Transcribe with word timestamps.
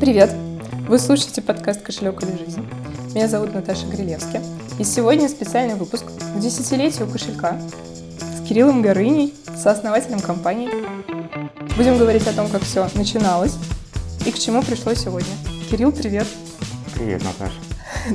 Привет! 0.00 0.30
Вы 0.88 0.98
слушаете 0.98 1.42
подкаст 1.42 1.82
«Кошелек 1.82 2.22
или 2.22 2.36
жизнь». 2.36 2.64
Меня 3.14 3.28
зовут 3.28 3.54
Наташа 3.54 3.86
Грилевски. 3.86 4.40
И 4.78 4.84
сегодня 4.84 5.28
специальный 5.28 5.74
выпуск 5.74 6.04
к 6.06 6.38
десятилетию 6.38 7.08
кошелька 7.08 7.58
с 8.20 8.46
Кириллом 8.46 8.82
Горыней, 8.82 9.34
сооснователем 9.56 10.20
компании. 10.20 10.70
Будем 11.76 11.98
говорить 11.98 12.26
о 12.26 12.32
том, 12.32 12.48
как 12.48 12.62
все 12.62 12.88
начиналось 12.94 13.56
и 14.26 14.30
к 14.30 14.38
чему 14.38 14.62
пришло 14.62 14.94
сегодня. 14.94 15.32
Кирилл, 15.70 15.92
привет! 15.92 16.26
Привет, 16.94 17.22
Наташа. 17.24 17.54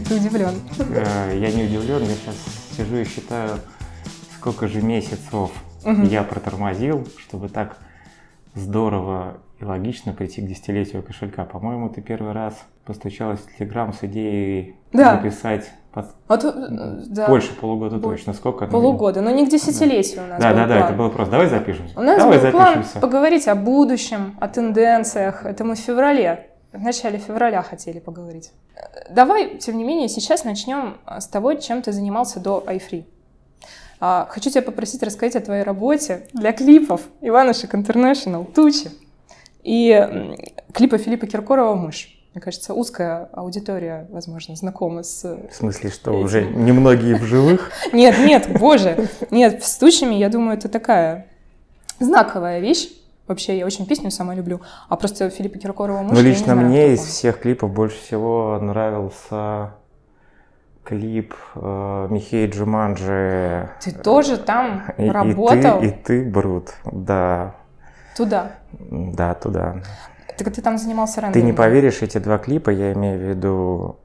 Ты 0.08 0.16
удивлен? 0.16 0.62
Э, 0.80 1.38
Я 1.40 1.52
не 1.52 1.64
удивлен, 1.64 2.04
я 2.04 2.16
сейчас 2.16 2.36
сижу 2.78 2.98
и 2.98 3.06
считаю, 3.06 3.60
сколько 4.38 4.68
же 4.68 4.82
месяцев 4.82 5.50
я 6.10 6.24
протормозил, 6.24 7.08
чтобы 7.18 7.50
так 7.50 7.78
здорово 8.60 9.38
и 9.60 9.66
логично 9.66 10.14
прийти 10.14 10.42
к 10.42 10.46
десятилетию 10.46 11.02
кошелька. 11.04 11.46
По-моему, 11.46 11.90
ты 11.90 12.02
первый 12.02 12.34
раз 12.34 12.54
постучалась 12.86 13.40
в 13.40 13.58
Телеграм 13.58 13.94
с 13.94 14.04
идеей 14.04 14.76
Да. 14.94 15.16
записать 15.16 15.72
под- 15.94 16.44
э, 16.44 16.52
да, 17.08 17.28
больше 17.28 17.56
полугода 17.56 17.98
Больше. 17.98 18.26
точно. 18.26 18.34
Сколько? 18.34 18.68
полугода, 18.68 19.22
но 19.22 19.32
не 19.32 19.48
к 19.48 19.50
десятилетию 19.50 20.26
у 20.26 20.28
нас 20.28 20.40
Да, 20.42 20.50
был 20.52 20.58
да, 20.58 20.68
да, 20.68 20.76
план. 20.76 20.88
это 20.90 20.94
было 20.98 21.10
просто. 21.10 21.32
Давай 21.32 21.48
запишемся. 21.48 22.00
У 22.00 22.04
нас 22.04 22.20
Давай 22.20 22.40
был 22.40 22.52
план 22.52 22.74
запишемся. 22.76 23.00
поговорить 23.00 23.48
о 23.48 23.56
будущем, 23.56 24.36
о 24.40 24.48
тенденциях. 24.48 25.44
Это 25.46 25.64
мы 25.64 25.74
в 25.74 25.80
феврале, 25.80 26.52
в 26.72 26.80
начале 26.82 27.18
февраля 27.18 27.64
хотели 27.64 27.98
поговорить. 28.00 28.52
Э, 28.76 29.12
Давай, 29.12 29.58
тем 29.58 29.78
не 29.78 29.84
менее, 29.84 30.08
сейчас 30.08 30.44
начнем 30.44 30.98
с 31.08 31.26
того, 31.28 31.56
чем 31.56 31.82
ты 31.82 31.92
занимался 31.92 32.40
до 32.40 32.64
iFree. 32.68 33.06
А, 34.00 34.28
Хочу 34.30 34.50
тебя 34.50 34.62
попросить 34.62 35.02
рассказать 35.04 35.36
о 35.36 35.42
твоей 35.42 35.64
работе 35.64 36.28
для 36.34 36.54
клипов 36.54 37.02
Иванушек 37.22 37.74
International 37.74 38.46
«Тучи» 38.52 38.92
и 39.64 40.36
клипа 40.74 40.98
Филиппа 40.98 41.26
Киркорова 41.26 41.76
«Мышь». 41.76 42.14
Мне 42.34 42.42
кажется, 42.42 42.76
узкая 42.76 43.30
аудитория, 43.34 44.08
возможно, 44.12 44.56
знакома 44.56 45.02
с... 45.02 45.24
В 45.24 45.52
смысле, 45.52 45.90
что 45.90 46.12
уже 46.12 46.46
немногие 46.46 47.16
в 47.16 47.24
живых? 47.24 47.72
Нет, 47.94 48.20
нет, 48.20 48.48
боже, 48.60 49.10
нет, 49.32 49.64
с 49.64 49.78
«Тучами», 49.78 50.14
я 50.14 50.30
думаю, 50.30 50.56
это 50.56 50.70
такая 50.70 51.26
знаковая 52.00 52.60
вещь. 52.60 52.90
Вообще, 53.26 53.58
я 53.58 53.66
очень 53.66 53.88
песню 53.88 54.12
сама 54.12 54.36
люблю. 54.36 54.62
А 54.88 54.96
просто 54.96 55.32
Филиппа 55.32 55.58
Киркорова 55.58 56.04
«Мышь» 56.04 56.16
Ну, 56.16 56.22
лично 56.22 56.54
знаю, 56.54 56.68
мне 56.68 56.94
из 56.94 57.02
всех 57.02 57.40
клипов 57.40 57.74
больше 57.74 58.00
всего 58.00 58.60
нравился 58.62 59.72
клип 60.88 61.34
э, 61.56 62.08
Михей 62.10 62.48
Джуманджи. 62.50 63.70
Ты 63.82 63.92
тоже 63.92 64.38
там 64.38 64.84
И- 64.98 65.06
и 65.06 65.10
работал? 65.10 65.80
ты, 65.82 65.88
и 65.88 65.92
ты, 65.92 66.24
Брут, 66.26 66.74
да, 66.86 67.56
Туда. 68.16 68.52
да, 68.80 69.34
туда. 69.34 69.76
Так 70.38 70.54
ты 70.54 70.62
там 70.62 70.78
занимался 70.78 71.16
Ты 71.16 71.22
рендерингом. 71.22 71.52
не 71.52 71.58
поверишь, 71.58 72.02
эти 72.02 72.20
два 72.20 72.38
клипа, 72.38 72.70
я 72.70 72.94
имею 72.94 73.20
в 73.20 73.22
виду 73.22 73.98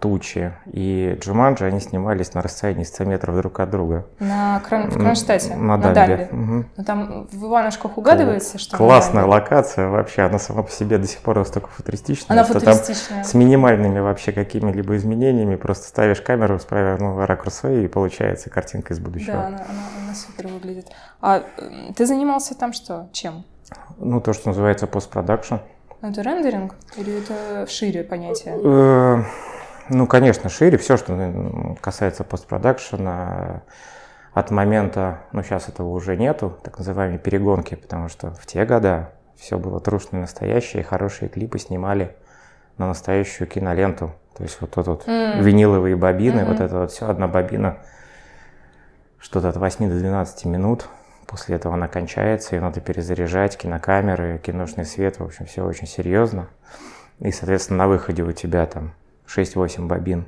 Тучи 0.00 0.52
и 0.72 1.16
Джуманджи, 1.20 1.64
они 1.64 1.80
снимались 1.80 2.34
на 2.34 2.42
расстоянии 2.42 2.84
100 2.84 3.04
метров 3.04 3.34
друг 3.36 3.60
от 3.60 3.70
друга. 3.70 4.04
На 4.20 4.60
Крон... 4.60 4.90
в 4.90 4.98
Кронштадте, 4.98 5.54
На 5.56 5.78
на, 5.78 5.92
Дамбе. 5.92 6.28
Мгм. 6.30 6.66
Ну, 6.76 6.84
там 6.84 7.26
в 7.32 7.44
Иванушках 7.46 7.96
угадывается, 7.96 8.58
что 8.58 8.74
на 8.74 8.78
Классная 8.78 9.24
локация 9.24 9.88
вообще, 9.88 10.22
она 10.22 10.38
сама 10.38 10.62
по 10.64 10.70
себе 10.70 10.98
до 10.98 11.06
сих 11.06 11.20
пор 11.20 11.38
настолько 11.38 11.68
футуристичная, 11.68 12.36
Она 12.36 12.44
что 12.44 12.60
там 12.60 12.74
футуристичная. 12.74 13.24
с 13.24 13.32
минимальными 13.32 14.00
вообще 14.00 14.32
какими-либо 14.32 14.96
изменениями 14.96 15.56
просто 15.56 15.88
ставишь 15.88 16.20
камеру 16.20 16.58
с 16.58 16.64
правильного 16.66 17.26
ракурса 17.26 17.72
и 17.72 17.88
получается 17.88 18.50
картинка 18.50 18.92
из 18.92 18.98
будущего. 19.00 19.32
Да, 19.32 19.46
она, 19.46 19.56
она- 19.56 20.04
она 20.04 20.14
супер 20.14 20.48
выглядит. 20.48 20.88
А 21.22 21.42
ты 21.96 22.04
занимался 22.04 22.54
там 22.54 22.74
что? 22.74 23.08
Чем? 23.12 23.44
Ну, 23.96 24.20
то, 24.20 24.34
что 24.34 24.48
называется 24.50 24.86
постпродакшн. 24.86 25.54
Ну, 26.02 26.10
Это 26.10 26.20
рендеринг 26.20 26.74
или 26.98 27.18
это 27.22 27.66
шире 27.66 28.04
понятие? 28.04 29.24
Ну, 29.88 30.06
конечно, 30.06 30.48
шире. 30.48 30.78
Все, 30.78 30.96
что 30.96 31.76
касается 31.80 32.24
постпродакшена, 32.24 33.62
от 34.36 34.50
момента, 34.50 35.20
ну, 35.32 35.42
сейчас 35.42 35.70
этого 35.70 35.88
уже 35.88 36.14
нету, 36.14 36.58
так 36.62 36.76
называемой 36.76 37.18
перегонки, 37.18 37.74
потому 37.74 38.10
что 38.10 38.32
в 38.32 38.44
те 38.44 38.66
года 38.66 39.12
все 39.36 39.58
было 39.58 39.80
трушно 39.80 40.20
настоящее, 40.20 40.82
и 40.82 40.84
хорошие 40.84 41.30
клипы 41.30 41.58
снимали 41.58 42.14
на 42.76 42.86
настоящую 42.86 43.48
киноленту. 43.48 44.12
То 44.36 44.42
есть 44.42 44.60
вот 44.60 44.72
тут 44.72 44.86
вот 44.88 45.08
М. 45.08 45.40
виниловые 45.40 45.96
бобины, 45.96 46.42
Мгм. 46.42 46.48
вот 46.48 46.60
это 46.60 46.78
вот 46.80 46.92
все, 46.92 47.08
одна 47.08 47.28
бобина, 47.28 47.78
что-то 49.18 49.48
от 49.48 49.56
8 49.56 49.88
до 49.88 49.98
12 49.98 50.44
минут. 50.44 50.86
После 51.26 51.56
этого 51.56 51.74
она 51.74 51.88
кончается, 51.88 52.56
ее 52.56 52.60
надо 52.60 52.80
перезаряжать, 52.80 53.56
кинокамеры, 53.56 54.38
киношный 54.44 54.84
свет, 54.84 55.18
в 55.18 55.24
общем, 55.24 55.46
все 55.46 55.64
очень 55.64 55.86
серьезно. 55.86 56.48
И, 57.20 57.32
соответственно, 57.32 57.78
на 57.78 57.88
выходе 57.88 58.22
у 58.22 58.32
тебя 58.32 58.66
там 58.66 58.92
6-8 59.26 59.86
бобин 59.86 60.26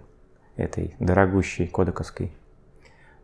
этой 0.57 0.95
дорогущей 0.99 1.67
кодековской 1.67 2.33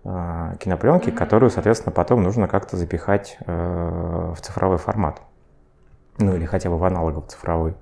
э, 0.04 0.52
кинопленки, 0.60 1.10
которую, 1.10 1.50
соответственно, 1.50 1.92
потом 1.92 2.22
нужно 2.22 2.48
как-то 2.48 2.76
запихать 2.76 3.36
э, 3.46 4.32
в 4.36 4.40
цифровой 4.40 4.78
формат. 4.78 5.20
Ну 6.18 6.34
или 6.36 6.44
хотя 6.44 6.70
бы 6.70 6.78
в 6.78 6.84
аналоговый 6.84 7.26
цифровой. 7.26 7.74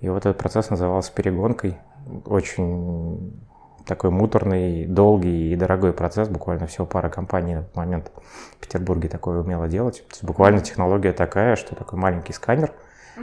И 0.00 0.08
вот 0.08 0.26
этот 0.26 0.38
процесс 0.38 0.70
назывался 0.70 1.12
перегонкой. 1.12 1.78
Очень 2.24 3.38
такой 3.86 4.10
муторный, 4.10 4.86
долгий 4.86 5.52
и 5.52 5.56
дорогой 5.56 5.92
процесс. 5.92 6.28
Буквально 6.28 6.66
всего 6.66 6.86
пара 6.86 7.08
компаний 7.08 7.54
на 7.54 7.62
тот 7.62 7.76
момент 7.76 8.12
в 8.56 8.60
Петербурге 8.60 9.08
такое 9.08 9.40
умело 9.40 9.68
делать. 9.68 10.04
То 10.08 10.12
есть 10.12 10.24
буквально 10.24 10.60
технология 10.60 11.12
такая, 11.12 11.56
что 11.56 11.74
такой 11.74 11.98
маленький 11.98 12.32
сканер, 12.32 12.72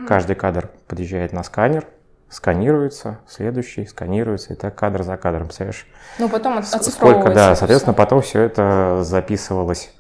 каждый 0.07 0.35
кадр 0.35 0.69
подъезжает 0.88 1.34
на 1.34 1.44
сканер, 1.44 1.85
сканируется, 2.33 3.19
следующий 3.27 3.85
сканируется, 3.85 4.53
и 4.53 4.55
так 4.55 4.75
кадр 4.75 5.03
за 5.03 5.17
кадром, 5.17 5.44
представляешь? 5.44 5.85
Ну, 6.17 6.27
потом 6.27 6.57
от- 6.57 6.66
оцифровывается. 6.66 6.91
Сколько, 6.91 7.33
да, 7.33 7.55
соответственно, 7.55 7.94
потом 7.94 8.21
все 8.21 8.41
это 8.41 9.03
записывалось, 9.03 9.94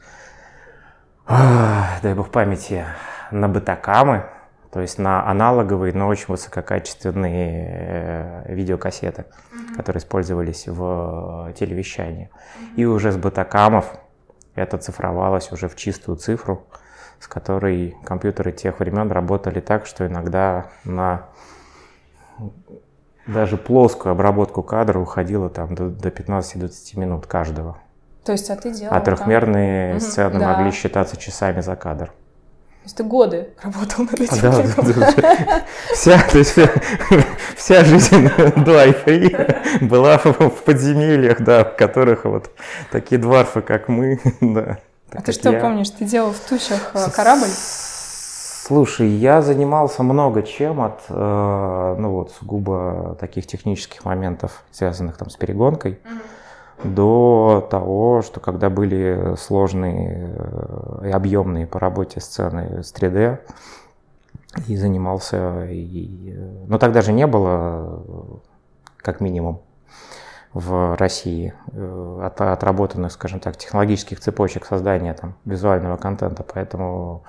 ах, 1.27 2.01
дай 2.01 2.15
бог 2.15 2.31
памяти, 2.31 2.85
на 3.31 3.47
бытакамы, 3.47 4.25
то 4.71 4.81
есть 4.81 4.97
на 4.97 5.29
аналоговые, 5.29 5.93
но 5.93 6.07
очень 6.07 6.25
высококачественные 6.29 8.43
э, 8.47 8.53
видеокассеты, 8.53 9.25
которые 9.77 9.99
использовались 9.99 10.67
в 10.67 11.49
э, 11.49 11.53
телевещании. 11.53 12.31
И 12.75 12.85
уже 12.85 13.11
с 13.11 13.17
бытакамов 13.17 13.85
это 14.55 14.79
цифровалось 14.79 15.51
уже 15.51 15.69
в 15.69 15.75
чистую 15.75 16.17
цифру, 16.17 16.65
с 17.19 17.27
которой 17.27 17.95
компьютеры 18.03 18.51
тех 18.51 18.79
времен 18.79 19.11
работали 19.11 19.59
так, 19.59 19.85
что 19.85 20.07
иногда 20.07 20.71
на 20.83 21.27
даже 23.27 23.57
плоскую 23.57 24.11
обработку 24.11 24.63
кадра 24.63 24.99
уходило 24.99 25.49
там 25.49 25.75
до, 25.75 25.89
до 25.89 26.09
15-20 26.09 26.99
минут 26.99 27.25
каждого. 27.27 27.77
То 28.25 28.31
есть, 28.31 28.49
а 28.49 28.55
ты 28.55 28.71
делал 28.73 28.93
А 28.93 28.99
там- 28.99 29.15
трехмерные 29.15 29.91
Мгм, 29.95 29.99
сцены 30.01 30.39
да. 30.39 30.53
могли 30.57 30.71
считаться 30.71 31.17
часами 31.17 31.61
за 31.61 31.75
кадр. 31.75 32.07
То 32.07 32.85
есть 32.87 32.97
ты 32.97 33.03
годы 33.05 33.49
работал 33.61 34.03
над 34.03 34.19
этим 34.19 34.41
Да, 34.41 34.61
клипом. 34.61 34.93
да, 34.99 35.11
да. 35.15 35.61
Вся, 35.93 36.21
то 36.29 36.37
есть 36.37 36.51
вся, 36.51 36.69
вся 37.55 37.83
жизнь 37.85 38.27
до 38.65 38.85
iFree 38.87 39.85
была 39.87 40.17
в, 40.17 40.33
подземельях, 40.65 41.41
да, 41.41 41.63
в 41.63 41.77
которых 41.77 42.25
вот 42.25 42.49
такие 42.91 43.19
дворфы, 43.21 43.61
как 43.61 43.87
мы, 43.87 44.19
да. 44.41 44.79
А 45.13 45.21
ты 45.21 45.31
что 45.31 45.51
я. 45.51 45.59
помнишь? 45.61 45.91
Ты 45.91 46.03
делал 46.05 46.31
в 46.33 46.39
тучах 46.39 46.91
э, 46.93 47.09
корабль? 47.15 47.47
Слушай, 48.65 49.09
я 49.09 49.41
занимался 49.41 50.03
много 50.03 50.41
чем 50.41 50.79
от, 50.79 51.01
э, 51.09 51.95
ну 51.99 52.11
вот, 52.11 52.31
сугубо 52.31 53.17
таких 53.19 53.45
технических 53.45 54.05
моментов, 54.05 54.63
связанных 54.71 55.17
там 55.17 55.29
с 55.29 55.35
перегонкой, 55.35 55.99
до 56.81 57.67
того, 57.69 58.21
что 58.21 58.39
когда 58.39 58.69
были 58.69 59.35
сложные 59.37 60.33
э, 60.37 61.07
и 61.09 61.11
объемные 61.11 61.67
по 61.67 61.77
работе 61.77 62.21
сцены 62.21 62.81
с 62.83 62.93
3D, 62.93 63.39
и 64.67 64.77
занимался, 64.77 65.65
и, 65.65 66.33
э, 66.33 66.65
но 66.65 66.77
тогда 66.77 67.01
же 67.01 67.11
не 67.11 67.27
было, 67.27 68.01
э, 68.07 68.21
как 68.95 69.19
минимум, 69.19 69.59
в 70.53 70.95
России 70.95 71.53
от- 72.21 72.39
отработанных, 72.39 73.11
скажем 73.11 73.41
так, 73.41 73.57
технологических 73.57 74.21
цепочек 74.21 74.65
создания 74.65 75.13
там 75.15 75.33
визуального 75.43 75.97
контента, 75.97 76.43
поэтому 76.43 77.23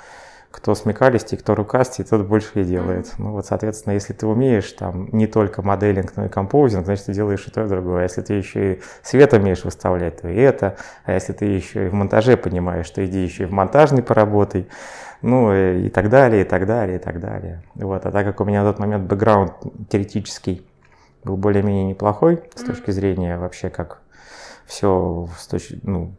кто 0.54 0.76
смекалистей, 0.76 1.36
кто 1.36 1.56
рукастей, 1.56 2.04
тот 2.04 2.26
больше 2.28 2.60
и 2.60 2.64
делает. 2.64 3.12
Ну 3.18 3.32
вот, 3.32 3.44
соответственно, 3.44 3.94
если 3.94 4.12
ты 4.12 4.24
умеешь 4.24 4.70
там 4.70 5.08
не 5.10 5.26
только 5.26 5.62
моделинг, 5.62 6.12
но 6.14 6.26
и 6.26 6.28
композинг, 6.28 6.84
значит, 6.84 7.06
ты 7.06 7.12
делаешь 7.12 7.44
и 7.48 7.50
то, 7.50 7.64
и 7.64 7.68
другое. 7.68 8.00
А 8.00 8.02
если 8.04 8.22
ты 8.22 8.34
еще 8.34 8.74
и 8.74 8.82
свет 9.02 9.32
умеешь 9.32 9.64
выставлять, 9.64 10.22
то 10.22 10.28
и 10.28 10.36
это. 10.36 10.76
А 11.04 11.12
если 11.12 11.32
ты 11.32 11.46
еще 11.46 11.86
и 11.86 11.88
в 11.88 11.94
монтаже 11.94 12.36
понимаешь, 12.36 12.88
то 12.88 13.04
иди 13.04 13.18
еще 13.18 13.42
и 13.42 13.46
в 13.46 13.50
монтажный 13.50 14.04
поработай. 14.04 14.68
Ну 15.22 15.52
и, 15.52 15.86
и 15.86 15.88
так 15.90 16.08
далее, 16.08 16.42
и 16.42 16.44
так 16.44 16.66
далее, 16.66 16.98
и 16.98 17.00
так 17.00 17.18
далее. 17.18 17.64
Вот. 17.74 18.06
А 18.06 18.12
так 18.12 18.24
как 18.24 18.40
у 18.40 18.44
меня 18.44 18.62
на 18.62 18.70
тот 18.70 18.78
момент 18.78 19.08
бэкграунд 19.08 19.54
теоретический 19.90 20.64
был 21.24 21.36
более-менее 21.36 21.86
неплохой 21.86 22.44
с 22.54 22.62
точки 22.62 22.92
зрения 22.92 23.38
вообще 23.38 23.70
как 23.70 24.02
все 24.66 25.28
ну, 25.82 26.14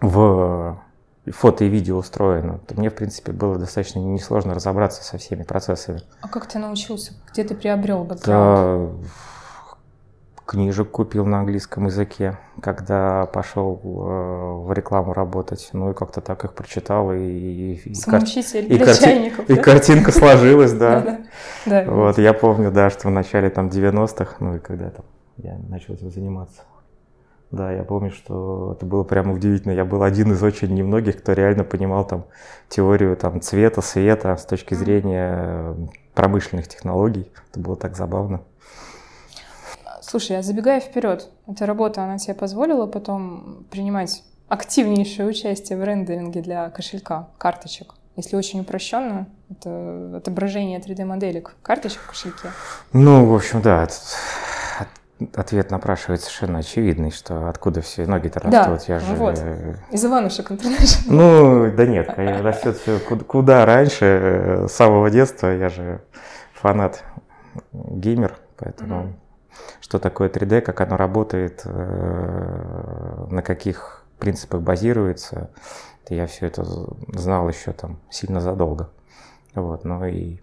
в 0.00 0.80
фото 1.26 1.64
и 1.64 1.68
видео 1.68 1.98
устроено, 1.98 2.60
мне, 2.70 2.90
в 2.90 2.94
принципе, 2.94 3.32
было 3.32 3.58
достаточно 3.58 3.98
несложно 3.98 4.54
разобраться 4.54 5.04
со 5.04 5.18
всеми 5.18 5.42
процессами. 5.42 6.00
А 6.20 6.28
как 6.28 6.46
ты 6.46 6.58
научился? 6.58 7.12
Где 7.32 7.44
ты 7.44 7.54
приобрел 7.54 8.04
бэкграунд? 8.04 9.00
Да, 9.02 9.08
книжек 10.50 10.90
купил 10.90 11.26
на 11.26 11.38
английском 11.40 11.86
языке, 11.86 12.36
когда 12.60 13.26
пошел 13.26 13.80
э, 13.84 14.66
в 14.66 14.72
рекламу 14.72 15.12
работать. 15.12 15.70
Ну 15.72 15.92
и 15.92 15.94
как-то 15.94 16.20
так 16.20 16.44
их 16.44 16.54
прочитал. 16.54 17.12
И, 17.12 17.76
и, 17.84 17.94
Самоучитель 17.94 18.64
и, 18.64 18.76
для 18.76 18.86
карти... 18.86 19.00
чайников. 19.00 19.48
И 19.48 19.54
да? 19.54 19.62
картинка 19.62 20.10
сложилась, 20.10 20.72
да. 20.74 21.20
Вот, 21.66 22.18
я 22.18 22.32
помню, 22.32 22.72
да, 22.72 22.90
что 22.90 23.06
в 23.08 23.10
начале 23.12 23.48
там 23.48 23.68
90-х, 23.68 24.36
ну 24.40 24.56
и 24.56 24.58
когда 24.58 24.90
там 24.90 25.04
я 25.36 25.56
начал 25.68 25.94
этим 25.94 26.10
заниматься. 26.10 26.62
Да, 27.50 27.72
я 27.72 27.82
помню, 27.82 28.12
что 28.12 28.74
это 28.76 28.86
было 28.86 29.02
прямо 29.02 29.32
удивительно. 29.34 29.72
Я 29.72 29.84
был 29.84 30.04
один 30.04 30.32
из 30.32 30.42
очень 30.42 30.72
немногих, 30.72 31.18
кто 31.18 31.32
реально 31.32 31.64
понимал 31.64 32.06
там 32.06 32.26
теорию 32.68 33.16
там 33.16 33.40
цвета, 33.40 33.82
света 33.82 34.36
с 34.36 34.46
точки 34.46 34.74
зрения 34.74 35.74
промышленных 36.14 36.68
технологий. 36.68 37.32
Это 37.50 37.60
было 37.60 37.76
так 37.76 37.96
забавно. 37.96 38.42
Слушай, 40.00 40.38
а 40.38 40.42
забегая 40.42 40.80
вперед, 40.80 41.28
эта 41.46 41.66
работа, 41.66 42.02
она 42.02 42.18
тебе 42.18 42.34
позволила 42.34 42.86
потом 42.86 43.66
принимать 43.70 44.24
активнейшее 44.48 45.28
участие 45.28 45.78
в 45.78 45.84
рендеринге 45.84 46.42
для 46.42 46.70
кошелька, 46.70 47.28
карточек? 47.38 47.94
Если 48.16 48.36
очень 48.36 48.60
упрощенно, 48.60 49.28
это 49.48 50.16
отображение 50.16 50.80
3D-моделек 50.80 51.56
карточек 51.62 52.00
в 52.00 52.08
кошельке. 52.08 52.50
Ну, 52.92 53.24
в 53.24 53.34
общем, 53.34 53.62
да, 53.62 53.86
ответ 55.34 55.70
напрашивается 55.70 56.26
совершенно 56.26 56.58
очевидный, 56.60 57.10
что 57.10 57.48
откуда 57.48 57.80
все 57.80 58.06
ноги-то 58.06 58.40
Да, 58.48 58.66
растут. 58.66 58.88
Я 58.88 58.98
же... 59.00 59.14
вот. 59.14 59.38
Из 59.90 60.04
Иванушек 60.04 60.50
Интернешнл. 60.52 61.12
Ну, 61.12 61.70
да 61.72 61.86
нет, 61.86 62.14
растет 62.16 62.76
все 62.78 62.98
куда, 62.98 63.64
раньше, 63.66 64.04
э, 64.04 64.66
с 64.68 64.72
самого 64.72 65.10
детства. 65.10 65.48
Я 65.48 65.68
же 65.68 66.00
фанат 66.54 67.04
геймер, 67.72 68.36
поэтому 68.56 69.00
Мгм. 69.02 69.16
что 69.80 69.98
такое 69.98 70.28
3D, 70.28 70.60
как 70.60 70.80
оно 70.80 70.96
работает, 70.96 71.62
э, 71.64 73.26
на 73.30 73.42
каких 73.42 74.04
принципах 74.18 74.60
базируется, 74.60 75.50
я 76.08 76.26
все 76.26 76.46
это 76.46 76.64
знал 77.12 77.48
еще 77.48 77.72
там 77.72 77.98
сильно 78.10 78.40
задолго. 78.40 78.90
Вот, 79.54 79.84
ну 79.84 80.04
и 80.04 80.40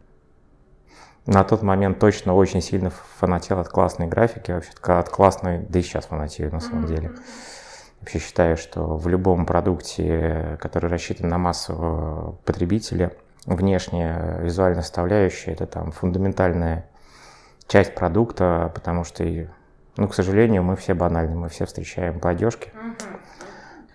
на 1.28 1.44
тот 1.44 1.62
момент 1.62 2.00
точно 2.00 2.34
очень 2.34 2.62
сильно 2.62 2.90
фанател 2.90 3.60
от 3.60 3.68
классной 3.68 4.08
графики, 4.08 4.52
вообще 4.52 4.72
от 4.82 5.10
классной, 5.10 5.60
да 5.60 5.80
и 5.80 5.82
сейчас 5.82 6.06
фанатею 6.06 6.52
на 6.52 6.62
самом 6.62 6.86
деле. 6.86 7.12
Вообще 8.00 8.20
считаю, 8.20 8.56
что 8.56 8.96
в 8.96 9.08
любом 9.10 9.46
продукте, 9.46 10.58
который 10.62 10.90
рассчитан 10.90 11.28
на 11.28 11.38
массового 11.38 12.38
потребителя, 12.46 13.12
внешняя 13.46 14.40
визуальная 14.40 14.84
составляющая– 14.84 15.52
это 15.54 15.68
там 15.68 15.92
фундаментальная 15.92 16.90
часть 17.68 17.94
продукта, 17.94 18.72
потому 18.74 19.04
что, 19.04 19.26
ну, 19.98 20.08
к 20.08 20.16
сожалению, 20.16 20.64
мы 20.64 20.78
все 20.78 20.94
банальны, 20.94 21.36
мы 21.36 21.50
все 21.50 21.66
встречаем 21.66 22.22
по 22.22 22.30
одежке. 22.30 22.72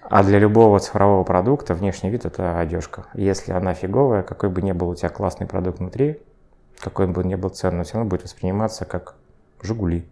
А 0.02 0.22
для 0.22 0.38
любого 0.38 0.78
цифрового 0.80 1.24
продукта 1.24 1.72
внешний 1.72 2.10
вид– 2.10 2.24
это 2.26 2.58
одежка. 2.58 3.06
Если 3.14 3.52
она 3.52 3.72
фиговая, 3.72 4.22
какой 4.22 4.50
бы 4.50 4.60
ни 4.60 4.72
был 4.72 4.90
у 4.90 4.94
тебя 4.94 5.08
классный 5.08 5.46
продукт 5.46 5.78
внутри, 5.78 6.20
какой 6.82 7.06
бы 7.06 7.22
ни 7.22 7.36
был 7.36 7.48
ценный, 7.50 7.84
все 7.84 7.94
равно 7.94 8.10
будет 8.10 8.24
восприниматься 8.24 8.84
как 8.84 9.14
«Жигули». 9.62 10.04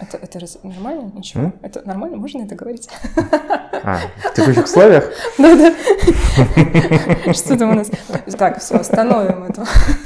Это, 0.00 0.16
это 0.16 0.38
раз- 0.40 0.58
нормально? 0.62 1.12
Ничего. 1.14 1.44
М? 1.44 1.52
Это 1.60 1.86
нормально? 1.86 2.16
Можно 2.16 2.42
это 2.44 2.54
говорить? 2.54 2.88
А, 3.84 3.98
в 4.24 4.34
текущих 4.34 4.64
условиях? 4.64 5.10
Да-да. 5.36 5.74
Что 7.34 7.58
там 7.58 7.70
у 7.70 7.74
нас? 7.74 7.90
Так, 8.38 8.60
все, 8.60 8.76
остановим 8.76 9.44
эту, 9.44 9.64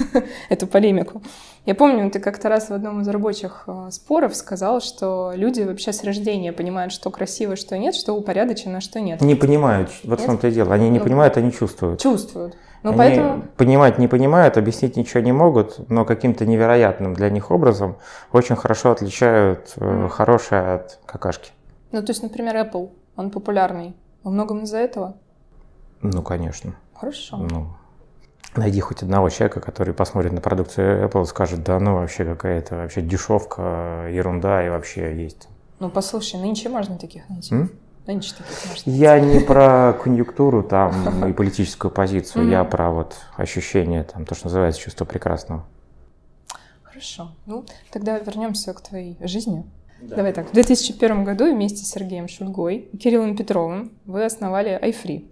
эту 0.48 0.66
полемику. 0.66 1.22
Я 1.64 1.76
помню, 1.76 2.10
ты 2.10 2.18
как-то 2.18 2.48
раз 2.48 2.70
в 2.70 2.72
одном 2.72 3.02
из 3.02 3.08
рабочих 3.08 3.64
э, 3.68 3.88
споров 3.92 4.34
сказал, 4.34 4.80
что 4.80 5.32
люди 5.34 5.60
вообще 5.62 5.92
с 5.92 6.02
рождения 6.02 6.52
понимают, 6.52 6.92
что 6.92 7.08
красиво, 7.10 7.54
что 7.54 7.78
нет, 7.78 7.94
что 7.94 8.14
упорядочено, 8.14 8.80
что 8.80 9.00
нет. 9.00 9.20
Не 9.20 9.36
понимают, 9.36 9.90
вот 10.02 10.20
в 10.20 10.26
том-то 10.26 10.48
и 10.48 10.50
дело. 10.50 10.74
Они 10.74 10.88
не 10.88 10.98
Ну, 10.98 11.04
понимают, 11.04 11.36
они 11.36 11.52
чувствуют. 11.52 12.00
Чувствуют. 12.00 12.56
Ну, 12.82 12.90
Они 12.90 12.98
поэтому... 12.98 13.44
понимать 13.56 13.98
не 13.98 14.08
понимают, 14.08 14.56
объяснить 14.56 14.96
ничего 14.96 15.20
не 15.22 15.30
могут, 15.30 15.88
но 15.88 16.04
каким-то 16.04 16.44
невероятным 16.44 17.14
для 17.14 17.30
них 17.30 17.52
образом 17.52 17.96
очень 18.32 18.56
хорошо 18.56 18.90
отличают 18.90 19.74
э, 19.76 20.08
хорошее 20.10 20.74
от 20.74 20.98
какашки. 21.06 21.52
Ну, 21.92 22.02
то 22.02 22.10
есть, 22.10 22.24
например, 22.24 22.56
Apple, 22.56 22.90
он 23.14 23.30
популярный. 23.30 23.94
Во 24.24 24.32
многом 24.32 24.64
из-за 24.64 24.78
этого. 24.78 25.14
Ну, 26.00 26.22
конечно. 26.22 26.74
Хорошо. 26.94 27.36
Ну, 27.36 27.68
найди 28.56 28.80
хоть 28.80 29.02
одного 29.02 29.28
человека, 29.30 29.60
который 29.60 29.94
посмотрит 29.94 30.32
на 30.32 30.40
продукцию 30.40 31.04
Apple 31.06 31.22
и 31.22 31.26
скажет, 31.26 31.62
да 31.62 31.78
ну 31.80 31.94
вообще 31.94 32.24
какая-то 32.24 32.76
вообще 32.76 33.02
дешевка, 33.02 34.08
ерунда 34.10 34.66
и 34.66 34.70
вообще 34.70 35.14
есть. 35.16 35.48
Ну, 35.80 35.90
послушай, 35.90 36.40
нынче 36.40 36.68
можно 36.68 36.96
таких 36.98 37.28
найти. 37.28 37.54
М? 37.54 37.70
Нынче 38.06 38.34
таких 38.34 38.68
можно 38.68 38.82
найти. 38.86 38.90
Я 38.90 39.20
не 39.20 39.40
про 39.40 39.94
конъюнктуру 39.94 40.62
там 40.62 41.28
и 41.28 41.32
политическую 41.32 41.90
позицию, 41.90 42.48
я 42.48 42.64
про 42.64 42.90
вот 42.90 43.16
ощущение, 43.36 44.04
там, 44.04 44.24
то, 44.24 44.34
что 44.34 44.46
называется 44.46 44.80
чувство 44.80 45.04
прекрасного. 45.04 45.64
Хорошо. 46.82 47.32
Ну, 47.46 47.64
тогда 47.90 48.18
вернемся 48.18 48.74
к 48.74 48.80
твоей 48.80 49.16
жизни. 49.20 49.64
Давай 50.02 50.32
так. 50.32 50.50
В 50.50 50.52
2001 50.52 51.24
году 51.24 51.52
вместе 51.52 51.84
с 51.84 51.90
Сергеем 51.90 52.28
Шульгой 52.28 52.88
и 52.92 52.96
Кириллом 52.96 53.36
Петровым 53.36 53.92
вы 54.04 54.24
основали 54.24 54.78
iFree. 54.82 55.31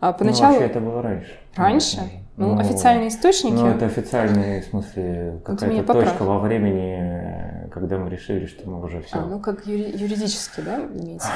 А 0.00 0.12
поначалу... 0.12 0.54
Ну, 0.54 0.60
вообще 0.60 0.66
это 0.70 0.80
было 0.80 1.02
раньше. 1.02 1.38
Раньше? 1.56 2.00
Ну, 2.36 2.58
официальные 2.58 3.08
источники... 3.08 3.54
Ну, 3.54 3.66
это 3.66 3.86
официальные, 3.86 4.60
в 4.62 4.66
смысле, 4.66 5.32
Ну, 5.32 5.40
какая-то 5.40 5.92
точка 5.92 6.22
во 6.22 6.38
времени, 6.38 7.68
когда 7.70 7.98
мы 7.98 8.10
решили, 8.10 8.44
что 8.46 8.68
мы 8.68 8.82
уже 8.84 9.00
все. 9.00 9.16
А, 9.18 9.24
ну, 9.24 9.40
как 9.40 9.66
юри- 9.66 9.96
юридически, 9.96 10.60
да, 10.60 10.76
имеется 10.84 11.28
в 11.28 11.30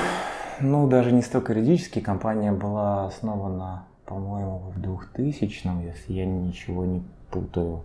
виду? 0.60 0.70
Ну, 0.72 0.88
даже 0.88 1.12
не 1.12 1.22
столько 1.22 1.54
юридически. 1.54 2.00
Компания 2.00 2.52
была 2.52 3.06
основана, 3.06 3.86
по-моему, 4.04 4.58
в 4.58 4.78
2000-м, 4.78 5.80
если 5.86 6.12
я 6.12 6.26
ничего 6.26 6.84
не 6.84 7.02
путаю. 7.30 7.80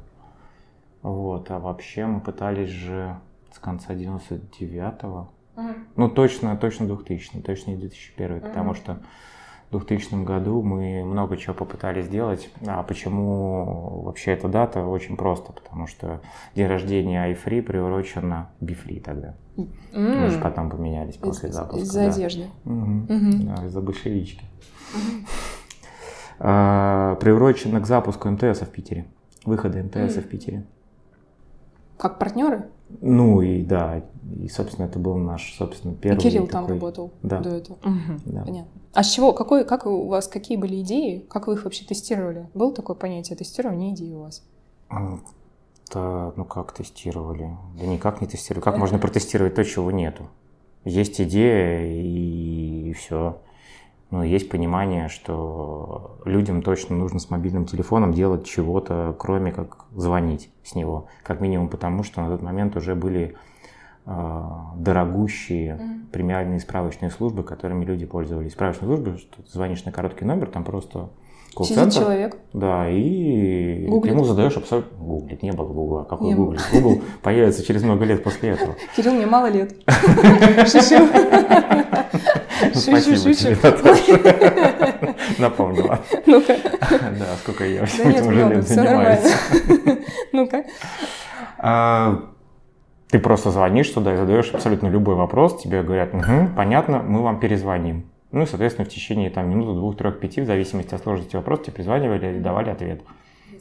Вот, 1.02 1.50
а 1.52 1.60
вообще 1.60 2.06
мы 2.06 2.20
пытались 2.20 2.70
же 2.70 3.16
с 3.54 3.60
конца 3.60 3.94
99-го. 3.94 5.30
Ну, 5.96 6.10
точно, 6.10 6.58
точно 6.58 6.86
2000 6.88 7.40
точно 7.42 7.72
не 7.72 7.78
2001 7.78 8.42
потому 8.42 8.72
Мгм. 8.72 8.76
что 8.76 8.98
2000 9.80 10.24
году 10.24 10.62
мы 10.62 11.04
много 11.04 11.38
чего 11.38 11.54
попытались 11.54 12.06
сделать. 12.06 12.50
А 12.66 12.84
почему 12.84 14.02
вообще 14.04 14.32
эта 14.32 14.48
дата? 14.48 14.86
Очень 14.86 15.18
просто, 15.18 15.52
потому 15.54 15.88
что 15.88 16.22
день 16.56 16.68
рождения 16.68 17.26
приурочен 17.62 18.28
на 18.30 18.50
Бифри 18.62 19.00
тогда. 19.00 19.36
М, 19.58 19.68
Мы 19.94 20.30
же 20.30 20.40
потом 20.40 20.70
поменялись 20.70 21.16
из- 21.16 21.20
после 21.22 21.52
запуска. 21.52 21.80
Из-за 21.82 22.02
да. 22.02 22.14
одежды. 22.14 22.46
Мгм. 22.66 23.06
Мгм. 23.10 23.46
Да, 23.56 23.66
из-за 23.66 23.82
большевички. 23.82 24.44
А, 26.40 27.16
Приурочено 27.16 27.80
к 27.80 27.88
запуску 27.88 28.30
МТС 28.30 28.62
в 28.62 28.70
Питере. 28.70 29.06
Выхода 29.46 29.80
МТС 29.82 30.16
Мгм. 30.16 30.24
в 30.24 30.28
Питере. 30.28 30.66
Как 31.98 32.20
партнеры? 32.20 32.66
Ну 33.02 33.42
и 33.42 33.62
да, 33.64 34.04
и, 34.42 34.48
собственно, 34.50 34.86
это 34.86 35.00
был 35.00 35.16
наш, 35.18 35.56
собственно, 35.58 35.94
первый 35.94 36.18
и 36.18 36.22
Кирилл 36.22 36.48
там 36.48 36.64
такой- 36.64 36.76
работал 36.76 37.12
Да. 37.24 37.40
до 37.40 37.50
этого. 37.50 37.78
Мгм. 37.84 38.22
Да. 38.26 38.44
Понятно. 38.44 38.72
А 38.94 39.04
с 39.04 39.10
чего, 39.12 39.34
какой, 39.34 39.66
как 39.66 39.86
у 39.86 40.08
вас, 40.08 40.28
какие 40.28 40.58
были 40.58 40.82
идеи? 40.82 41.26
Как 41.30 41.48
вы 41.48 41.54
их 41.56 41.64
вообще 41.66 41.86
тестировали? 41.86 42.48
Было 42.54 42.74
такое 42.74 42.96
понятие 42.96 43.36
тестирования 43.38 43.94
идей 43.94 44.14
у 44.14 44.22
вас? 44.22 44.44
Да, 45.94 46.34
ну 46.36 46.46
как 46.46 46.74
тестировали? 46.74 47.56
Да 47.80 47.86
никак 47.86 48.22
не 48.22 48.28
тестировали. 48.28 48.64
Как 48.64 48.78
можно 48.78 48.98
протестировать 48.98 49.56
то, 49.56 49.64
чего 49.64 49.92
нету? 49.92 50.24
Есть 50.84 51.22
идея 51.22 51.82
и 51.86 52.94
все. 52.94 53.38
Ну, 54.12 54.24
есть 54.24 54.50
понимание, 54.50 55.10
что 55.10 56.18
людям 56.26 56.62
точно 56.62 56.96
нужно 56.96 57.20
с 57.20 57.30
мобильным 57.30 57.66
телефоном 57.66 58.14
делать 58.14 58.46
чего-то, 58.46 59.16
кроме 59.18 59.52
как 59.52 59.86
звонить 59.96 60.52
с 60.64 60.76
него. 60.76 61.08
Как 61.24 61.42
минимум 61.42 61.70
потому, 61.70 62.04
что 62.04 62.22
на 62.22 62.30
тот 62.30 62.42
момент 62.42 62.76
уже 62.78 62.94
были 62.96 63.36
э, 64.06 64.52
дорогущие 64.78 65.80
премиальные 66.12 66.60
справочные 66.60 67.10
службы, 67.10 67.44
которыми 67.44 67.84
люди 67.84 68.06
пользовались. 68.06 68.54
Справочные 68.54 68.88
службы, 68.88 69.18
что 69.18 69.42
ты 69.42 69.52
звонишь 69.52 69.84
на 69.86 69.92
короткий 69.92 70.24
номер, 70.24 70.48
там 70.48 70.64
просто 70.64 71.10
колл-центр, 71.56 71.96
человек. 71.96 72.38
да, 72.54 72.90
и 72.90 73.88
Гуглит. 73.88 74.14
ему 74.14 74.24
задаешь 74.24 74.56
абсолютно... 74.56 74.98
Гуглит, 74.98 75.42
не 75.42 75.52
было 75.52 75.68
Гугла. 75.68 76.04
Какой 76.04 76.28
Не 76.28 76.36
было. 76.36 76.56
Гугл 76.74 77.02
появится 77.24 77.66
через 77.66 77.84
много 77.84 78.06
лет 78.06 78.24
после 78.24 78.50
этого. 78.52 78.76
Кирилл, 78.96 79.14
мне 79.14 79.26
мало 79.26 79.48
лет. 79.48 79.76
Шучу. 80.68 81.06
Спасибо 82.74 83.34
тебе, 83.34 83.58
Наташа. 83.62 85.16
Напомнила. 85.40 86.00
Ну-ка. 86.26 86.56
Да, 86.92 87.36
сколько 87.42 87.66
я 87.66 87.86
всем 87.86 88.10
этим 88.10 88.28
уже 88.28 88.50
лет 88.50 88.68
занимаюсь. 88.68 89.34
Ну-ка. 90.32 90.64
А, 91.58 92.24
Ты 93.10 93.20
просто 93.20 93.52
звонишь 93.52 93.90
туда 93.90 94.14
и 94.14 94.18
задаешь 94.18 94.52
абсолютно 94.54 94.88
любой 94.88 95.16
вопрос, 95.16 95.62
тебе 95.62 95.84
говорят, 95.84 96.14
«Мгм, 96.14 96.54
понятно, 96.56 97.02
мы 97.02 97.22
вам 97.22 97.40
перезвоним. 97.40 98.06
Ну 98.32 98.42
и, 98.42 98.46
соответственно, 98.46 98.86
в 98.86 98.90
течение 98.90 99.30
там, 99.30 99.50
минуты, 99.50 99.74
двух, 99.78 99.96
трех, 99.96 100.20
пяти, 100.20 100.42
в 100.42 100.46
зависимости 100.46 100.94
от 100.94 101.02
сложности 101.02 101.36
вопроса, 101.38 101.64
тебе 101.64 101.74
призванивали 101.74 102.38
и 102.38 102.40
давали 102.40 102.70
ответ. 102.70 103.02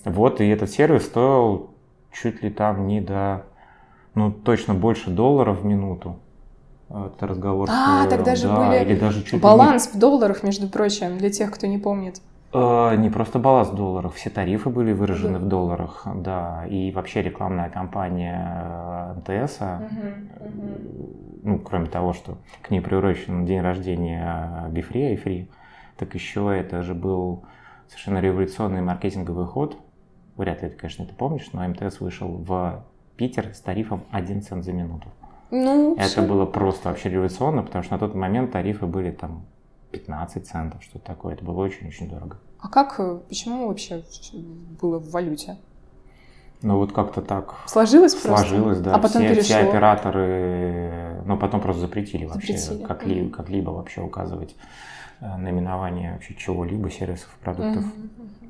Вот, 0.05 0.41
и 0.41 0.49
этот 0.49 0.71
сервис 0.71 1.05
стоил 1.05 1.71
чуть 2.13 2.43
ли 2.43 2.51
там 2.51 2.87
не 2.87 3.01
до, 3.01 3.45
ну, 4.15 4.33
точно 4.33 4.75
больше 4.75 5.11
долларов 5.11 5.61
в 5.61 5.65
минуту. 5.65 6.17
Это 6.95 7.27
разговор. 7.27 7.69
А, 7.71 8.07
тогда 8.07 8.37
же 8.37 8.47
да, 8.47 8.57
были 8.57 8.85
или 8.85 8.99
даже 8.99 9.25
чуть 9.25 9.41
баланс 9.41 9.89
в 9.93 9.99
долларах, 9.99 10.43
между 10.43 10.69
прочим, 10.69 11.19
для 11.19 11.31
тех, 11.31 11.51
кто 11.51 11.67
не 11.67 11.79
помнит. 11.79 12.21
Э, 12.53 12.95
не 12.97 13.11
просто 13.11 13.41
баланс 13.41 13.71
в 13.71 13.75
долларах, 13.75 14.15
все 14.15 14.31
тарифы 14.31 14.71
были 14.71 14.93
выражены 14.93 15.41
в 15.41 15.47
долларах, 15.49 16.07
да, 16.15 16.65
и 16.69 16.93
вообще 16.93 17.21
рекламная 17.21 17.69
кампания 17.69 19.17
э, 19.27 19.43
МТС, 19.43 19.59
ну, 21.43 21.59
кроме 21.59 21.87
того, 21.87 22.13
что 22.13 22.39
к 22.63 22.71
ней 22.71 22.81
приурочен 22.81 23.45
день 23.45 23.61
рождения 23.61 24.69
Бифри, 24.71 25.05
Айфри, 25.07 25.51
так 25.99 26.15
еще 26.15 26.57
это 26.57 26.83
же 26.83 26.95
был 26.95 27.45
совершенно 27.89 28.19
революционный 28.19 28.83
маркетинговый 28.83 29.47
ход, 29.47 29.77
вряд 30.37 30.63
ли 30.63 30.69
ты, 30.69 30.77
конечно, 30.77 31.03
это 31.03 31.15
помнишь, 31.15 31.49
но 31.53 31.67
МТС 31.67 32.01
вышел 32.01 32.29
в 32.29 32.85
Питер 33.17 33.53
с 33.53 33.61
тарифом 33.61 34.05
1 34.13 34.43
цент 34.43 34.65
за 34.65 34.73
минуту. 34.73 35.09
Ну, 35.56 35.94
Это 35.94 36.08
всё. 36.08 36.26
было 36.26 36.46
просто 36.46 36.88
вообще 36.88 37.11
революционно, 37.11 37.62
потому 37.62 37.84
что 37.84 37.94
на 37.94 38.00
тот 38.00 38.14
момент 38.16 38.50
тарифы 38.50 38.87
были 38.87 39.12
там 39.12 39.44
15 39.92 40.44
центов, 40.49 40.82
что-то 40.82 41.04
такое. 41.06 41.34
Это 41.34 41.44
было 41.44 41.61
очень-очень 41.62 42.11
дорого. 42.11 42.38
А 42.58 42.68
как, 42.68 42.99
э, 42.99 43.20
почему 43.28 43.68
вообще 43.68 44.02
было 44.80 44.99
в 44.99 45.11
валюте? 45.12 45.56
Ну 46.62 46.78
вот 46.78 46.92
как-то 46.92 47.20
так 47.23 47.54
Сложилось 47.66 48.14
просто? 48.16 48.46
сложилось, 48.49 48.80
да. 48.80 48.94
А 48.94 48.99
потом 48.99 49.23
все, 49.23 49.28
перешло? 49.34 49.42
все 49.44 49.58
операторы, 49.68 51.23
ну 51.25 51.37
потом 51.38 51.61
просто 51.61 51.82
запретили 51.82 52.25
вообще 52.26 52.56
Запретили. 52.56 52.87
как-либо, 52.87 53.20
Мгм. 53.26 53.30
как-либо 53.30 53.70
вообще 53.70 54.00
указывать 54.00 54.56
э, 55.20 55.37
наименование 55.37 56.14
вообще 56.14 56.34
чего-либо, 56.34 56.90
сервисов, 56.90 57.28
продуктов 57.42 57.84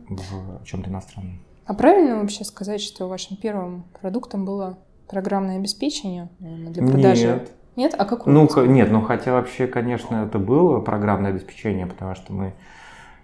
Мгм. 0.09 0.17
в 0.17 0.65
чем-то 0.65 0.89
иностранном. 0.89 1.39
А 1.67 1.75
правильно 1.75 2.17
вообще 2.21 2.45
сказать, 2.45 2.81
что 2.81 3.09
вашим 3.09 3.37
первым 3.37 3.85
продуктом 4.01 4.45
было 4.47 4.79
программное 5.09 5.59
обеспечение 5.59 6.29
для 6.39 6.87
продажи? 6.87 7.27
Нет. 7.27 7.51
Нет? 7.77 7.95
А 7.99 8.05
какое? 8.05 8.33
Ну, 8.33 8.49
нет, 8.67 8.91
ну 8.91 9.03
хотя 9.03 9.33
вообще, 9.33 9.67
конечно, 9.67 10.25
это 10.25 10.39
было 10.39 10.81
программное 10.81 11.31
обеспечение, 11.31 11.87
потому 11.87 12.15
что 12.15 12.33
мы 12.33 12.55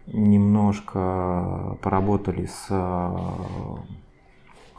немножко 0.07 1.79
поработали 1.83 2.47
с 2.47 2.67
э, 2.69 3.17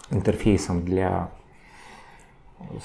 интерфейсом 0.10 0.84
для 0.84 1.29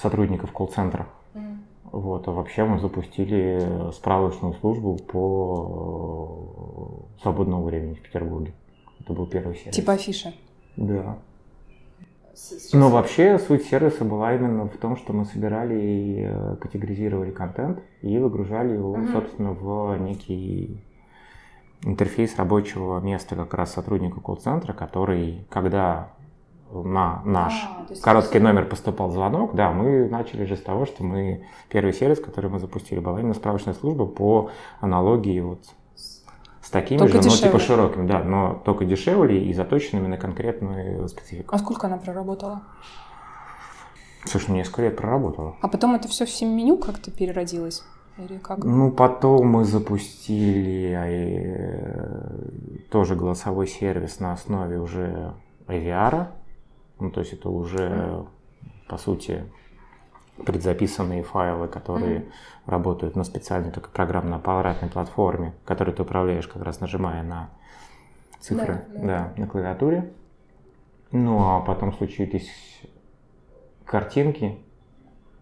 сотрудников 0.01 0.51
колл-центра. 0.51 1.07
Мгм. 1.33 1.63
Вот, 1.91 2.27
а 2.27 2.31
вообще 2.31 2.63
мы 2.63 2.79
запустили 2.79 3.91
справочную 3.93 4.53
службу 4.55 4.95
по 4.95 7.07
э, 7.17 7.21
свободному 7.21 7.63
времени 7.63 7.95
в 7.95 8.01
Петербурге. 8.01 8.53
Это 9.01 9.13
был 9.13 9.25
первый 9.25 9.55
сервис. 9.55 9.75
Типа 9.75 9.93
афиши. 9.93 10.33
Да. 10.77 11.17
Но 12.73 12.89
вообще 12.89 13.39
суть 13.39 13.65
сервиса 13.65 14.05
была 14.05 14.35
именно 14.35 14.65
в 14.67 14.77
том, 14.77 14.95
что 14.97 15.13
мы 15.13 15.25
собирали 15.25 15.75
и 15.75 16.23
э, 16.27 16.55
категоризировали 16.61 17.31
контент 17.31 17.79
и 18.01 18.17
выгружали 18.17 18.73
его, 18.73 18.95
Мгм. 18.95 19.11
собственно, 19.11 19.51
в 19.53 19.97
некий 19.97 20.83
интерфейс 21.83 22.35
рабочего 22.37 22.99
места 22.99 23.35
как 23.35 23.53
раз 23.53 23.73
сотрудника 23.73 24.19
колл-центра, 24.19 24.73
который, 24.73 25.45
когда 25.49 26.09
на 26.71 27.21
наш 27.23 27.53
А, 27.65 27.85
короткий 28.01 28.39
номер 28.39 28.65
поступал 28.65 29.09
звонок, 29.09 29.55
да, 29.55 29.71
мы 29.71 30.07
начали 30.09 30.43
же 30.45 30.57
с 30.57 30.61
того, 30.61 30.85
что 30.85 31.03
мы 31.03 31.45
первый 31.69 31.93
сервис, 31.93 32.19
который 32.19 32.49
мы 32.49 32.59
запустили, 32.59 32.99
была 32.99 33.19
именно 33.19 33.33
справочная 33.33 33.73
служба 33.73 34.05
по 34.05 34.49
аналогии 34.81 35.39
вот 35.39 35.61
с 36.67 36.69
такими 36.69 36.97
Только 36.97 37.13
же, 37.13 37.17
но 37.19 37.23
дешевле. 37.23 37.47
типа 37.47 37.59
широкими, 37.59 38.07
да, 38.07 38.23
но 38.25 38.61
только 38.65 38.83
дешевле 38.83 39.41
и 39.41 39.53
заточенными 39.53 40.07
на 40.07 40.17
конкретную 40.17 41.07
специфику. 41.07 41.55
А 41.55 41.59
сколько 41.59 41.87
она 41.87 41.95
проработала? 41.95 42.63
Слушай, 44.25 44.49
ну 44.49 44.55
несколько 44.55 44.81
лет 44.81 44.97
проработала. 44.97 45.55
А 45.61 45.69
потом 45.69 45.95
это 45.95 46.09
все 46.09 46.25
в 46.25 46.41
меню 46.41 46.77
как-то 46.77 47.09
переродилось? 47.09 47.85
Или 48.17 48.37
как? 48.39 48.65
Ну, 48.65 48.91
потом 48.91 49.47
мы 49.47 49.63
запустили 49.63 50.93
э, 50.93 52.81
тоже 52.91 53.15
голосовой 53.15 53.67
сервис 53.67 54.19
на 54.19 54.33
основе 54.33 54.77
уже 54.77 55.35
IVR. 55.67 56.27
Ну, 56.99 57.11
то 57.11 57.21
есть 57.21 57.31
это 57.31 57.47
уже, 57.47 58.25
по 58.89 58.97
сути, 58.97 59.45
предзаписанные 60.45 61.23
файлы, 61.23 61.67
которые 61.67 62.25
работают 62.65 63.15
на 63.15 63.23
специальной 63.23 63.71
только 63.71 63.89
программно-аппаратной 63.89 64.89
платформе, 64.89 65.53
которую 65.65 65.95
ты 65.95 66.03
управляешь 66.03 66.47
как 66.47 66.61
раз 66.61 66.79
нажимая 66.79 67.23
на 67.23 67.49
цифры 68.39 68.85
Да, 68.93 68.99
да. 68.99 69.07
да, 69.07 69.33
на 69.41 69.47
клавиатуре. 69.47 70.11
Ну, 71.11 71.39
а 71.39 71.61
потом 71.61 71.93
случились 71.93 72.51
картинки, 73.85 74.57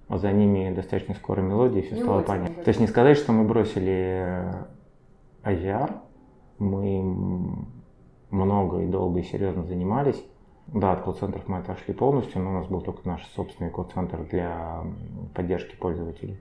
а 0.08 0.18
за 0.18 0.32
ними 0.32 0.74
достаточно 0.74 1.16
скоро 1.16 1.42
мелодия, 1.42 1.82
и 1.82 1.86
все 1.86 1.96
стало 1.96 2.22
понятно. 2.22 2.64
То 2.64 2.70
есть 2.70 2.80
не 2.80 2.88
сказать, 2.88 3.18
что 3.18 3.32
мы 3.32 3.44
бросили 3.44 4.54
IVR, 5.44 5.92
мы 6.60 7.66
много 8.30 8.82
и 8.82 8.88
долго 8.88 9.20
и 9.20 9.24
серьезно 9.24 9.66
занимались. 9.66 10.24
Да, 10.68 10.94
от 10.94 11.04
колл-центров 11.04 11.48
мы 11.48 11.58
отошли 11.60 11.94
полностью, 11.94 12.42
но 12.42 12.50
у 12.50 12.54
нас 12.54 12.68
был 12.68 12.82
только 12.82 13.08
наш 13.08 13.24
собственный 13.36 13.70
колл-центр 13.70 14.20
для 14.30 14.82
поддержки 15.34 15.76
пользователей. 15.76 16.40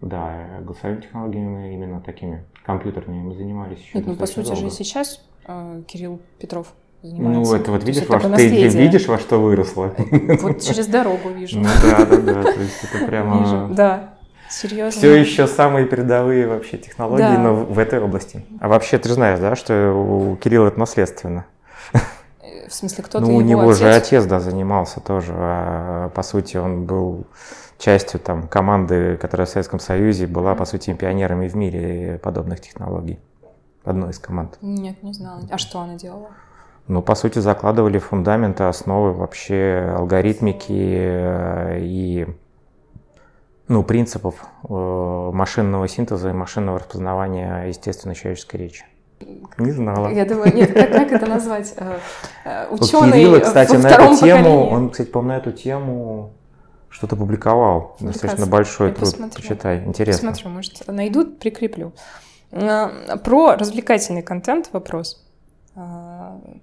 Да, 0.00 0.60
голосовыми 0.60 1.00
технологиями 1.00 1.74
именно 1.74 2.00
такими 2.00 2.44
компьютерными 2.64 3.22
мы 3.22 3.34
занимались 3.34 3.78
еще 3.78 3.98
Нет, 3.98 4.06
ну 4.06 4.14
по 4.14 4.26
сути 4.26 4.46
же 4.48 4.52
долго. 4.52 4.66
и 4.66 4.70
сейчас 4.70 5.26
э, 5.46 5.82
Кирилл 5.86 6.20
Петров 6.38 6.72
занимается. 7.02 7.50
Ну, 7.52 7.56
это 7.58 7.70
вот 7.72 7.82
видишь, 7.84 8.06
во 8.06 8.20
ты, 8.20 8.48
видишь, 8.68 9.06
во 9.08 9.18
что 9.18 9.40
выросло. 9.40 9.94
Вот 10.42 10.60
через 10.60 10.86
дорогу 10.86 11.30
вижу. 11.30 11.60
Ну 11.60 11.68
да, 11.82 12.04
да, 12.04 12.16
да. 12.18 12.42
То 12.42 12.60
есть 12.60 12.84
это 12.84 12.98
Вижу, 12.98 13.06
прямо 13.06 13.68
да. 13.74 14.14
Серьезно. 14.50 14.90
все 14.92 15.14
еще 15.16 15.46
самые 15.46 15.86
передовые 15.86 16.46
вообще 16.46 16.78
технологии, 16.78 17.22
Да. 17.22 17.38
но 17.38 17.54
в 17.54 17.78
этой 17.78 17.98
области. 18.00 18.44
А 18.60 18.68
вообще 18.68 18.98
ты 18.98 19.08
же 19.08 19.14
знаешь, 19.14 19.40
да, 19.40 19.56
что 19.56 19.92
у 19.92 20.36
Кирилла 20.36 20.68
это 20.68 20.78
наследственно. 20.78 21.46
В 22.68 22.74
смысле, 22.74 23.04
кто-то 23.04 23.24
Ну, 23.26 23.36
у 23.36 23.40
его 23.40 23.48
него 23.48 23.72
же 23.72 23.88
отец? 23.88 24.08
отец, 24.08 24.24
да, 24.26 24.40
занимался 24.40 25.00
тоже. 25.00 25.32
а, 25.34 26.08
по 26.10 26.22
сути, 26.22 26.56
он 26.56 26.84
был 26.84 27.26
частью 27.78 28.20
там 28.20 28.48
команды, 28.48 29.16
которая 29.16 29.46
в 29.46 29.50
Советском 29.50 29.78
Союзе 29.80 30.26
была, 30.26 30.54
по 30.54 30.64
сути, 30.64 30.92
пионерами 30.94 31.48
в 31.48 31.54
мире 31.54 32.18
подобных 32.22 32.60
технологий. 32.60 33.18
Одной 33.84 34.10
из 34.10 34.18
команд. 34.18 34.58
Нет, 34.62 35.02
не 35.02 35.12
знала. 35.12 35.42
А 35.50 35.58
что 35.58 35.80
она 35.80 35.94
делала? 35.94 36.28
Ну, 36.88 37.02
по 37.02 37.14
сути, 37.14 37.38
закладывали 37.40 37.98
фундаменты, 37.98 38.64
основы 38.64 39.12
вообще 39.12 39.92
алгоритмики 39.96 40.96
э, 40.98 41.78
и 41.80 42.26
ну, 43.68 43.82
принципов 43.82 44.44
э, 44.68 45.30
машинного 45.32 45.88
синтеза 45.88 46.30
и 46.30 46.32
машинного 46.32 46.78
распознавания 46.78 47.64
естественной 47.64 48.14
человеческой 48.14 48.56
речи. 48.58 48.84
Не 49.58 49.70
знала. 49.72 50.08
Я 50.08 50.24
думаю, 50.26 50.54
нет, 50.54 50.72
как, 50.74 50.90
как 50.92 51.12
это 51.12 51.26
назвать? 51.26 51.74
Э, 51.76 51.98
э, 52.44 52.68
Вот 52.70 52.82
Ученый 52.82 53.12
Кирилла, 53.12 53.38
кстати, 53.40 53.76
во 53.76 53.82
на 53.82 53.88
эту 53.88 54.16
тему, 54.18 54.42
поколении. 54.44 54.74
он, 54.74 54.90
кстати, 54.90 55.08
по-моему, 55.08 55.32
на 55.32 55.38
эту 55.38 55.52
тему 55.52 56.30
что-то 56.90 57.16
публиковал. 57.16 57.96
Достаточно 58.00 58.28
Прекрасно. 58.28 58.46
большой 58.46 58.88
Я 58.88 58.94
труд. 58.94 59.10
посмотрю. 59.10 59.42
Почитай, 59.42 59.84
интересно. 59.84 60.30
Посмотрю, 60.30 60.50
может, 60.50 60.86
найдут, 60.88 61.38
прикреплю. 61.38 61.92
Э, 62.50 63.16
Про 63.24 63.56
развлекательный 63.56 64.22
контент 64.22 64.68
вопрос. 64.72 65.22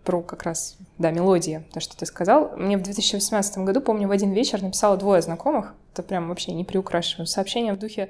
Про 0.03 0.21
как 0.23 0.41
раз, 0.41 0.75
да, 0.97 1.11
мелодии, 1.11 1.63
то, 1.71 1.79
что 1.79 1.95
ты 1.95 2.05
сказал. 2.07 2.53
Мне 2.57 2.77
в 2.77 2.81
2018 2.81 3.59
году, 3.59 3.79
помню, 3.79 4.07
в 4.07 4.11
один 4.11 4.31
вечер 4.31 4.59
написало 4.63 4.97
двое 4.97 5.21
знакомых, 5.21 5.75
это 5.93 6.01
прям 6.01 6.29
вообще 6.29 6.51
не 6.53 6.63
приукрашиваю, 6.63 7.27
сообщение 7.27 7.73
в 7.73 7.77
духе 7.77 8.09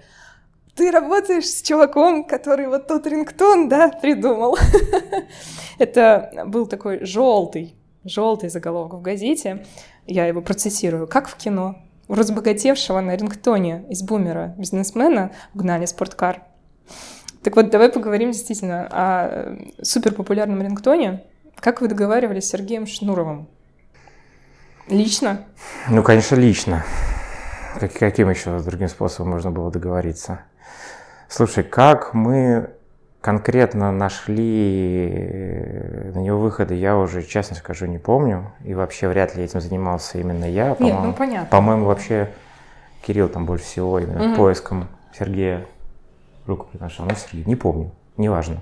«Ты 0.75 0.91
работаешь 0.91 1.45
с 1.45 1.61
чуваком, 1.61 2.25
который 2.25 2.67
вот 2.67 2.87
тот 2.87 3.05
рингтон, 3.07 3.69
да, 3.69 3.89
придумал?» 3.89 4.57
Это 5.77 6.45
был 6.47 6.65
такой 6.67 7.05
желтый, 7.05 7.75
желтый 8.03 8.49
заголовок 8.49 8.95
в 8.95 9.01
газете. 9.01 9.65
Я 10.05 10.25
его 10.25 10.41
процитирую. 10.41 11.07
«Как 11.07 11.27
в 11.27 11.35
кино. 11.35 11.77
У 12.07 12.15
разбогатевшего 12.15 12.99
на 12.99 13.15
рингтоне 13.15 13.85
из 13.89 14.01
бумера 14.01 14.55
бизнесмена 14.57 15.31
угнали 15.53 15.85
спорткар». 15.85 16.43
Так 17.43 17.57
вот, 17.57 17.69
давай 17.69 17.89
поговорим 17.89 18.31
действительно 18.31 18.87
о 18.89 19.57
суперпопулярном 19.81 20.61
рингтоне. 20.61 21.23
Как 21.55 21.81
вы 21.81 21.89
договаривались 21.89 22.45
с 22.45 22.49
Сергеем 22.49 22.87
Шнуровым? 22.87 23.49
Лично? 24.87 25.45
Ну, 25.89 26.03
конечно, 26.03 26.35
лично. 26.35 26.85
Как, 27.79 27.93
каким 27.93 28.29
еще 28.29 28.59
другим 28.59 28.87
способом 28.87 29.31
можно 29.31 29.51
было 29.51 29.71
договориться? 29.71 30.41
Слушай, 31.27 31.63
как 31.63 32.13
мы 32.13 32.69
конкретно 33.21 33.91
нашли 33.91 35.09
э, 35.09 36.11
на 36.13 36.19
него 36.19 36.39
выходы, 36.39 36.75
я 36.75 36.97
уже, 36.97 37.23
честно 37.23 37.55
скажу, 37.55 37.85
не 37.85 37.97
помню. 37.97 38.51
И 38.63 38.73
вообще 38.73 39.07
вряд 39.07 39.35
ли 39.35 39.43
этим 39.43 39.61
занимался 39.61 40.17
именно 40.19 40.45
я. 40.45 40.69
Нет, 40.69 40.77
По-моему, 40.79 41.05
ну 41.05 41.13
понятно. 41.13 41.47
по-моему 41.49 41.85
вообще 41.85 42.29
Кирилл 43.01 43.29
там 43.29 43.45
больше 43.45 43.63
всего 43.65 43.97
именно 43.99 44.23
Мгм. 44.27 44.35
поиском 44.35 44.87
Сергея 45.17 45.65
руку 46.45 46.67
приглашал? 46.71 47.05
Ну, 47.07 47.15
Сергей, 47.15 47.45
не 47.45 47.55
помню, 47.55 47.91
неважно. 48.17 48.57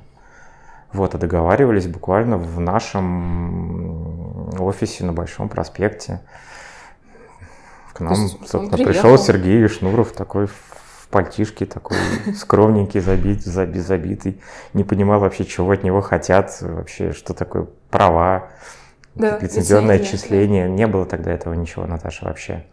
Вот, 0.93 1.15
а 1.15 1.17
договаривались 1.17 1.87
буквально 1.87 2.37
в 2.37 2.59
нашем 2.59 4.49
офисе 4.59 5.05
на 5.05 5.13
Большом 5.13 5.49
проспекте. 5.49 6.19
К 7.93 8.01
нам, 8.01 8.15
собственно, 8.45 8.77
пришел 8.77 9.17
Сергей 9.17 9.67
Шнуров 9.67 10.11
такой 10.11 10.47
в 10.47 10.80
пальтишке, 11.11 11.65
такой 11.65 11.97
скромненький, 12.35 12.99
забит, 12.99 13.43
забит, 13.43 13.83
забитый. 13.83 14.41
Не 14.73 14.83
понимал 14.83 15.19
вообще, 15.19 15.45
чего 15.45 15.71
от 15.71 15.83
него 15.83 16.01
хотят, 16.01 16.57
вообще, 16.61 17.11
что 17.11 17.33
такое 17.33 17.67
права, 17.89 18.49
да, 19.15 19.37
лицензионное 19.39 19.97
отчисление. 19.97 20.69
Не 20.69 20.87
было 20.87 21.05
тогда 21.05 21.31
этого 21.31 21.53
ничего, 21.53 21.85
Наташа, 21.85 22.25
вообще. 22.25 22.65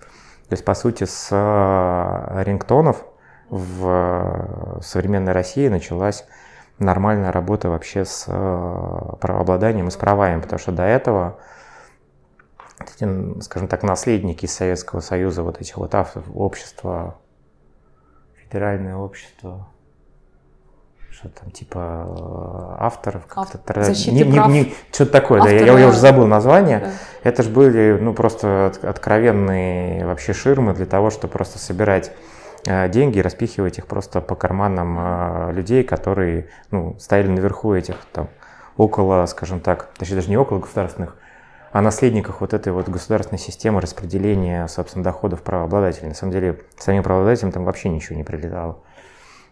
То 0.49 0.54
есть, 0.54 0.64
по 0.64 0.75
сути, 0.75 1.04
с 1.04 1.28
э, 1.30 2.42
рингтонов 2.45 3.04
в 3.50 4.80
современной 4.83 5.33
России 5.33 5.68
началась 5.68 6.25
нормальная 6.78 7.33
работа 7.33 7.68
вообще 7.68 8.04
с 8.04 8.25
э, 8.28 9.16
правообладанием 9.21 9.88
и 9.88 9.90
с 9.90 9.97
правами, 9.97 10.40
потому 10.40 10.59
что 10.59 10.73
до 10.73 10.85
этого 10.85 11.38
эти, 12.80 13.40
скажем 13.42 13.68
так, 13.68 13.83
наследники 13.83 14.47
Советского 14.47 15.00
Союза, 15.00 15.42
вот 15.42 15.61
этих 15.61 15.76
вот 15.76 15.95
авторов, 15.95 16.26
общества, 16.35 17.16
федеральное 18.49 18.97
общество, 18.97 19.69
что 21.11 21.28
там 21.28 21.50
типа 21.50 22.07
э, 22.09 22.83
авторов 22.85 23.26
как-то 23.26 23.83
Защиты 23.83 24.12
не, 24.12 24.23
не, 24.23 24.49
не, 24.49 24.75
что-то 24.93 25.12
такое, 25.12 25.40
Автора, 25.40 25.59
да, 25.59 25.64
я, 25.67 25.78
я 25.78 25.88
уже 25.88 25.99
забыл 25.99 26.26
название. 26.26 26.81
Да. 26.81 26.90
Это 27.23 27.43
же 27.43 27.50
были 27.50 27.99
ну 28.00 28.14
просто 28.14 28.73
откровенные 28.83 30.07
вообще 30.07 30.33
ширмы 30.33 30.75
для 30.75 30.87
того, 30.87 31.11
чтобы 31.11 31.33
просто 31.33 31.59
собирать 31.59 32.12
Э, 32.67 32.88
деньги 32.88 33.19
и 33.19 33.23
распихивать 33.23 33.78
их 33.78 33.87
просто 33.87 34.21
по 34.21 34.35
карманам 34.35 34.99
э, 34.99 35.52
людей, 35.52 35.85
которые 35.85 36.49
ну, 36.71 36.97
стояли 36.99 37.28
наверху 37.28 37.73
этих 37.73 37.97
там 38.12 38.28
около, 38.76 39.25
скажем 39.26 39.61
так, 39.61 39.90
точнее 39.97 40.17
даже 40.17 40.28
не 40.28 40.37
около 40.37 40.59
государственных, 40.59 41.17
а 41.73 41.83
наследниках 41.83 42.41
вот 42.41 42.55
этой 42.55 42.73
вот 42.73 42.89
государственной 42.89 43.39
системы 43.39 43.81
распределения, 43.81 44.67
собственно, 44.69 45.05
доходов 45.05 45.43
правообладателей. 45.43 46.09
На 46.09 46.15
самом 46.15 46.33
деле, 46.33 46.61
самим 46.79 47.03
правообладателям 47.03 47.53
там 47.53 47.65
вообще 47.65 47.89
ничего 47.89 48.17
не 48.17 48.25
прилетало. 48.25 48.81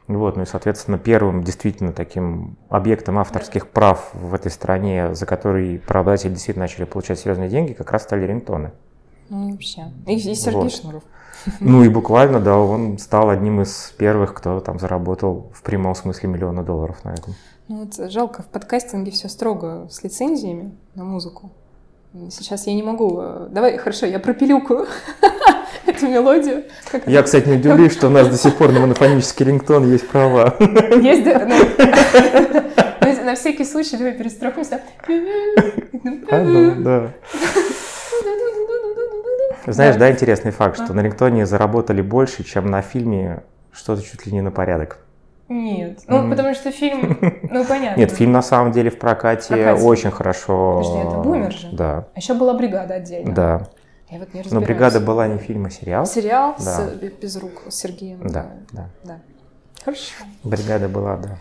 Вот, 0.09 0.37
ну 0.37 0.43
и, 0.43 0.47
соответственно, 0.47 0.99
первым 0.99 1.43
действительно 1.43 1.93
таким 1.93 2.57
объектом 2.69 3.19
авторских 3.19 3.69
прав 3.69 4.11
в 4.15 4.35
этой 4.35 4.53
стране, 4.53 5.15
за 5.15 5.27
который 5.27 5.81
правообладатели 5.81 6.31
действительно 6.31 6.65
начали 6.65 6.85
получать 6.85 7.19
серьезные 7.19 7.49
деньги, 7.49 7.73
как 7.73 7.91
раз 7.91 8.05
стали 8.05 8.25
рингтоны. 8.25 8.71
Ну, 9.29 9.51
вообще. 9.51 9.87
И, 10.07 10.15
и 10.15 10.35
Сергей 10.35 10.63
вот. 10.63 10.73
Шнуров. 10.73 11.03
Ну 11.61 11.83
и 11.83 11.89
буквально, 11.89 12.41
да, 12.41 12.57
он 12.57 12.99
стал 12.99 13.31
одним 13.31 13.61
из 13.61 13.93
первых, 13.99 14.35
кто 14.35 14.61
там 14.61 14.79
заработал 14.79 15.51
в 15.53 15.63
прямом 15.63 15.95
смысле 15.95 16.29
миллиона 16.29 16.63
долларов 16.63 17.05
на 17.05 17.11
этом. 17.11 17.35
Ну 17.69 17.85
вот 17.85 18.11
жалко, 18.11 18.43
в 18.43 18.47
подкастинге 18.47 19.11
все 19.11 19.29
строго 19.29 19.89
с 19.91 20.03
лицензиями 20.03 20.77
на 20.95 21.05
музыку. 21.05 21.53
Сейчас 22.31 22.67
я 22.67 22.75
не 22.75 22.83
могу. 22.83 23.21
Э, 23.21 23.47
давай, 23.51 23.77
хорошо, 23.77 24.07
я 24.07 24.19
пропилюкаю 24.19 24.87
эту 25.87 26.09
мелодию. 26.09 26.65
Как 26.91 27.07
я, 27.07 27.23
кстати, 27.23 27.49
не 27.49 27.57
удивлюсь, 27.57 27.93
что 27.93 28.07
у 28.07 28.11
нас 28.11 28.29
до 28.29 28.37
сих 28.37 28.57
пор 28.57 28.73
на 28.73 28.81
монофонический 28.81 29.45
рингтон 29.47 29.91
есть 29.91 30.09
права. 30.09 30.57
Есть, 30.59 31.25
да? 31.25 31.47
Ну, 31.47 31.57
на 33.25 33.35
всякий 33.35 33.65
случай 33.65 33.97
давай 33.97 34.13
перестрахуемся. 34.15 34.81
А, 36.31 36.43
ну, 36.43 36.83
да. 36.83 37.13
Знаешь, 39.67 39.97
да, 39.97 40.11
интересный 40.11 40.53
факт, 40.53 40.83
что 40.83 40.95
на 40.95 41.01
рингтоне 41.01 41.45
заработали 41.45 42.01
больше, 42.01 42.45
чем 42.45 42.71
на 42.71 42.83
фильме 42.83 43.43
что-то 43.73 44.03
чуть 44.03 44.27
ли 44.27 44.33
не 44.33 44.41
на 44.41 44.51
порядок. 44.51 44.99
Нет, 45.49 46.01
ну 46.09 46.25
mm. 46.25 46.31
потому 46.31 46.55
что 46.55 46.73
фильм, 46.73 47.19
ну 47.51 47.65
понятно. 47.69 48.01
Нет, 48.01 48.11
фильм 48.11 48.33
на 48.33 48.43
самом 48.43 48.73
деле 48.73 48.91
в 48.91 48.99
прокате, 48.99 49.55
прокате. 49.55 49.83
очень 49.83 50.11
хорошо. 50.11 50.83
Подожди, 50.83 51.09
это 51.09 51.19
бумер 51.19 51.53
же? 51.53 51.69
Да. 51.71 52.09
А 52.15 52.19
еще 52.19 52.35
была 52.35 52.55
бригада 52.55 52.95
отдельно. 52.95 53.33
Да. 53.33 53.69
Я 54.11 54.19
вот 54.19 54.35
не 54.35 54.43
Но 54.51 54.61
бригада 54.61 55.01
была 55.01 55.27
не 55.29 55.39
фильм, 55.39 55.67
а 55.67 55.71
сериал. 55.71 56.07
Сериал 56.07 56.55
да. 56.59 56.65
с 56.65 56.93
без 56.95 57.37
рук 57.37 57.63
с 57.69 57.75
Сергеем. 57.75 58.21
Да, 58.29 58.47
да. 58.73 58.89
да. 59.05 59.19
Хорошо. 59.85 60.15
Бригада 60.43 60.89
была, 60.89 61.17
да. 61.17 61.39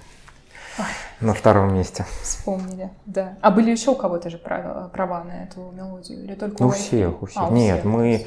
Ой. 0.78 0.86
На 1.22 1.34
втором 1.34 1.74
месте. 1.74 2.06
Вспомнили, 2.22 2.90
да. 3.06 3.38
А 3.42 3.50
были 3.50 3.72
еще 3.72 3.92
у 3.92 3.96
кого-то 3.96 4.30
же 4.30 4.38
права, 4.38 4.90
права 4.90 5.24
на 5.24 5.44
эту 5.44 5.72
мелодию? 5.72 6.24
Или 6.24 6.36
только 6.36 6.62
у, 6.62 6.68
у 6.68 6.70
всех, 6.72 7.22
у 7.24 7.26
всех. 7.28 7.42
А, 7.42 7.48
у 7.48 7.54
Нет, 7.54 7.80
всех, 7.80 7.86
мы... 7.86 8.26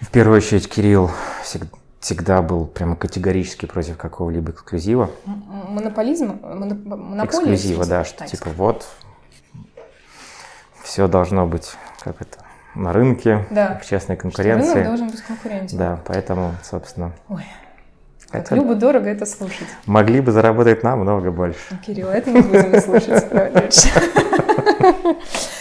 В 0.00 0.10
первую 0.10 0.38
очередь 0.38 0.66
Кирилл 0.68 1.10
всегда, 1.42 1.68
всегда 2.00 2.42
был 2.42 2.66
прямо 2.66 2.96
категорически 2.96 3.66
против 3.66 3.96
какого-либо 3.96 4.52
эксклюзива. 4.52 5.10
Монополизм? 5.26 6.40
Монополия? 6.42 7.26
Эксклюзива, 7.26 7.86
да, 7.86 8.04
что 8.04 8.26
типа 8.26 8.50
вот 8.56 8.86
все 10.82 11.06
должно 11.06 11.46
быть 11.46 11.72
как 12.00 12.20
это 12.20 12.38
на 12.74 12.92
рынке, 12.92 13.46
да. 13.50 13.78
в 13.82 13.86
честной 13.86 14.16
конкуренции. 14.16 14.70
Что 14.70 14.74
рынок 14.74 14.88
должен 14.88 15.08
быть 15.08 15.22
конкурентен. 15.22 15.78
Да, 15.78 16.00
поэтому, 16.06 16.54
собственно... 16.62 17.12
Ой. 17.28 17.44
Как 18.30 18.52
любо 18.52 18.76
дорого 18.76 19.08
это 19.08 19.26
слушать. 19.26 19.66
Могли 19.86 20.20
бы 20.20 20.30
заработать 20.30 20.84
намного 20.84 21.32
больше. 21.32 21.58
Кирилл, 21.84 22.08
это 22.08 22.30
не 22.30 22.40
будем 22.40 22.80
слушать. 22.80 23.24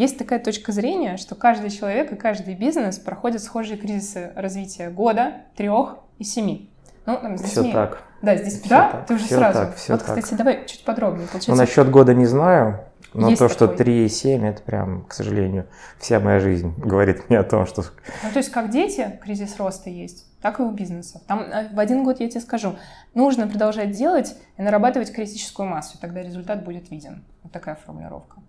Есть 0.00 0.16
такая 0.16 0.38
точка 0.38 0.72
зрения, 0.72 1.18
что 1.18 1.34
каждый 1.34 1.68
человек 1.68 2.10
и 2.10 2.16
каждый 2.16 2.54
бизнес 2.54 2.98
проходит 2.98 3.42
схожие 3.42 3.76
кризисы 3.76 4.32
развития 4.34 4.88
года, 4.88 5.42
трех 5.56 5.98
и 6.18 6.24
семи. 6.24 6.70
Ну, 7.04 7.18
там, 7.20 7.36
с 7.36 7.42
Все 7.42 7.70
так. 7.70 8.02
Да, 8.22 8.34
здесь, 8.34 8.60
все 8.60 8.68
да? 8.70 8.90
Так, 8.92 9.06
Ты 9.06 9.14
уже 9.16 9.26
сразу. 9.26 9.58
Так, 9.58 9.76
все 9.76 9.92
вот, 9.92 10.02
так. 10.02 10.16
кстати, 10.16 10.38
давай 10.38 10.64
чуть 10.66 10.86
подробнее. 10.86 11.26
Получается... 11.26 11.50
Ну, 11.50 11.56
насчет 11.58 11.90
года 11.90 12.14
не 12.14 12.24
знаю. 12.24 12.80
Но 13.12 13.28
Есть 13.28 13.40
то, 13.40 13.48
такой. 13.50 13.76
что 13.76 13.84
3,7, 13.84 14.46
это 14.46 14.62
прям, 14.62 15.04
к 15.04 15.12
сожалению, 15.12 15.66
вся 15.98 16.18
моя 16.18 16.40
жизнь 16.40 16.72
говорит 16.78 17.28
мне 17.28 17.38
о 17.38 17.44
том, 17.44 17.66
что... 17.66 17.82
Ну, 18.22 18.30
то 18.32 18.38
есть, 18.38 18.50
как 18.50 18.70
дети, 18.70 19.20
кризис 19.22 19.58
роста 19.58 19.90
есть, 19.90 20.24
так 20.40 20.60
и 20.60 20.62
у 20.62 20.70
бизнеса. 20.70 21.20
Там 21.26 21.40
э, 21.40 21.68
в 21.74 21.78
один 21.78 22.04
год, 22.04 22.20
я 22.20 22.30
тебе 22.30 22.40
скажу, 22.40 22.76
нужно 23.12 23.46
продолжать 23.46 23.90
делать 23.90 24.34
и 24.56 24.62
нарабатывать 24.62 25.12
критическую 25.12 25.68
массу, 25.68 25.98
тогда 26.00 26.22
результат 26.22 26.64
будет 26.64 26.90
виден. 26.90 27.22
Вот 27.42 27.52
такая 27.52 27.74
формулировка. 27.74 28.39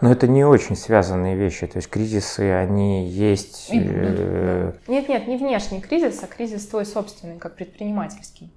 Но 0.00 0.10
это 0.10 0.26
не 0.26 0.44
очень 0.44 0.76
связанные 0.76 1.36
вещи. 1.36 1.66
То 1.66 1.78
есть 1.78 1.88
кризисы, 1.88 2.52
они 2.52 3.08
есть... 3.08 3.68
Э, 3.72 4.72
нет, 4.88 5.08
нет, 5.08 5.28
не 5.28 5.36
внешний 5.36 5.80
кризис, 5.80 6.22
а 6.22 6.26
кризис 6.26 6.66
твой 6.66 6.86
собственный, 6.86 7.38
как 7.38 7.56
предпринимательский. 7.56 8.50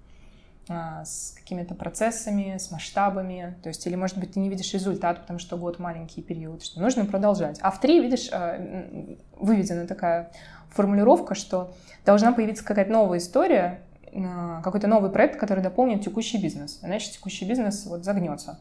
А, 0.70 1.04
с 1.04 1.34
какими-то 1.36 1.76
процессами, 1.76 2.56
с 2.58 2.72
масштабами, 2.72 3.56
то 3.62 3.68
есть, 3.68 3.86
или, 3.86 3.96
может 3.96 4.18
быть, 4.18 4.34
ты 4.34 4.40
не 4.40 4.50
видишь 4.50 4.74
результат, 4.74 5.20
потому 5.22 5.38
что 5.38 5.58
год 5.58 5.78
маленький 5.78 6.22
период, 6.22 6.64
что 6.64 6.80
нужно 6.80 7.06
продолжать. 7.06 7.60
А 7.62 7.70
в 7.70 7.82
три, 7.82 8.00
видишь, 8.00 8.30
а, 8.32 8.62
выведена 9.36 9.88
такая 9.88 10.32
формулировка, 10.70 11.36
что 11.36 11.74
должна 12.06 12.32
появиться 12.32 12.64
какая-то 12.64 12.92
новая 12.92 13.18
история, 13.18 13.82
а, 14.14 14.62
какой-то 14.62 14.88
новый 14.88 15.12
проект, 15.12 15.38
который 15.38 15.62
дополнит 15.62 16.02
текущий 16.02 16.42
бизнес, 16.42 16.80
иначе 16.82 17.12
текущий 17.12 17.44
бизнес 17.44 17.86
вот 17.86 18.06
загнется. 18.06 18.58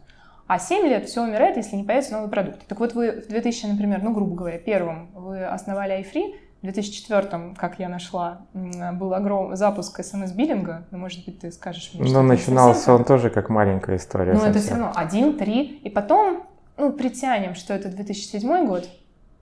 А 0.47 0.59
7 0.59 0.87
лет 0.87 1.09
все 1.09 1.23
умирает, 1.23 1.57
если 1.57 1.77
не 1.77 1.85
появится 1.85 2.13
новый 2.13 2.31
продукт. 2.31 2.67
Так 2.67 2.79
вот 2.81 2.95
вы 2.95 3.23
в 3.23 3.29
2000, 3.29 3.67
например, 3.67 4.03
ну, 4.03 4.13
грубо 4.13 4.35
говоря, 4.35 4.59
первым 4.59 5.11
вы 5.15 5.45
основали 5.45 6.01
iFree, 6.01 6.35
в 6.63 6.65
2004, 6.65 7.55
как 7.57 7.81
я 7.81 7.89
нашла, 7.89 8.43
был 8.55 9.15
огромный 9.15 9.57
запуск 9.57 9.99
смс-биллинга. 9.99 10.85
Ну, 10.93 10.99
может 10.99 11.25
быть, 11.25 11.41
ты 11.41 11.51
скажешь 11.51 11.91
мне, 11.93 12.05
что 12.05 12.15
Но 12.15 12.23
начинался 12.23 12.95
он 12.95 13.05
тоже 13.05 13.31
как 13.31 13.49
маленькая 13.49 13.97
история. 13.97 14.33
Ну, 14.33 14.45
это 14.45 14.61
все 14.61 14.71
равно 14.71 14.93
один, 14.95 15.37
три. 15.37 15.79
И 15.83 15.91
потом, 15.91 16.45
ну, 16.77 16.93
притянем, 16.93 17.57
что 17.57 17.75
это 17.75 17.89
2007 17.89 18.67
год, 18.67 18.89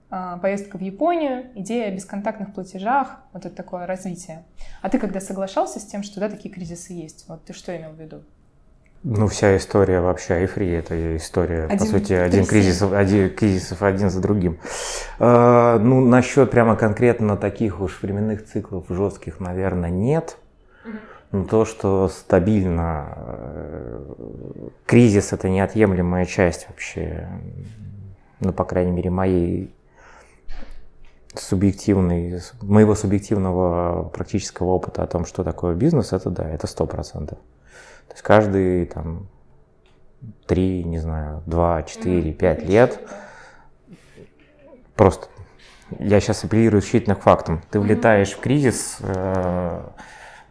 а, 0.09 0.37
поездка 0.39 0.79
в 0.79 0.81
Японию, 0.81 1.45
идея 1.55 1.89
о 1.89 1.91
бесконтактных 1.91 2.55
платежах, 2.55 3.19
вот 3.33 3.45
это 3.45 3.55
такое 3.55 3.85
развитие. 3.85 4.43
А 4.81 4.89
ты 4.89 4.97
когда 4.97 5.21
соглашался 5.21 5.79
с 5.79 5.85
тем, 5.85 6.01
что 6.01 6.19
да, 6.19 6.27
такие 6.27 6.53
кризисы 6.53 6.93
есть, 6.93 7.25
вот 7.27 7.45
ты 7.45 7.53
что 7.53 7.75
имел 7.77 7.91
в 7.91 7.99
виду? 7.99 8.23
Ну, 9.03 9.27
вся 9.27 9.57
история 9.57 9.99
вообще 9.99 10.35
айфри, 10.35 10.69
это 10.69 11.17
история, 11.17 11.63
один, 11.63 11.79
по 11.79 11.85
сути, 11.85 12.13
один 12.13 12.45
кризис, 12.45 12.83
один, 12.83 13.33
кризисов 13.33 13.81
один 13.81 14.11
за 14.11 14.21
другим. 14.21 14.59
Э, 15.17 15.79
ну, 15.81 16.01
насчет 16.01 16.51
прямо 16.51 16.75
конкретно 16.75 17.35
таких 17.35 17.81
уж 17.81 17.99
временных 18.03 18.45
циклов 18.45 18.85
жестких, 18.89 19.39
наверное, 19.39 19.89
нет. 19.89 20.37
Но 21.31 21.45
то, 21.45 21.65
что 21.65 22.09
стабильно 22.09 23.17
э, 23.17 24.03
кризис 24.85 25.33
это 25.33 25.49
неотъемлемая 25.49 26.25
часть 26.25 26.67
вообще, 26.69 27.27
ну, 28.39 28.53
по 28.53 28.65
крайней 28.65 28.91
мере, 28.91 29.09
моей 29.09 29.73
субъективной, 31.33 32.39
моего 32.61 32.93
субъективного 32.93 34.09
практического 34.09 34.67
опыта 34.67 35.01
о 35.01 35.07
том, 35.07 35.25
что 35.25 35.43
такое 35.43 35.73
бизнес, 35.73 36.13
это 36.13 36.29
да, 36.29 36.47
это 36.47 36.67
сто 36.67 36.85
процентов. 36.85 37.39
То 38.11 38.15
есть 38.15 38.23
каждые 38.23 38.85
там 38.85 39.27
три, 40.45 40.83
не 40.83 40.99
знаю, 40.99 41.41
два, 41.45 41.83
четыре, 41.83 42.33
пять 42.33 42.63
лет 42.63 42.99
просто 44.95 45.27
я 45.99 46.19
сейчас 46.19 46.43
апеллирую 46.43 46.81
исключительно 46.81 47.15
к 47.15 47.21
фактам. 47.21 47.61
Ты 47.71 47.79
влетаешь 47.79 48.31
в 48.33 48.39
кризис 48.39 48.97
э, 48.99 49.89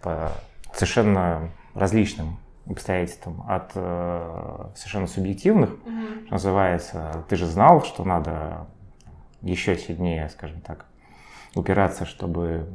по 0.02 0.32
совершенно 0.74 1.50
различным 1.74 2.38
обстоятельствам, 2.68 3.44
от 3.48 3.70
э, 3.74 4.66
совершенно 4.74 5.06
субъективных, 5.06 5.70
mm-hmm. 5.70 6.24
что 6.24 6.32
называется, 6.32 7.24
ты 7.28 7.36
же 7.36 7.46
знал, 7.46 7.84
что 7.84 8.04
надо 8.04 8.66
еще 9.40 9.76
сильнее, 9.76 10.28
скажем 10.28 10.60
так, 10.62 10.86
упираться, 11.54 12.04
чтобы 12.04 12.68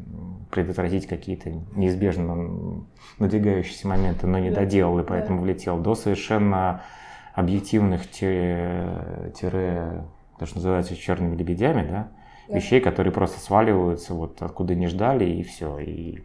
предотвратить 0.52 1.08
какие-то 1.08 1.52
неизбежно 1.76 2.86
надвигающиеся 3.20 3.88
моменты, 3.88 4.28
но 4.28 4.40
не 4.40 4.50
да. 4.50 4.62
доделал, 4.62 5.00
и 5.00 5.04
поэтому 5.04 5.40
да. 5.40 5.44
влетел, 5.44 5.78
до 5.80 5.96
совершенно 5.96 6.84
объективных 7.34 8.10
тире, 8.10 9.32
тире 9.40 10.06
то, 10.40 10.46
что 10.46 10.58
называется 10.58 10.96
черными 10.96 11.36
лебедями, 11.36 11.88
да, 11.88 12.08
да. 12.48 12.56
вещей, 12.56 12.80
которые 12.80 13.12
просто 13.12 13.40
сваливаются 13.40 14.14
вот 14.14 14.42
откуда 14.42 14.76
не 14.76 14.88
ждали, 14.88 15.26
и 15.26 15.44
все. 15.44 15.80
И 15.80 16.24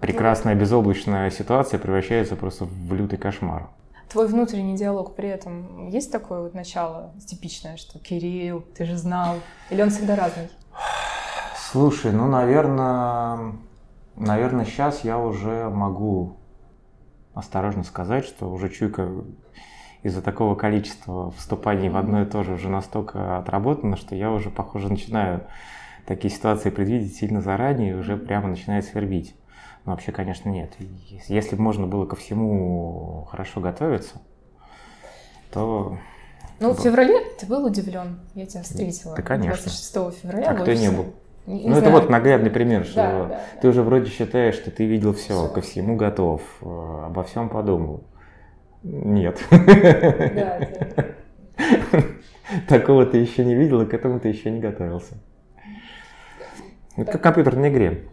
прекрасная 0.00 0.54
безоблачная 0.54 1.30
ситуация 1.30 1.78
превращается 1.78 2.36
просто 2.36 2.64
в 2.64 2.94
лютый 2.94 3.18
кошмар. 3.18 3.70
Твой 4.08 4.28
внутренний 4.28 4.76
диалог 4.76 5.16
при 5.16 5.28
этом 5.28 5.88
есть 5.88 6.12
такое 6.12 6.42
вот 6.42 6.54
начало 6.54 7.14
типичное, 7.26 7.76
что 7.76 7.98
Кирилл, 7.98 8.62
ты 8.76 8.84
же 8.84 8.98
знал, 8.98 9.36
или 9.70 9.80
он 9.80 9.90
всегда 9.90 10.16
разный? 10.16 10.48
Слушай, 11.72 12.12
ну, 12.12 12.26
наверное, 12.28 13.54
наверное, 14.14 14.66
сейчас 14.66 15.04
я 15.04 15.18
уже 15.18 15.70
могу 15.70 16.36
осторожно 17.32 17.82
сказать, 17.82 18.26
что 18.26 18.50
уже 18.50 18.68
чуйка 18.68 19.08
из-за 20.02 20.20
такого 20.20 20.54
количества 20.54 21.30
вступаний 21.30 21.88
в 21.88 21.96
одно 21.96 22.20
и 22.20 22.26
то 22.26 22.42
же 22.42 22.52
уже 22.52 22.68
настолько 22.68 23.38
отработано, 23.38 23.96
что 23.96 24.14
я 24.14 24.30
уже, 24.30 24.50
похоже, 24.50 24.90
начинаю 24.90 25.46
такие 26.06 26.28
ситуации 26.28 26.68
предвидеть 26.68 27.16
сильно 27.16 27.40
заранее 27.40 27.92
и 27.92 27.94
уже 27.94 28.18
прямо 28.18 28.48
начинает 28.48 28.84
свербить. 28.84 29.34
Но 29.86 29.92
вообще, 29.92 30.12
конечно, 30.12 30.50
нет. 30.50 30.74
Если 31.28 31.56
бы 31.56 31.62
можно 31.62 31.86
было 31.86 32.04
ко 32.04 32.16
всему 32.16 33.26
хорошо 33.30 33.60
готовиться, 33.60 34.20
то... 35.50 35.96
Ну, 36.60 36.74
в 36.74 36.80
феврале 36.80 37.18
ты 37.40 37.46
был 37.46 37.64
удивлен, 37.64 38.20
я 38.34 38.44
тебя 38.44 38.62
встретила. 38.62 39.16
Да, 39.16 39.22
конечно. 39.22 39.56
26 39.56 40.20
февраля. 40.20 40.50
А 40.50 40.54
кто 40.54 40.74
не 40.74 40.90
был? 40.90 41.14
Не, 41.46 41.68
ну, 41.68 41.76
это 41.76 41.90
вот 41.90 42.08
наглядный 42.08 42.50
пример, 42.50 42.84
что 42.84 42.94
да, 42.94 43.24
да, 43.24 43.40
ты 43.56 43.62
да. 43.62 43.68
уже 43.68 43.82
вроде 43.82 44.08
считаешь, 44.10 44.54
что 44.54 44.70
ты 44.70 44.86
видел 44.86 45.12
все, 45.12 45.46
все. 45.46 45.52
ко 45.52 45.60
всему 45.60 45.96
готов, 45.96 46.40
э, 46.60 47.04
обо 47.06 47.24
всем 47.24 47.48
подумал. 47.48 48.04
Нет. 48.84 49.40
Такого 52.68 53.06
ты 53.06 53.18
еще 53.18 53.44
не 53.44 53.54
видел, 53.56 53.82
и 53.82 53.86
к 53.86 53.94
этому 53.94 54.20
ты 54.20 54.28
еще 54.28 54.50
не 54.50 54.60
готовился. 54.60 55.14
Это 56.96 57.12
как 57.12 57.20
в 57.20 57.24
компьютерной 57.24 57.70
игре. 57.70 58.04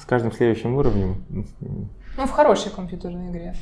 С 0.00 0.04
каждым 0.04 0.32
следующим 0.32 0.74
уровнем. 0.74 1.24
Ну, 1.28 2.26
в 2.26 2.30
хорошей 2.30 2.72
компьютерной 2.72 3.30
игре. 3.30 3.54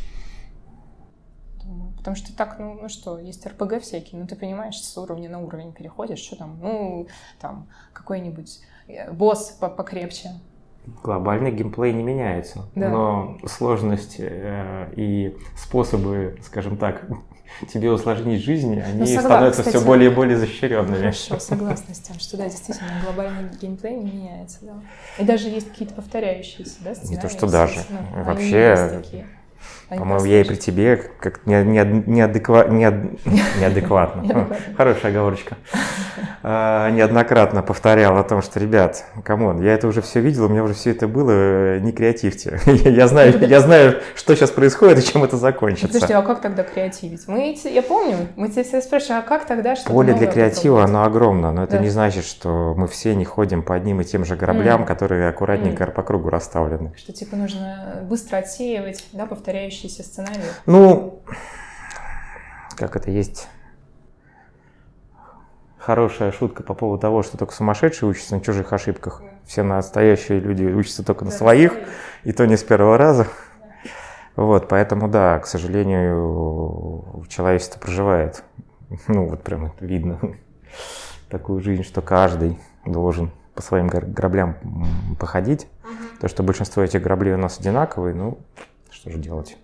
Потому 1.98 2.16
что 2.16 2.34
так, 2.34 2.58
ну, 2.58 2.78
ну 2.80 2.88
что, 2.88 3.18
есть 3.18 3.46
РПГ 3.46 3.80
всякие, 3.80 4.20
ну 4.20 4.26
ты 4.26 4.34
понимаешь, 4.34 4.80
с 4.80 4.96
уровня 4.96 5.28
на 5.28 5.38
уровень 5.40 5.72
переходишь, 5.72 6.18
что 6.18 6.36
там, 6.36 6.58
ну, 6.60 7.06
там, 7.38 7.68
какой-нибудь 7.92 8.60
босс 9.12 9.56
покрепче, 9.60 10.30
глобальный 11.02 11.50
геймплей 11.50 11.92
не 11.92 12.02
меняется, 12.02 12.66
да. 12.74 12.88
но 12.88 13.38
сложность 13.46 14.16
э, 14.18 14.92
и 14.96 15.36
способы, 15.56 16.36
скажем 16.42 16.76
так, 16.76 17.06
тебе 17.72 17.90
усложнить 17.90 18.42
жизнь, 18.42 18.80
они 18.80 19.00
ну, 19.00 19.06
согласна, 19.06 19.28
становятся 19.28 19.62
кстати, 19.62 19.76
все 19.76 19.84
более 19.84 20.10
и 20.10 20.14
более 20.14 20.36
защищенными. 20.36 20.96
Хорошо, 20.96 21.38
согласна 21.38 21.94
с 21.94 21.98
тем, 21.98 22.18
что 22.18 22.36
да, 22.36 22.44
действительно, 22.44 22.90
глобальный 23.04 23.50
геймплей 23.60 23.96
не 23.96 24.10
меняется, 24.10 24.58
да. 24.62 24.74
И 25.18 25.24
даже 25.24 25.48
есть 25.48 25.68
какие-то 25.70 25.94
повторяющиеся, 25.94 26.76
да, 26.80 26.94
сценарии. 26.94 27.16
Не 27.16 27.20
то, 27.20 27.28
что 27.28 27.50
даже. 27.50 27.80
Ну, 27.90 28.24
Вообще, 28.24 29.02
по-моему, 29.98 30.24
я 30.24 30.40
и 30.40 30.44
при 30.44 30.54
тебе 30.54 30.96
как 30.96 31.46
не, 31.46 31.62
не, 31.64 32.02
неадеква, 32.06 32.68
не, 32.68 32.90
неадекватно. 33.60 34.48
Хорошая 34.76 35.10
оговорочка. 35.10 35.56
А, 36.42 36.90
неоднократно 36.90 37.62
повторял 37.62 38.16
о 38.16 38.22
том, 38.22 38.40
что, 38.40 38.58
ребят, 38.60 39.04
come 39.24 39.45
on, 39.45 39.60
я 39.62 39.74
это 39.74 39.86
уже 39.88 40.00
все 40.00 40.20
видел, 40.20 40.46
у 40.46 40.48
меня 40.48 40.64
уже 40.64 40.74
все 40.74 40.90
это 40.92 41.06
было, 41.06 41.78
не 41.80 41.92
креативьте. 41.92 42.58
я, 42.66 43.08
знаю, 43.08 43.46
я 43.46 43.60
знаю, 43.60 44.00
что 44.14 44.34
сейчас 44.34 44.50
происходит 44.50 44.98
и 45.00 45.02
чем 45.02 45.22
это 45.24 45.36
закончится. 45.36 45.88
Подожди, 45.88 46.14
а 46.14 46.22
как 46.22 46.40
тогда 46.40 46.62
креативить? 46.62 47.28
Мы, 47.28 47.56
я 47.64 47.82
помню, 47.82 48.16
мы 48.36 48.48
тебя 48.48 48.64
все 48.64 48.80
спрашивали, 48.80 49.18
а 49.18 49.22
как 49.22 49.44
тогда 49.44 49.76
что 49.76 49.90
Поле 49.90 50.14
для 50.14 50.26
креатива, 50.26 50.84
оно 50.84 51.04
огромно, 51.04 51.52
но 51.52 51.64
это 51.64 51.78
не 51.78 51.90
значит, 51.90 52.24
что 52.24 52.74
мы 52.76 52.88
все 52.88 53.14
не 53.14 53.24
ходим 53.24 53.62
по 53.62 53.74
одним 53.74 54.00
и 54.00 54.04
тем 54.04 54.24
же 54.24 54.36
граблям, 54.36 54.86
которые 54.86 55.28
аккуратненько 55.28 55.86
по 55.88 56.02
кругу 56.02 56.30
расставлены. 56.30 56.92
Что 56.96 57.12
типа 57.12 57.36
нужно 57.36 58.04
быстро 58.08 58.38
отсеивать, 58.38 59.04
да, 59.12 59.26
повторяющиеся 59.80 60.02
сценарии? 60.02 60.42
Ну, 60.66 61.22
как 62.76 62.96
это 62.96 63.10
есть 63.10 63.48
хорошая 65.78 66.30
шутка 66.32 66.62
по 66.62 66.74
поводу 66.74 67.00
того, 67.00 67.22
что 67.22 67.38
только 67.38 67.54
сумасшедшие 67.54 68.08
учатся 68.08 68.34
на 68.34 68.40
чужих 68.42 68.72
ошибках. 68.72 69.22
Все 69.46 69.62
настоящие 69.62 70.40
люди 70.40 70.64
учатся 70.64 71.02
только 71.02 71.24
на 71.24 71.30
своих, 71.30 71.72
и 72.24 72.32
то 72.32 72.46
не 72.46 72.56
с 72.56 72.62
первого 72.62 72.98
раза. 72.98 73.26
Вот, 74.36 74.68
поэтому, 74.68 75.08
да, 75.08 75.38
к 75.38 75.46
сожалению, 75.46 77.26
человечество 77.28 77.80
проживает, 77.80 78.44
ну, 79.08 79.26
вот 79.26 79.42
прям 79.42 79.66
это 79.66 79.84
видно, 79.84 80.20
такую 81.28 81.60
жизнь, 81.60 81.82
что 81.82 82.02
каждый 82.02 82.58
должен 82.86 83.32
по 83.54 83.62
своим 83.62 83.88
граблям 83.88 84.56
походить. 85.18 85.66
То, 86.20 86.28
что 86.28 86.42
большинство 86.42 86.82
этих 86.82 87.02
граблей 87.02 87.34
у 87.34 87.38
нас 87.38 87.58
одинаковые, 87.58 88.14
ну, 88.14 88.38
что 88.90 89.10
же 89.10 89.18
делать? 89.18 89.56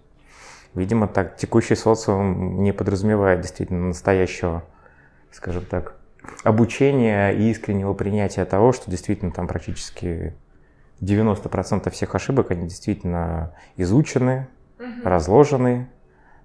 Видимо, 0.76 1.08
так 1.08 1.36
текущий 1.36 1.74
социум 1.74 2.62
не 2.62 2.72
подразумевает 2.72 3.40
действительно 3.40 3.86
настоящего, 3.88 4.62
скажем 5.32 5.64
так, 5.64 5.96
обучения 6.44 7.30
и 7.30 7.50
искреннего 7.50 7.94
принятия 7.94 8.44
того, 8.44 8.72
что 8.72 8.90
действительно 8.90 9.32
там 9.32 9.48
практически 9.48 10.34
90% 11.00 11.90
всех 11.90 12.14
ошибок, 12.14 12.50
они 12.50 12.68
действительно 12.68 13.54
изучены, 13.76 14.48
угу. 14.78 14.86
разложены, 15.02 15.88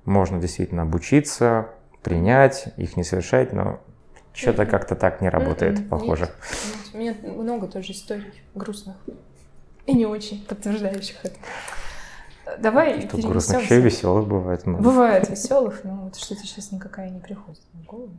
можно 0.05 0.39
действительно 0.39 0.83
обучиться, 0.83 1.67
принять, 2.01 2.69
их 2.77 2.95
не 2.95 3.03
совершать, 3.03 3.51
но 3.51 3.81
что-то 4.33 4.65
как-то 4.65 4.95
так 4.95 5.21
не 5.21 5.27
работает, 5.27 5.89
похоже. 5.89 6.29
Нет, 6.93 7.17
нет, 7.17 7.17
у 7.23 7.27
меня 7.27 7.41
много 7.43 7.67
тоже 7.67 7.91
историй 7.91 8.31
грустных 8.55 8.95
и 9.85 9.93
не 9.93 10.05
очень 10.05 10.45
подтверждающих 10.45 11.17
это. 11.23 11.35
Давай 12.59 13.07
Что 13.07 13.17
грустных 13.17 13.63
еще 13.63 13.79
веселых 13.79 14.27
бывает 14.27 14.65
много. 14.65 14.83
Бывает 14.83 15.29
веселых, 15.29 15.83
но 15.83 15.95
вот 16.05 16.15
что-то 16.15 16.41
сейчас 16.41 16.71
никакая 16.71 17.09
не 17.09 17.19
приходит 17.19 17.61
в 17.73 17.85
голову. 17.85 18.11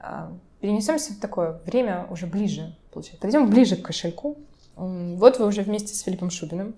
А, 0.00 0.32
перенесемся 0.60 1.12
в 1.12 1.18
такое 1.18 1.60
время 1.66 2.06
уже 2.10 2.26
ближе, 2.26 2.76
получается. 2.92 3.20
Пойдем 3.20 3.48
ближе 3.48 3.76
к 3.76 3.82
кошельку. 3.82 4.38
Вот 4.76 5.38
вы 5.38 5.46
уже 5.46 5.62
вместе 5.62 5.94
с 5.94 6.00
Филиппом 6.00 6.30
Шубиным, 6.30 6.74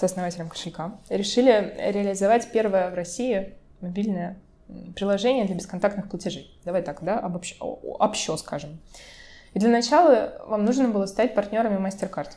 основателем 0.00 0.48
кошелька, 0.48 0.98
решили 1.08 1.74
реализовать 1.78 2.50
первое 2.50 2.90
в 2.90 2.94
России 2.94 3.54
мобильное 3.80 4.36
приложение 4.96 5.44
для 5.44 5.54
бесконтактных 5.54 6.08
платежей. 6.08 6.58
Давай 6.64 6.82
так, 6.82 7.04
да, 7.04 7.18
обобщ... 7.18 7.56
общо 7.60 8.36
скажем. 8.36 8.78
И 9.52 9.58
для 9.60 9.68
начала 9.68 10.42
вам 10.46 10.64
нужно 10.64 10.88
было 10.88 11.06
стать 11.06 11.34
партнерами 11.34 11.76
MasterCard. 11.76 12.30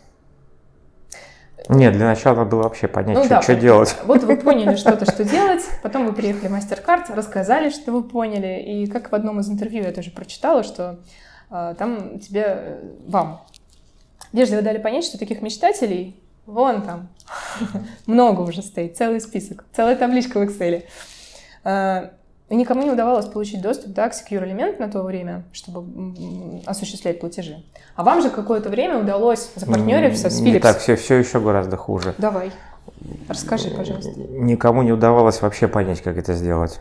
Нет, 1.69 1.93
для 1.93 2.05
начала 2.05 2.35
надо 2.35 2.51
было 2.51 2.63
вообще 2.63 2.87
понять, 2.87 3.17
ну, 3.17 3.23
что, 3.23 3.35
да, 3.35 3.41
что 3.41 3.55
делать. 3.55 3.95
Вот 4.05 4.23
вы 4.23 4.37
поняли 4.37 4.75
что-то, 4.75 5.05
что 5.05 5.23
делать, 5.23 5.63
потом 5.83 6.05
вы 6.05 6.13
приехали 6.13 6.47
в 6.47 6.51
мастер-карт, 6.51 7.09
рассказали, 7.09 7.69
что 7.69 7.91
вы 7.91 8.03
поняли, 8.03 8.61
и 8.61 8.87
как 8.87 9.11
в 9.11 9.15
одном 9.15 9.39
из 9.39 9.49
интервью 9.49 9.83
я 9.83 9.91
тоже 9.91 10.11
прочитала, 10.11 10.63
что 10.63 10.99
э, 11.49 11.75
там 11.77 12.19
тебе, 12.19 12.43
э, 12.45 12.89
вам, 13.07 13.41
вежливо 14.31 14.61
дали 14.61 14.77
понять, 14.77 15.03
что 15.03 15.17
таких 15.17 15.41
мечтателей 15.41 16.21
вон 16.45 16.83
там 16.83 17.09
много 18.05 18.41
уже 18.41 18.61
стоит, 18.61 18.95
целый 18.95 19.19
список, 19.19 19.65
целая 19.73 19.95
табличка 19.95 20.39
в 20.39 20.43
Excel. 20.43 20.83
Э, 21.63 22.11
и 22.49 22.55
никому 22.55 22.83
не 22.83 22.91
удавалось 22.91 23.25
получить 23.25 23.61
доступ 23.61 23.91
да, 23.91 24.07
к 24.09 24.13
Secure 24.13 24.43
Element 24.43 24.79
на 24.79 24.89
то 24.89 25.03
время, 25.03 25.43
чтобы 25.51 26.13
осуществлять 26.65 27.19
платежи. 27.19 27.63
А 27.95 28.03
вам 28.03 28.21
же 28.21 28.29
какое-то 28.29 28.69
время 28.69 28.99
удалось 28.99 29.49
запартнериться 29.55 30.29
с 30.29 30.41
Philips. 30.41 30.61
Так, 30.61 30.79
все, 30.79 30.95
все 30.95 31.15
еще 31.15 31.41
гораздо 31.41 31.75
хуже. 31.75 32.15
Давай, 32.17 32.51
расскажи, 33.27 33.69
пожалуйста. 33.69 34.11
Никому 34.17 34.83
не 34.83 34.93
удавалось 34.93 35.41
вообще 35.41 35.67
понять, 35.67 36.01
как 36.01 36.17
это 36.17 36.33
сделать. 36.33 36.79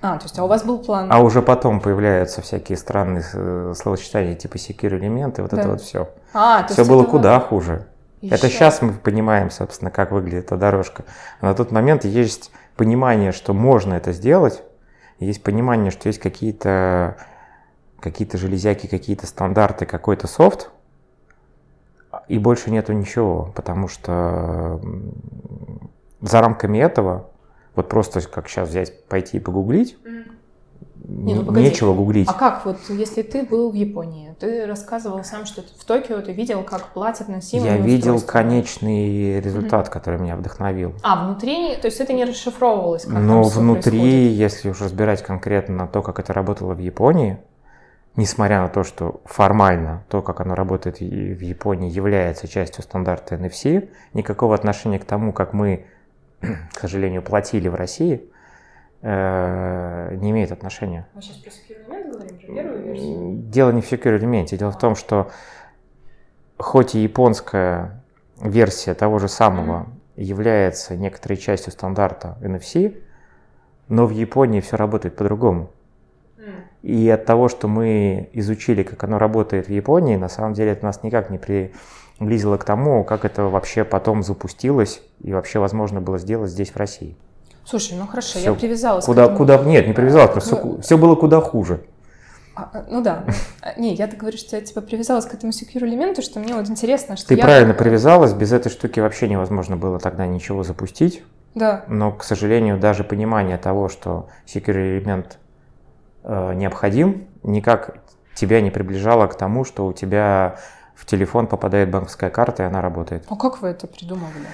А, 0.00 0.16
то 0.16 0.24
есть 0.24 0.38
а 0.38 0.44
у 0.44 0.48
вас 0.48 0.64
был 0.64 0.78
план. 0.78 1.08
А 1.10 1.20
уже 1.20 1.42
потом 1.42 1.80
появляются 1.80 2.40
всякие 2.40 2.78
странные 2.78 3.24
э, 3.32 3.74
словосочетания 3.76 4.36
типа 4.36 4.56
secure 4.56 4.96
элементы, 4.96 5.42
вот 5.42 5.50
да. 5.50 5.60
это 5.60 5.68
вот 5.70 5.80
все. 5.80 6.08
А, 6.32 6.62
то 6.62 6.72
все 6.72 6.84
было 6.84 7.02
это 7.02 7.10
куда 7.10 7.40
хуже. 7.40 7.86
Еще. 8.20 8.34
Это 8.34 8.48
сейчас 8.48 8.82
мы 8.82 8.92
понимаем, 8.92 9.50
собственно, 9.50 9.90
как 9.90 10.10
выглядит 10.10 10.46
эта 10.46 10.56
дорожка. 10.56 11.04
На 11.40 11.54
тот 11.54 11.70
момент 11.72 12.04
есть 12.04 12.50
понимание, 12.76 13.32
что 13.32 13.54
можно 13.54 13.94
это 13.94 14.12
сделать, 14.12 14.62
есть 15.20 15.42
понимание, 15.42 15.90
что 15.90 16.08
есть 16.08 16.20
какие-то 16.20 17.16
какие-то 18.00 18.38
железяки, 18.38 18.86
какие-то 18.86 19.26
стандарты, 19.26 19.84
какой-то 19.84 20.28
софт, 20.28 20.70
и 22.28 22.38
больше 22.38 22.70
нету 22.70 22.92
ничего, 22.92 23.52
потому 23.54 23.88
что 23.88 24.80
за 26.20 26.40
рамками 26.40 26.78
этого, 26.78 27.30
вот 27.74 27.88
просто 27.88 28.20
как 28.28 28.48
сейчас 28.48 28.68
взять, 28.68 29.04
пойти 29.06 29.38
и 29.38 29.40
погуглить, 29.40 29.98
Не, 31.04 31.34
ну, 31.34 31.44
погоди. 31.44 31.66
нечего 31.66 31.94
гуглить. 31.94 32.28
А 32.28 32.34
как 32.34 32.64
вот, 32.66 32.78
если 32.88 33.22
ты 33.22 33.42
был 33.42 33.70
в 33.70 33.74
Японии, 33.74 34.34
ты 34.38 34.66
рассказывал 34.66 35.22
сам, 35.24 35.46
что 35.46 35.62
в 35.62 35.84
Токио 35.84 36.20
ты 36.20 36.32
видел, 36.32 36.62
как 36.62 36.88
платят 36.88 37.28
на 37.28 37.40
сим 37.40 37.64
Я 37.64 37.76
видел 37.76 38.16
устройства. 38.16 38.32
конечный 38.32 39.40
результат, 39.40 39.88
который 39.88 40.18
меня 40.20 40.36
вдохновил. 40.36 40.94
А, 41.02 41.24
внутри, 41.26 41.76
то 41.76 41.86
есть 41.86 42.00
это 42.00 42.12
не 42.12 42.24
расшифровывалось, 42.24 43.04
как 43.04 43.14
Но 43.14 43.42
внутри, 43.42 43.98
происходит? 43.98 44.32
если 44.38 44.70
уж 44.70 44.80
разбирать 44.80 45.22
конкретно 45.22 45.86
то, 45.86 46.02
как 46.02 46.18
это 46.18 46.32
работало 46.32 46.74
в 46.74 46.78
Японии, 46.78 47.38
несмотря 48.16 48.62
на 48.62 48.68
то, 48.68 48.82
что 48.84 49.20
формально 49.24 50.04
то, 50.08 50.22
как 50.22 50.40
оно 50.40 50.54
работает 50.54 50.98
в 51.00 51.40
Японии, 51.40 51.90
является 51.90 52.48
частью 52.48 52.82
стандарта 52.82 53.36
NFC, 53.36 53.88
никакого 54.12 54.54
отношения 54.54 54.98
к 54.98 55.04
тому, 55.04 55.32
как 55.32 55.52
мы, 55.52 55.86
к 56.40 56.80
сожалению, 56.80 57.22
платили 57.22 57.68
в 57.68 57.74
России, 57.74 58.28
э, 59.02 60.16
не 60.16 60.30
имеет 60.30 60.52
отношения. 60.52 61.06
Мы 61.14 61.22
сейчас 61.22 61.36
про 61.36 61.50
secure 61.50 61.84
элемент 61.86 62.12
говорим, 62.12 62.38
про 62.38 62.46
первую 62.46 62.82
версию? 62.82 63.36
Дело 63.50 63.70
не 63.70 63.80
в 63.80 63.92
secure 63.92 64.16
элементе. 64.16 64.56
Дело 64.56 64.70
в 64.70 64.78
том, 64.78 64.94
что 64.94 65.30
хоть 66.58 66.94
и 66.94 67.00
японская 67.00 68.02
версия 68.40 68.94
того 68.94 69.18
же 69.18 69.28
самого 69.28 69.88
является 70.16 70.96
некоторой 70.96 71.36
частью 71.36 71.72
стандарта 71.72 72.36
NFC, 72.40 73.00
но 73.88 74.06
в 74.06 74.10
Японии 74.10 74.60
все 74.60 74.76
работает 74.76 75.16
по-другому. 75.16 75.70
И 76.82 77.08
от 77.10 77.24
того, 77.24 77.48
что 77.48 77.66
мы 77.66 78.30
изучили, 78.32 78.84
как 78.84 79.02
оно 79.02 79.18
работает 79.18 79.66
в 79.66 79.70
Японии, 79.70 80.16
на 80.16 80.28
самом 80.28 80.52
деле 80.54 80.72
это 80.72 80.84
нас 80.84 81.02
никак 81.02 81.28
не 81.28 81.38
приблизило 81.38 82.56
к 82.56 82.64
тому, 82.64 83.02
как 83.02 83.24
это 83.24 83.44
вообще 83.44 83.84
потом 83.84 84.22
запустилось 84.22 85.02
и 85.20 85.32
вообще 85.32 85.58
возможно 85.58 86.00
было 86.00 86.18
сделать 86.18 86.50
здесь, 86.50 86.70
в 86.70 86.76
России. 86.76 87.16
Слушай, 87.68 87.98
ну 87.98 88.06
хорошо, 88.06 88.38
Всё 88.38 88.52
я 88.52 88.54
привязалась 88.54 89.04
Куда, 89.04 89.22
к 89.22 89.24
этому. 89.26 89.38
куда, 89.38 89.58
нет, 89.58 89.86
не 89.86 89.92
привязалось, 89.92 90.30
просто 90.30 90.56
К- 90.56 90.80
все 90.80 90.96
было 90.96 91.16
куда 91.16 91.42
хуже. 91.42 91.80
А, 92.54 92.70
а, 92.72 92.84
ну 92.88 93.02
да. 93.02 93.24
А, 93.60 93.78
Не, 93.78 93.94
я 93.94 94.06
так 94.06 94.18
говорю, 94.18 94.38
что 94.38 94.56
я 94.56 94.62
типа 94.62 94.80
привязалась 94.80 95.26
к 95.26 95.34
этому 95.34 95.52
secure 95.52 95.84
элементу, 95.84 96.22
что 96.22 96.40
мне 96.40 96.54
вот 96.54 96.70
интересно, 96.70 97.18
что 97.18 97.28
Ты 97.28 97.34
я... 97.34 97.42
правильно 97.42 97.74
привязалась, 97.74 98.32
без 98.32 98.52
этой 98.52 98.70
штуки 98.70 99.00
вообще 99.00 99.28
невозможно 99.28 99.76
было 99.76 99.98
тогда 99.98 100.26
ничего 100.26 100.62
запустить. 100.62 101.22
Да. 101.54 101.84
Но, 101.88 102.10
к 102.10 102.24
сожалению, 102.24 102.78
даже 102.78 103.04
понимание 103.04 103.58
того, 103.58 103.90
что 103.90 104.28
secure 104.46 104.98
элемент 104.98 105.38
э, 106.24 106.54
необходим, 106.54 107.28
никак 107.42 107.98
тебя 108.34 108.62
не 108.62 108.70
приближало 108.70 109.26
к 109.26 109.36
тому, 109.36 109.66
что 109.66 109.86
у 109.86 109.92
тебя 109.92 110.56
в 110.94 111.04
телефон 111.04 111.46
попадает 111.46 111.90
банковская 111.90 112.30
карта, 112.30 112.62
и 112.62 112.66
она 112.66 112.80
работает. 112.80 113.24
А 113.28 113.36
как 113.36 113.60
вы 113.60 113.68
это 113.68 113.86
придумывали? 113.86 114.46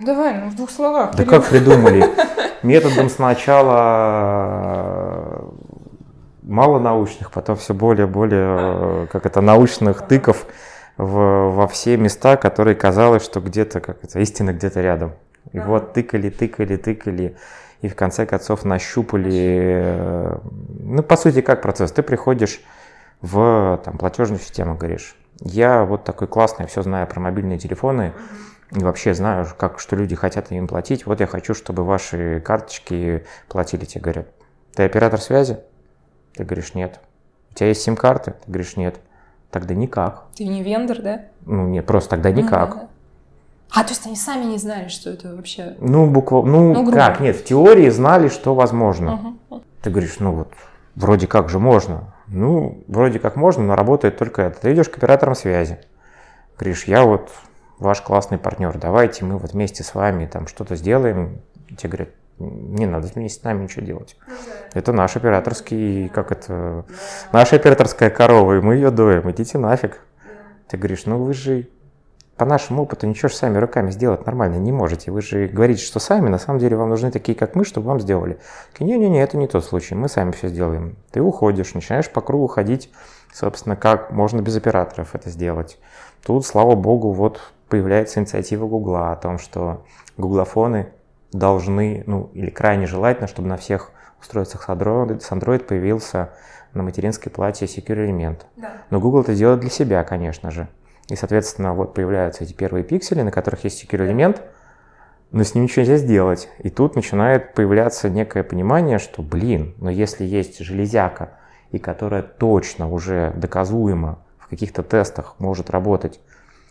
Давай, 0.00 0.38
ну 0.38 0.48
в 0.50 0.56
двух 0.56 0.70
словах. 0.70 1.14
Да 1.16 1.24
как 1.24 1.44
придумали? 1.46 2.04
Методом 2.62 3.08
сначала 3.08 5.44
мало 6.42 6.78
научных, 6.78 7.30
потом 7.30 7.56
все 7.56 7.74
более-более, 7.74 9.06
как 9.08 9.26
это, 9.26 9.40
научных 9.40 10.02
тыков 10.06 10.46
в- 10.96 11.50
во 11.50 11.66
все 11.68 11.96
места, 11.96 12.36
которые 12.36 12.74
казалось, 12.74 13.24
что 13.24 13.40
где-то, 13.40 13.80
как 13.80 14.02
это, 14.02 14.18
истина 14.20 14.52
где-то 14.52 14.80
рядом. 14.80 15.12
И 15.52 15.60
вот 15.60 15.92
тыкали, 15.94 16.30
тыкали, 16.30 16.76
тыкали, 16.76 17.36
и 17.80 17.88
в 17.88 17.94
конце 17.94 18.26
концов 18.26 18.64
нащупали, 18.64 19.82
э, 19.84 20.36
ну, 20.80 21.02
по 21.02 21.16
сути, 21.16 21.40
как 21.42 21.62
процесс? 21.62 21.92
Ты 21.92 22.02
приходишь 22.02 22.60
в 23.22 23.80
там, 23.84 23.98
платежную 23.98 24.40
систему, 24.40 24.76
говоришь, 24.76 25.16
я 25.40 25.84
вот 25.84 26.04
такой 26.04 26.26
классный, 26.28 26.66
все 26.66 26.82
знаю 26.82 27.06
про 27.06 27.20
мобильные 27.20 27.58
телефоны, 27.58 28.12
и 28.72 28.80
вообще 28.80 29.14
знаю, 29.14 29.46
как, 29.56 29.78
что 29.80 29.96
люди 29.96 30.14
хотят 30.14 30.52
им 30.52 30.66
платить. 30.68 31.06
Вот 31.06 31.20
я 31.20 31.26
хочу, 31.26 31.54
чтобы 31.54 31.84
ваши 31.84 32.40
карточки 32.40 33.24
платили. 33.48 33.84
Тебе 33.84 34.02
говорят, 34.02 34.28
ты 34.74 34.84
оператор 34.84 35.20
связи? 35.20 35.58
Ты 36.34 36.44
говоришь, 36.44 36.74
нет. 36.74 37.00
У 37.50 37.54
тебя 37.54 37.68
есть 37.68 37.82
сим-карты? 37.82 38.32
Ты 38.32 38.50
говоришь, 38.50 38.76
нет. 38.76 38.96
Тогда 39.50 39.74
никак. 39.74 40.24
Ты 40.36 40.44
не 40.46 40.62
вендор, 40.62 41.00
да? 41.00 41.22
Ну, 41.46 41.66
нет, 41.66 41.86
просто 41.86 42.10
тогда 42.10 42.30
никак. 42.30 42.68
Ну, 42.68 42.74
да, 42.74 42.80
да. 42.82 42.88
А, 43.70 43.84
то 43.84 43.90
есть 43.90 44.06
они 44.06 44.16
сами 44.16 44.44
не 44.44 44.58
знали, 44.58 44.88
что 44.88 45.10
это 45.10 45.34
вообще... 45.34 45.76
Ну, 45.78 46.06
буква... 46.06 46.42
ну, 46.42 46.74
Ну, 46.74 46.82
грубо. 46.84 46.92
как, 46.96 47.20
нет, 47.20 47.36
в 47.36 47.44
теории 47.44 47.88
знали, 47.88 48.28
что 48.28 48.54
возможно. 48.54 49.38
Мгм. 49.50 49.62
Ты 49.82 49.90
говоришь, 49.90 50.16
ну 50.20 50.32
вот, 50.32 50.52
вроде 50.94 51.26
как 51.26 51.48
же 51.48 51.58
можно. 51.58 52.14
Ну, 52.26 52.82
вроде 52.88 53.18
как 53.18 53.36
можно, 53.36 53.62
но 53.62 53.76
работает 53.76 54.18
только 54.18 54.42
это. 54.42 54.60
Ты 54.60 54.74
идешь 54.74 54.88
к 54.88 54.96
операторам 54.96 55.34
связи. 55.34 55.78
Говоришь, 56.58 56.84
я 56.84 57.04
вот 57.04 57.30
ваш 57.78 58.00
классный 58.02 58.38
партнер, 58.38 58.76
давайте 58.78 59.24
мы 59.24 59.38
вот 59.38 59.52
вместе 59.52 59.82
с 59.82 59.94
вами 59.94 60.26
там 60.26 60.46
что-то 60.46 60.76
сделаем. 60.76 61.40
Тебе 61.76 61.88
говорят, 61.90 62.08
не 62.38 62.86
надо 62.86 63.08
вместе 63.08 63.40
с 63.40 63.44
нами 63.44 63.64
ничего 63.64 63.84
делать. 63.84 64.16
Это 64.72 64.92
наш 64.92 65.16
операторский, 65.16 66.08
как 66.08 66.32
это, 66.32 66.84
наша 67.32 67.56
операторская 67.56 68.10
корова, 68.10 68.58
и 68.58 68.60
мы 68.60 68.74
ее 68.74 68.90
доим, 68.90 69.30
идите 69.30 69.58
нафиг. 69.58 70.00
Ты 70.68 70.76
говоришь, 70.76 71.06
ну 71.06 71.22
вы 71.22 71.32
же 71.32 71.68
по 72.36 72.44
нашему 72.44 72.82
опыту 72.82 73.06
ничего 73.08 73.28
же 73.28 73.34
сами 73.34 73.58
руками 73.58 73.90
сделать 73.90 74.24
нормально 74.24 74.56
не 74.56 74.70
можете. 74.70 75.10
Вы 75.10 75.22
же 75.22 75.48
говорите, 75.48 75.82
что 75.82 75.98
сами, 75.98 76.28
на 76.28 76.38
самом 76.38 76.60
деле 76.60 76.76
вам 76.76 76.88
нужны 76.88 77.10
такие, 77.10 77.36
как 77.36 77.56
мы, 77.56 77.64
чтобы 77.64 77.88
вам 77.88 78.00
сделали. 78.00 78.38
Не-не-не, 78.78 79.20
это 79.20 79.36
не 79.36 79.48
тот 79.48 79.64
случай, 79.64 79.96
мы 79.96 80.08
сами 80.08 80.30
все 80.30 80.48
сделаем. 80.48 80.96
Ты 81.10 81.20
уходишь, 81.20 81.74
начинаешь 81.74 82.08
по 82.08 82.20
кругу 82.20 82.46
ходить, 82.46 82.92
собственно, 83.32 83.74
как 83.74 84.12
можно 84.12 84.40
без 84.40 84.56
операторов 84.56 85.16
это 85.16 85.30
сделать. 85.30 85.78
Тут, 86.24 86.46
слава 86.46 86.76
богу, 86.76 87.10
вот 87.10 87.40
появляется 87.68 88.20
инициатива 88.20 88.66
Гугла 88.66 89.12
о 89.12 89.16
том, 89.16 89.38
что 89.38 89.84
гуглофоны 90.16 90.88
должны, 91.32 92.04
ну, 92.06 92.30
или 92.34 92.50
крайне 92.50 92.86
желательно, 92.86 93.28
чтобы 93.28 93.48
на 93.48 93.56
всех 93.56 93.90
устройствах 94.20 94.64
с 94.64 94.68
Android, 94.68 95.20
с 95.20 95.30
Android 95.30 95.64
появился 95.64 96.30
на 96.74 96.82
материнской 96.82 97.30
плате 97.30 97.66
Secure 97.66 98.04
элемент. 98.06 98.46
Да. 98.56 98.72
Но 98.90 99.00
Google 99.00 99.20
это 99.20 99.34
делает 99.34 99.60
для 99.60 99.70
себя, 99.70 100.02
конечно 100.04 100.50
же. 100.50 100.68
И, 101.08 101.16
соответственно, 101.16 101.72
вот 101.74 101.94
появляются 101.94 102.44
эти 102.44 102.52
первые 102.52 102.84
пиксели, 102.84 103.22
на 103.22 103.30
которых 103.30 103.64
есть 103.64 103.82
secure 103.82 104.06
элемент, 104.06 104.42
но 105.30 105.42
с 105.42 105.54
ним 105.54 105.64
ничего 105.64 105.82
нельзя 105.82 105.96
сделать. 105.96 106.48
И 106.58 106.68
тут 106.70 106.96
начинает 106.96 107.54
появляться 107.54 108.10
некое 108.10 108.42
понимание, 108.42 108.98
что, 108.98 109.22
блин, 109.22 109.74
но 109.78 109.90
если 109.90 110.24
есть 110.24 110.58
железяка, 110.58 111.30
и 111.70 111.78
которая 111.78 112.22
точно 112.22 112.90
уже 112.90 113.32
доказуемо 113.36 114.18
в 114.38 114.48
каких-то 114.48 114.82
тестах 114.82 115.34
может 115.38 115.70
работать, 115.70 116.20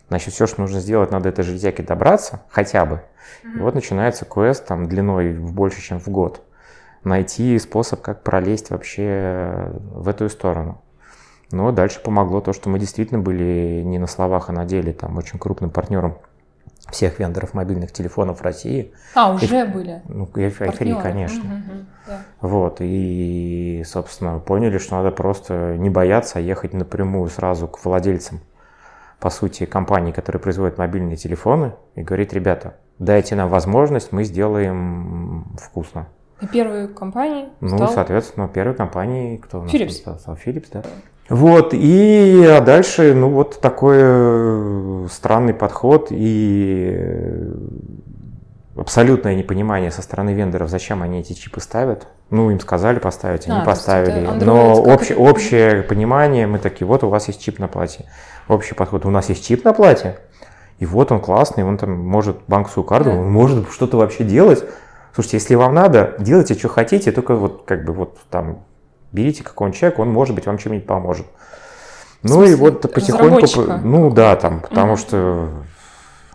значит, 0.08 0.34
все, 0.34 0.46
что 0.46 0.60
нужно 0.60 0.80
сделать, 0.80 1.10
надо 1.10 1.28
этой 1.28 1.44
железяке 1.44 1.82
добраться, 1.82 2.42
хотя 2.50 2.84
бы. 2.84 3.02
И 3.44 3.58
вот 3.58 3.74
начинается 3.74 4.24
квест 4.24 4.66
там 4.66 4.88
длиной 4.88 5.32
в 5.34 5.52
больше, 5.52 5.80
чем 5.80 6.00
в 6.00 6.08
год. 6.08 6.42
Найти 7.04 7.58
способ, 7.58 8.00
как 8.00 8.22
пролезть 8.22 8.70
вообще 8.70 9.70
в 9.92 10.08
эту 10.08 10.28
сторону. 10.28 10.82
Но 11.50 11.72
дальше 11.72 12.00
помогло 12.02 12.40
то, 12.40 12.52
что 12.52 12.68
мы 12.68 12.78
действительно 12.78 13.20
были 13.20 13.82
не 13.84 13.98
на 13.98 14.06
словах, 14.06 14.50
а 14.50 14.52
на 14.52 14.64
деле 14.66 14.92
там 14.92 15.16
очень 15.16 15.38
крупным 15.38 15.70
партнером 15.70 16.18
всех 16.90 17.18
вендоров 17.18 17.54
мобильных 17.54 17.92
телефонов 17.92 18.42
России. 18.42 18.92
А, 19.14 19.32
уже 19.32 19.66
были. 19.66 20.02
Ну, 20.08 20.24
и 20.36 20.50
партнеры. 20.50 21.00
конечно. 21.02 21.44
Мгм, 21.44 21.86
да. 22.06 22.22
Вот, 22.40 22.78
и, 22.80 23.82
собственно, 23.86 24.38
поняли, 24.38 24.78
что 24.78 24.96
надо 24.96 25.10
просто 25.10 25.76
не 25.76 25.90
бояться, 25.90 26.38
а 26.38 26.42
ехать 26.42 26.72
напрямую 26.72 27.28
сразу 27.28 27.68
к 27.68 27.84
владельцам, 27.84 28.40
по 29.20 29.30
сути, 29.30 29.66
компаний, 29.66 30.12
которые 30.12 30.40
производят 30.40 30.78
мобильные 30.78 31.16
телефоны, 31.16 31.72
и 31.96 32.02
говорить, 32.02 32.32
ребята, 32.32 32.74
дайте 32.98 33.34
нам 33.34 33.48
возможность, 33.48 34.12
мы 34.12 34.24
сделаем 34.24 35.56
вкусно. 35.60 36.06
И 36.40 36.46
первой 36.46 36.86
компанией 36.88 37.48
Ну, 37.60 37.76
стал... 37.78 37.88
соответственно, 37.90 38.46
первой 38.48 38.74
компанией, 38.74 39.38
кто 39.38 39.58
у 39.58 39.62
нас 39.64 39.72
Philips. 39.74 40.02
там 40.04 40.18
стал? 40.18 40.38
Philips, 40.44 40.66
да. 40.72 40.82
Вот, 41.28 41.74
и 41.74 42.44
а 42.48 42.60
дальше, 42.60 43.12
ну, 43.14 43.28
вот 43.30 43.60
такой 43.60 43.96
э, 44.00 45.06
странный 45.10 45.52
подход 45.52 46.06
и 46.10 46.92
э, 46.96 47.52
абсолютное 48.76 49.34
непонимание 49.34 49.90
со 49.90 50.00
стороны 50.02 50.32
вендоров, 50.32 50.70
зачем 50.70 51.02
они 51.02 51.20
эти 51.20 51.32
чипы 51.32 51.60
ставят. 51.60 52.06
Ну, 52.30 52.50
им 52.50 52.60
сказали 52.60 52.98
поставить, 52.98 53.46
они 53.48 53.58
А, 53.60 53.64
поставили. 53.64 54.26
Но 54.44 54.82
как 54.84 55.00
обще- 55.00 55.14
это- 55.14 55.22
общее 55.22 55.82
понимание, 55.82 56.46
мы 56.46 56.58
такие, 56.58 56.86
вот 56.86 57.02
у 57.04 57.08
вас 57.08 57.26
есть 57.28 57.40
чип 57.42 57.58
на 57.58 57.68
плате. 57.68 58.04
Общий 58.48 58.74
подход, 58.74 59.04
у 59.04 59.10
нас 59.10 59.28
есть 59.28 59.46
чип 59.46 59.64
на 59.64 59.74
плате, 59.74 60.18
и 60.78 60.86
вот 60.86 61.12
он 61.12 61.20
классный, 61.20 61.64
он 61.64 61.76
там 61.76 61.92
может 61.92 62.38
банковскую 62.46 62.84
карту, 62.84 63.10
он 63.10 63.30
может 63.30 63.70
что-то 63.70 63.98
вообще 63.98 64.24
делать. 64.24 64.64
Слушайте, 65.14 65.36
если 65.36 65.54
вам 65.54 65.74
надо, 65.74 66.14
делайте, 66.18 66.54
что 66.54 66.68
хотите, 66.68 67.12
только 67.12 67.34
вот 67.34 67.64
как 67.66 67.84
бы 67.84 67.92
вот 67.92 68.18
там 68.30 68.60
берите 69.12 69.44
какого-нибудь 69.44 69.78
человека, 69.78 70.00
он, 70.00 70.10
может 70.10 70.34
быть, 70.34 70.46
вам 70.46 70.58
чем-нибудь 70.58 70.86
поможет. 70.86 71.26
Ну 72.22 72.42
и 72.42 72.54
вот 72.54 72.80
потихоньку, 72.80 73.46
ну 73.84 74.10
да, 74.10 74.34
там, 74.36 74.60
потому 74.60 74.92
Мгм. 74.92 74.96
что 74.96 75.48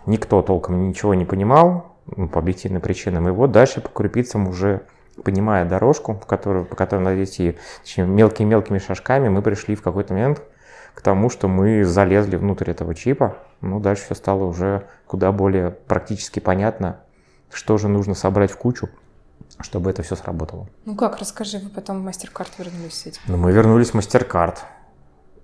никто 0.06 0.40
толком 0.42 0.88
ничего 0.88 1.14
не 1.14 1.24
понимал, 1.24 1.96
ну, 2.16 2.28
по 2.28 2.38
объективным 2.38 2.80
причинам. 2.80 3.28
И 3.28 3.32
вот 3.32 3.50
дальше 3.50 3.80
по 3.80 3.88
крупицам 3.88 4.48
уже 4.48 4.82
понимая 5.22 5.64
дорожку, 5.64 6.14
в 6.14 6.26
которую, 6.26 6.64
по 6.64 6.76
которой 6.76 7.00
надо 7.00 7.22
идти, 7.24 7.56
мелкими-мелкими 7.96 8.78
шажками, 8.78 9.28
мы 9.28 9.42
пришли 9.42 9.74
в 9.74 9.82
какой-то 9.82 10.14
момент 10.14 10.42
к 10.94 11.02
тому, 11.02 11.28
что 11.28 11.48
мы 11.48 11.84
залезли 11.84 12.36
внутрь 12.36 12.70
этого 12.70 12.94
чипа. 12.94 13.36
Ну, 13.60 13.80
дальше 13.80 14.04
все 14.04 14.14
стало 14.14 14.44
уже 14.44 14.86
куда 15.06 15.32
более 15.32 15.70
практически 15.70 16.40
понятно, 16.40 17.00
что 17.52 17.78
же 17.78 17.88
нужно 17.88 18.14
собрать 18.14 18.50
в 18.50 18.56
кучу, 18.56 18.88
чтобы 19.60 19.90
это 19.90 20.02
все 20.02 20.16
сработало. 20.16 20.68
Ну 20.84 20.96
как, 20.96 21.18
расскажи, 21.18 21.58
вы 21.58 21.70
потом 21.70 22.00
в 22.00 22.04
мастер-карт 22.04 22.50
вернулись 22.58 22.94
с 22.94 23.06
этим? 23.06 23.20
Ну, 23.26 23.36
мы 23.36 23.52
вернулись 23.52 23.90
в 23.90 23.94
мастер-карт. 23.94 24.64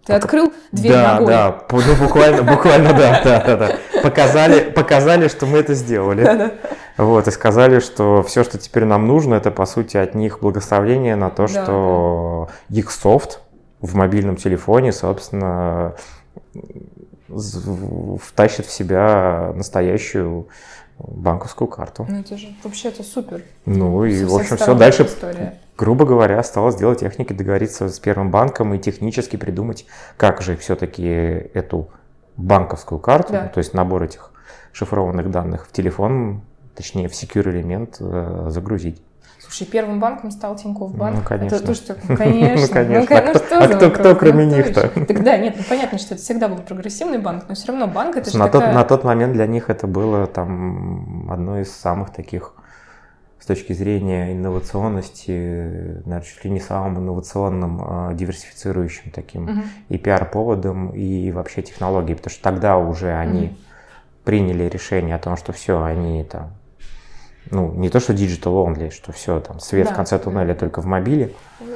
Ты 0.06 0.14
открыл 0.14 0.52
дверь 0.72 0.92
да, 0.92 1.14
ногой? 1.14 1.26
Да, 1.26 1.50
да, 1.68 1.76
ну 1.76 1.94
буквально, 1.96 2.42
буквально, 2.42 2.92
да, 2.94 3.20
да, 3.22 3.44
да, 3.44 3.56
да. 3.56 3.78
Показали, 4.02 4.70
показали, 4.70 5.28
что 5.28 5.44
мы 5.46 5.58
это 5.58 5.74
сделали. 5.74 6.24
Да, 6.24 6.34
да. 6.36 6.52
Вот, 6.96 7.28
и 7.28 7.30
сказали, 7.30 7.80
что 7.80 8.22
все, 8.22 8.42
что 8.42 8.58
теперь 8.58 8.84
нам 8.84 9.06
нужно, 9.06 9.34
это, 9.34 9.50
по 9.50 9.66
сути, 9.66 9.96
от 9.96 10.14
них 10.14 10.40
благословение 10.40 11.16
на 11.16 11.30
то, 11.30 11.46
да, 11.46 11.48
что 11.48 12.48
да. 12.68 12.78
их 12.78 12.90
софт 12.90 13.40
в 13.80 13.94
мобильном 13.94 14.36
телефоне, 14.36 14.92
собственно, 14.92 15.94
втащит 17.28 18.66
в 18.66 18.72
себя 18.72 19.52
настоящую 19.54 20.48
банковскую 20.98 21.68
карту. 21.68 22.06
Ну 22.08 22.20
это 22.20 22.36
же 22.36 22.48
вообще 22.62 22.88
это 22.88 23.02
супер. 23.02 23.42
Ну 23.64 24.04
и 24.04 24.24
в 24.24 24.34
общем 24.34 24.56
все 24.56 24.74
дальше, 24.74 25.04
история. 25.04 25.58
грубо 25.78 26.04
говоря, 26.04 26.38
осталось 26.38 26.76
делать 26.76 27.00
техники, 27.00 27.32
договориться 27.32 27.88
с 27.88 27.98
первым 27.98 28.30
банком 28.30 28.74
и 28.74 28.78
технически 28.78 29.36
придумать, 29.36 29.86
как 30.16 30.42
же 30.42 30.56
все-таки 30.56 31.06
эту 31.06 31.88
банковскую 32.36 32.98
карту, 32.98 33.32
да. 33.32 33.48
то 33.48 33.58
есть 33.58 33.74
набор 33.74 34.02
этих 34.02 34.30
шифрованных 34.72 35.30
данных 35.30 35.66
в 35.66 35.72
телефон, 35.72 36.42
точнее 36.74 37.08
в 37.08 37.12
secure 37.12 37.50
элемент 37.50 37.96
э, 38.00 38.46
загрузить. 38.50 39.02
Слушай, 39.50 39.68
первым 39.68 39.98
банком 39.98 40.30
стал 40.30 40.54
Тинькофф 40.54 40.94
банк. 40.94 41.16
Ну, 41.16 41.22
конечно. 41.24 41.56
Это 41.56 41.66
то, 41.66 41.74
что, 41.74 41.96
ну, 42.08 42.16
конечно. 42.16 42.66
ну, 42.68 42.72
конечно. 42.72 43.16
Ну, 43.20 43.30
а 43.30 43.34
кто, 43.34 43.58
а 43.58 43.68
кто, 43.68 43.90
кто 43.90 44.14
кроме 44.14 44.46
ну, 44.46 44.56
них-то? 44.56 44.88
Тогда 45.06 45.36
нет, 45.38 45.56
ну, 45.58 45.64
понятно, 45.68 45.98
что 45.98 46.14
это 46.14 46.22
всегда 46.22 46.46
был 46.46 46.58
прогрессивный 46.58 47.18
банк, 47.18 47.46
но 47.48 47.56
все 47.56 47.66
равно 47.66 47.88
банк 47.88 48.16
это 48.16 48.30
же 48.30 48.38
на 48.38 48.46
такая... 48.46 48.68
тот, 48.68 48.74
на 48.74 48.84
тот 48.84 49.02
момент 49.02 49.32
для 49.32 49.48
них 49.48 49.68
это 49.68 49.88
было 49.88 50.28
там 50.28 51.28
одно 51.32 51.58
из 51.58 51.72
самых 51.72 52.10
таких 52.10 52.54
с 53.40 53.46
точки 53.46 53.72
зрения 53.72 54.32
инновационности, 54.32 55.30
наверное, 56.04 56.20
чуть 56.20 56.44
ли 56.44 56.50
не 56.52 56.60
самым 56.60 56.98
инновационным, 56.98 57.80
а, 57.82 58.14
диверсифицирующим 58.14 59.10
таким 59.10 59.48
uh-huh. 59.48 59.64
и 59.88 59.98
пиар-поводом, 59.98 60.90
и 60.90 61.32
вообще 61.32 61.62
технологией, 61.62 62.16
потому 62.16 62.32
что 62.32 62.42
тогда 62.44 62.76
уже 62.78 63.12
они 63.12 63.46
uh-huh. 63.46 63.56
приняли 64.24 64.68
решение 64.68 65.16
о 65.16 65.18
том, 65.18 65.36
что 65.36 65.52
все, 65.52 65.82
они 65.82 66.22
там 66.22 66.52
ну, 67.50 67.72
не 67.72 67.88
то, 67.88 68.00
что 68.00 68.12
digital 68.12 68.66
only, 68.66 68.90
что 68.90 69.12
все, 69.12 69.40
там, 69.40 69.61
свет 69.61 69.87
да. 69.87 69.92
в 69.92 69.96
конце 69.96 70.18
туннеля 70.18 70.55
только 70.55 70.81
в 70.81 70.87
мобиле. 70.87 71.33
Да. 71.61 71.66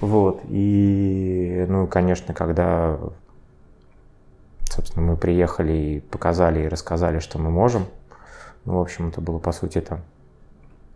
Вот, 0.00 0.40
и, 0.48 1.64
ну, 1.68 1.86
конечно, 1.86 2.34
когда, 2.34 2.98
собственно, 4.68 5.06
мы 5.06 5.16
приехали 5.16 5.72
и 5.72 6.00
показали, 6.00 6.64
и 6.64 6.68
рассказали, 6.68 7.20
что 7.20 7.38
мы 7.38 7.50
можем, 7.50 7.86
ну, 8.64 8.78
в 8.78 8.82
общем, 8.82 9.08
это 9.08 9.20
было, 9.20 9.38
по 9.38 9.52
сути, 9.52 9.80
там... 9.80 10.00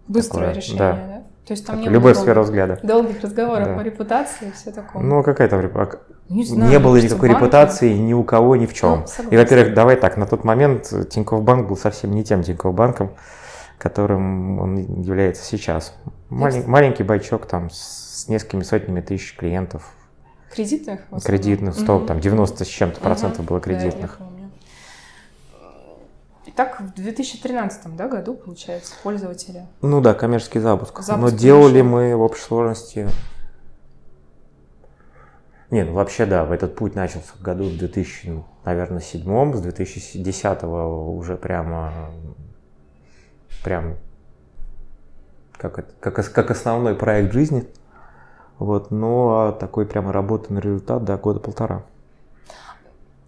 Быстрое 0.09 0.48
такое, 0.48 0.57
решение, 0.57 0.78
да? 0.78 0.92
да? 0.92 1.22
То 1.48 1.52
есть 1.52 1.66
там 1.66 1.76
так, 1.76 1.87
не 1.87 1.90
любая 1.90 2.12
было 2.12 2.22
сфера 2.22 2.42
взгляда. 2.42 2.78
Долгих 2.83 3.22
разговоров 3.22 3.68
да. 3.68 3.78
о 3.78 3.83
репутации 3.83 4.48
и 4.48 4.52
все 4.52 4.70
такое. 4.70 5.02
Ну, 5.02 5.22
какая 5.22 5.48
там 5.48 5.62
репутация? 5.62 6.00
Не, 6.28 6.44
знаю, 6.44 6.70
не 6.70 6.78
было 6.78 6.96
никакой 6.96 7.31
банки. 7.31 7.40
репутации 7.40 7.92
ни 7.94 8.12
у 8.12 8.22
кого, 8.22 8.57
ни 8.57 8.66
в 8.66 8.74
чем. 8.74 9.07
Ну, 9.18 9.31
и, 9.31 9.37
во-первых, 9.38 9.72
давай 9.72 9.96
так, 9.96 10.18
на 10.18 10.26
тот 10.26 10.44
момент 10.44 10.92
Тинькофф 11.09 11.42
Банк 11.42 11.68
был 11.68 11.78
совсем 11.78 12.11
не 12.11 12.22
тем 12.22 12.42
Тинькофф 12.42 12.74
Банком, 12.74 13.12
которым 13.78 14.58
он 14.58 15.02
является 15.02 15.44
сейчас. 15.44 15.94
Малень, 16.28 16.66
маленький 16.66 17.04
байчок 17.04 17.46
там 17.46 17.70
с 17.70 18.26
несколькими 18.28 18.62
сотнями 18.62 19.00
тысяч 19.00 19.36
клиентов. 19.36 19.94
Кредитных? 20.52 21.00
Кредитных, 21.24 21.74
100, 21.74 21.96
угу. 21.96 22.06
там 22.06 22.20
90 22.20 22.64
с 22.64 22.68
чем-то 22.68 23.00
процентов 23.00 23.40
угу. 23.40 23.48
было 23.48 23.60
кредитных. 23.60 24.16
Да, 24.18 24.26
Итак, 26.46 26.80
в 26.80 26.94
2013 26.94 27.94
да, 27.94 28.08
году, 28.08 28.34
получается, 28.34 28.94
пользователи. 29.02 29.66
Ну 29.82 30.00
да, 30.00 30.14
коммерческий 30.14 30.58
запуск. 30.58 31.00
запуск 31.00 31.32
Но 31.32 31.38
делали 31.38 31.82
мы 31.82 32.16
в 32.16 32.22
общей 32.22 32.42
сложности... 32.42 33.08
Нет, 35.70 35.88
ну 35.88 35.92
вообще 35.92 36.24
да, 36.24 36.46
в 36.46 36.52
этот 36.52 36.74
путь 36.74 36.94
начался 36.94 37.32
в 37.38 37.42
году 37.42 37.64
в 37.64 37.76
2000, 37.76 38.42
наверное, 38.64 39.00
седьмом, 39.00 39.54
с 39.54 39.60
2010 39.60 40.62
уже 40.64 41.36
прямо 41.36 42.10
прям 43.62 43.96
как, 45.52 45.78
это, 45.78 45.92
как, 46.00 46.32
как 46.32 46.50
основной 46.50 46.94
проект 46.94 47.32
жизни. 47.32 47.66
Вот, 48.58 48.90
но 48.90 49.56
такой 49.58 49.87
прямо 49.87 50.12
работанный 50.12 50.61
результат, 50.61 51.04
да, 51.04 51.16
года 51.16 51.38
полтора. 51.38 51.84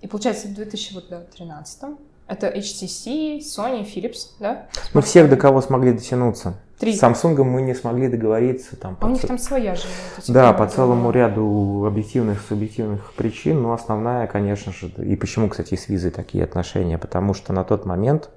И 0.01 0.09
получается, 0.09 0.49
в 0.49 0.55
2013 0.55 1.83
это 2.27 2.47
HTC, 2.47 3.39
Sony, 3.39 3.85
Philips, 3.85 4.31
да? 4.39 4.67
Ну, 4.95 5.03
всех, 5.03 5.29
до 5.29 5.37
кого 5.37 5.61
смогли 5.61 5.93
дотянуться. 5.93 6.55
Три. 6.79 6.97
С 6.97 7.03
Samsung 7.03 7.43
мы 7.43 7.61
не 7.61 7.75
смогли 7.75 8.09
договориться. 8.09 8.77
Там, 8.77 8.97
а 9.01 9.07
у 9.07 9.11
них 9.11 9.21
ц... 9.21 9.27
там 9.27 9.37
своя 9.37 9.75
же. 9.75 9.83
Да, 10.29 10.53
по 10.53 10.67
целому 10.67 11.11
ряду 11.11 11.85
объективных, 11.87 12.41
субъективных 12.41 13.13
причин. 13.15 13.61
Но 13.61 13.73
основная, 13.73 14.27
конечно 14.29 14.73
же, 14.73 14.89
и 14.89 15.17
почему, 15.17 15.49
кстати, 15.49 15.75
с 15.75 15.89
визой 15.89 16.13
такие 16.13 16.45
отношения, 16.45 16.97
потому 16.99 17.35
что 17.35 17.53
на 17.53 17.65
тот 17.65 17.85
момент 17.85 18.31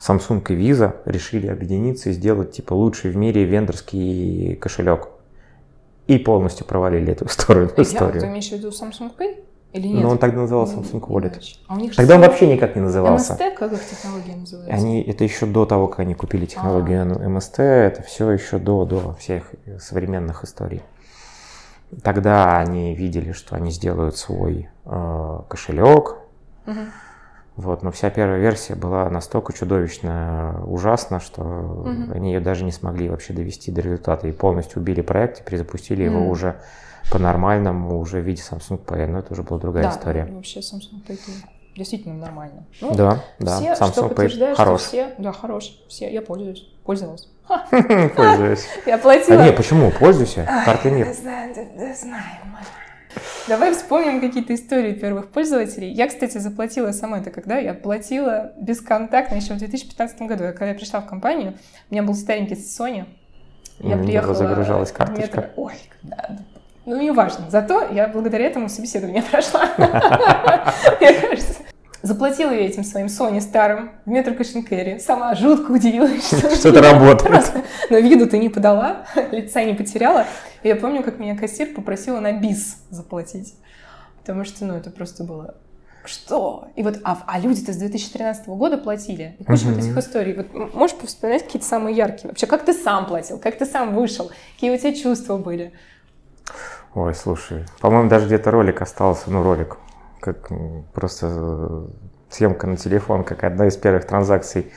Samsung 0.00 0.42
и 0.48 0.54
Visa 0.54 0.96
решили 1.04 1.46
объединиться 1.46 2.10
и 2.10 2.12
сделать 2.12 2.52
типа 2.52 2.74
лучший 2.74 3.10
в 3.10 3.16
мире 3.16 3.44
вендорский 3.44 4.56
кошелек. 4.56 5.08
И 6.06 6.18
полностью 6.18 6.66
провалили 6.66 7.12
эту 7.12 7.24
историю. 7.26 7.70
Я, 7.76 7.82
историю. 7.82 8.20
Ты 8.20 8.26
имеешь 8.26 8.48
в 8.48 8.52
виду 8.52 8.68
Samsung 8.68 9.10
Pay? 9.16 9.44
Или 9.74 9.88
нет? 9.88 10.04
Ну, 10.04 10.10
он 10.10 10.18
тогда 10.18 10.42
назывался 10.42 10.76
Samsung 10.76 11.00
Wallet. 11.00 11.40
А 11.66 11.74
у 11.74 11.78
них 11.78 11.96
тогда 11.96 12.14
он 12.14 12.20
вообще 12.20 12.46
никак 12.46 12.76
не 12.76 12.82
назывался. 12.82 13.32
MST, 13.34 13.54
как 13.56 13.72
их 13.72 13.80
технология 13.84 14.36
называется? 14.36 14.72
Они, 14.72 15.02
это 15.02 15.24
еще 15.24 15.46
до 15.46 15.66
того, 15.66 15.88
как 15.88 16.00
они 16.00 16.14
купили 16.14 16.46
технологию 16.46 17.02
а. 17.02 17.06
MST, 17.06 17.60
это 17.60 18.02
все 18.02 18.30
еще 18.30 18.58
до, 18.58 18.84
до 18.84 19.14
всех 19.14 19.52
современных 19.80 20.44
историй. 20.44 20.82
Тогда 22.02 22.58
они 22.58 22.94
видели, 22.94 23.32
что 23.32 23.56
они 23.56 23.72
сделают 23.72 24.16
свой 24.16 24.68
э, 24.84 25.40
кошелек, 25.48 26.16
угу. 26.66 26.80
Вот, 27.56 27.84
но 27.84 27.92
вся 27.92 28.10
первая 28.10 28.40
версия 28.40 28.74
была 28.74 29.08
настолько 29.08 29.52
чудовищно 29.52 30.64
ужасна, 30.66 31.20
что 31.20 31.42
угу. 31.42 32.12
они 32.12 32.32
ее 32.32 32.40
даже 32.40 32.64
не 32.64 32.72
смогли 32.72 33.08
вообще 33.08 33.32
довести 33.32 33.70
до 33.70 33.80
результата 33.80 34.26
и 34.26 34.32
полностью 34.32 34.82
убили 34.82 35.02
проект 35.02 35.40
и 35.40 35.44
перезапустили 35.44 36.06
угу. 36.08 36.16
его 36.16 36.28
уже 36.28 36.56
по-нормальному, 37.12 38.00
уже 38.00 38.20
в 38.20 38.24
виде 38.24 38.42
Samsung 38.42 38.84
Pay, 38.84 39.06
но 39.06 39.20
это 39.20 39.32
уже 39.34 39.42
была 39.42 39.60
другая 39.60 39.84
да, 39.84 39.90
история. 39.90 40.24
Да, 40.24 40.34
вообще 40.34 40.60
Samsung 40.60 41.06
Pay 41.06 41.18
действительно 41.76 42.16
нормально. 42.16 42.64
Ну, 42.80 42.94
да, 42.94 43.22
да, 43.38 43.56
все, 43.58 43.72
Samsung 43.72 43.92
что 43.92 44.06
Pay 44.06 44.54
хорош. 44.56 44.80
Что 44.80 44.88
все, 44.88 45.14
да, 45.18 45.32
хорош, 45.32 45.78
все, 45.88 46.12
я 46.12 46.22
пользуюсь, 46.22 46.66
пользовалась. 46.84 47.28
Пользуюсь. 48.16 48.66
Я 48.86 48.96
платила. 48.96 49.42
А 49.42 49.46
не, 49.46 49.52
почему? 49.52 49.92
Пользуйся, 49.92 50.48
карты 50.64 50.90
нет. 50.90 51.14
Знаю, 51.14 51.54
знаю. 51.54 52.24
Давай 53.46 53.74
вспомним 53.74 54.20
какие-то 54.20 54.54
истории 54.54 54.92
первых 54.92 55.30
пользователей. 55.30 55.92
Я, 55.92 56.08
кстати, 56.08 56.38
заплатила 56.38 56.92
сама 56.92 57.18
это 57.18 57.30
когда? 57.30 57.58
Я 57.58 57.74
платила 57.74 58.52
бесконтактно 58.58 59.36
еще 59.36 59.54
в 59.54 59.58
2015 59.58 60.22
году. 60.22 60.44
Когда 60.44 60.68
я 60.68 60.74
пришла 60.74 61.00
в 61.00 61.06
компанию, 61.06 61.54
у 61.90 61.94
меня 61.94 62.02
был 62.02 62.14
старенький 62.14 62.54
Sony. 62.54 63.04
Я 63.80 63.98
приехала... 63.98 64.34
Загружалась 64.34 64.92
карточка. 64.92 65.50
Ой, 65.56 65.74
да, 66.02 66.38
ну, 66.86 67.00
не 67.00 67.10
важно. 67.10 67.50
Зато 67.50 67.88
я 67.92 68.08
благодаря 68.08 68.46
этому 68.46 68.68
собеседование 68.68 69.22
прошла. 69.30 69.68
Мне 69.78 71.12
кажется. 71.12 71.63
Заплатила 72.04 72.50
я 72.50 72.66
этим 72.66 72.84
своим 72.84 73.06
Sony 73.06 73.40
старым 73.40 73.92
в 74.04 74.10
метро 74.10 74.34
Кэшенкэре. 74.34 74.98
Сама 74.98 75.34
жутко 75.34 75.70
удивилась, 75.70 76.26
что, 76.26 76.54
что 76.54 76.68
это 76.68 76.82
работает. 76.82 77.50
Но 77.88 77.96
виду 77.96 78.26
ты 78.26 78.36
не 78.36 78.50
подала, 78.50 79.06
лица 79.32 79.64
не 79.64 79.72
потеряла. 79.72 80.26
И 80.62 80.68
я 80.68 80.76
помню, 80.76 81.02
как 81.02 81.18
меня 81.18 81.34
кассир 81.34 81.74
попросила 81.74 82.20
на 82.20 82.32
бис 82.32 82.76
заплатить. 82.90 83.54
Потому 84.20 84.44
что, 84.44 84.66
ну, 84.66 84.74
это 84.74 84.90
просто 84.90 85.24
было 85.24 85.54
что? 86.04 86.68
И 86.76 86.82
вот, 86.82 87.00
а, 87.04 87.22
а 87.26 87.40
люди-то 87.40 87.72
с 87.72 87.76
2013 87.78 88.48
года 88.48 88.76
платили. 88.76 89.36
И 89.38 89.44
куча 89.44 89.64
uh-huh. 89.64 89.72
вот 89.72 89.78
этих 89.78 89.96
историй. 89.96 90.34
Вот 90.34 90.74
можешь 90.74 90.94
вспоминать 91.06 91.44
какие-то 91.44 91.66
самые 91.66 91.96
яркие? 91.96 92.28
Вообще, 92.28 92.46
как 92.46 92.66
ты 92.66 92.74
сам 92.74 93.06
платил? 93.06 93.38
Как 93.38 93.56
ты 93.56 93.64
сам 93.64 93.94
вышел? 93.94 94.30
Какие 94.56 94.74
у 94.74 94.76
тебя 94.76 94.94
чувства 94.94 95.38
были? 95.38 95.72
Ой, 96.94 97.14
слушай, 97.14 97.64
по-моему, 97.80 98.10
даже 98.10 98.26
где-то 98.26 98.50
ролик 98.50 98.82
остался, 98.82 99.30
ну, 99.30 99.42
ролик, 99.42 99.78
как 100.24 100.48
просто 100.94 101.28
э, 101.30 101.86
съемка 102.30 102.66
на 102.66 102.78
телефон, 102.78 103.24
как 103.24 103.44
одна 103.44 103.66
из 103.66 103.76
первых 103.76 104.06
транзакций, 104.06 104.72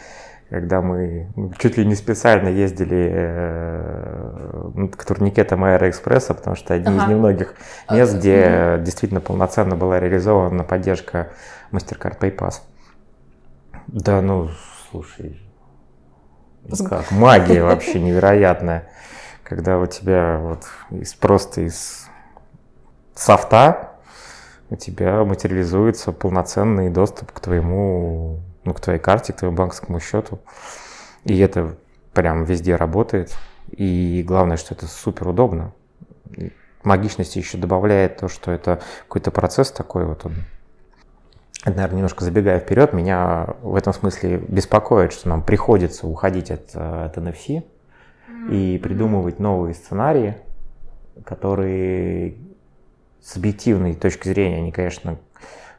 когда 0.49 0.81
мы 0.81 1.31
ну, 1.37 1.53
чуть 1.57 1.77
ли 1.77 1.85
не 1.85 1.95
специально 1.95 2.49
ездили 2.49 3.09
э, 3.13 4.87
к 4.97 5.05
турникетам 5.05 5.63
Аэроэкспресса, 5.63 6.33
потому 6.33 6.57
что 6.57 6.73
одни 6.73 6.93
ага. 6.93 7.05
из 7.05 7.09
немногих 7.09 7.55
мест, 7.89 8.17
где 8.17 8.77
действительно 8.81 9.21
полноценно 9.21 9.77
была 9.77 10.01
реализована 10.01 10.65
поддержка 10.65 11.29
MasterCard 11.71 12.19
PayPass. 12.19 12.55
Да, 13.87 14.21
ну, 14.21 14.49
слушай, 14.91 15.41
как 16.89 17.09
магия 17.11 17.63
вообще 17.63 18.01
невероятная. 18.01 18.89
когда 19.43 19.79
у 19.79 19.85
тебя 19.85 20.39
вот 20.41 20.65
из, 20.91 21.13
просто 21.13 21.61
из 21.61 22.09
софта 23.15 23.86
у 24.70 24.76
тебя 24.76 25.24
материализуется 25.24 26.11
полноценный 26.11 26.89
доступ 26.89 27.32
к 27.32 27.39
твоему, 27.39 28.39
ну, 28.63 28.74
к 28.74 28.82
твоей 28.82 28.99
карте, 28.99 29.34
к 29.34 29.38
твоему 29.38 29.55
банковскому 29.55 29.99
счету. 29.99 30.39
И 31.24 31.38
это 31.39 31.76
прям 32.13 32.43
везде 32.43 32.76
работает. 32.76 33.36
И 33.72 34.24
главное, 34.26 34.57
что 34.57 34.74
это 34.74 34.88
супер 34.88 35.28
удобно. 35.28 35.74
Магичности 36.84 37.38
еще 37.38 37.57
добавляет 37.57 38.18
то, 38.18 38.28
что 38.28 38.51
это 38.51 38.82
какой-то 39.07 39.32
процесс 39.32 39.72
такой 39.72 40.05
вот 40.05 40.26
он. 40.26 40.34
Это, 41.65 41.76
наверное, 41.76 41.97
немножко 41.97 42.24
забегая 42.24 42.59
вперед, 42.59 42.93
меня 42.93 43.55
в 43.61 43.76
этом 43.76 43.91
смысле 43.91 44.38
беспокоит, 44.38 45.11
что 45.11 45.28
нам 45.28 45.41
приходится 45.41 46.07
уходить 46.07 46.51
от, 46.51 46.76
от 46.76 47.18
NFC 47.18 47.63
и 48.49 48.80
придумывать 48.82 49.39
новые 49.39 49.74
сценарии, 49.74 50.38
которые 51.26 52.38
с 53.28 53.36
объективной 53.36 53.93
точки 53.93 54.30
зрения, 54.30 54.59
они, 54.59 54.71
конечно, 54.71 55.17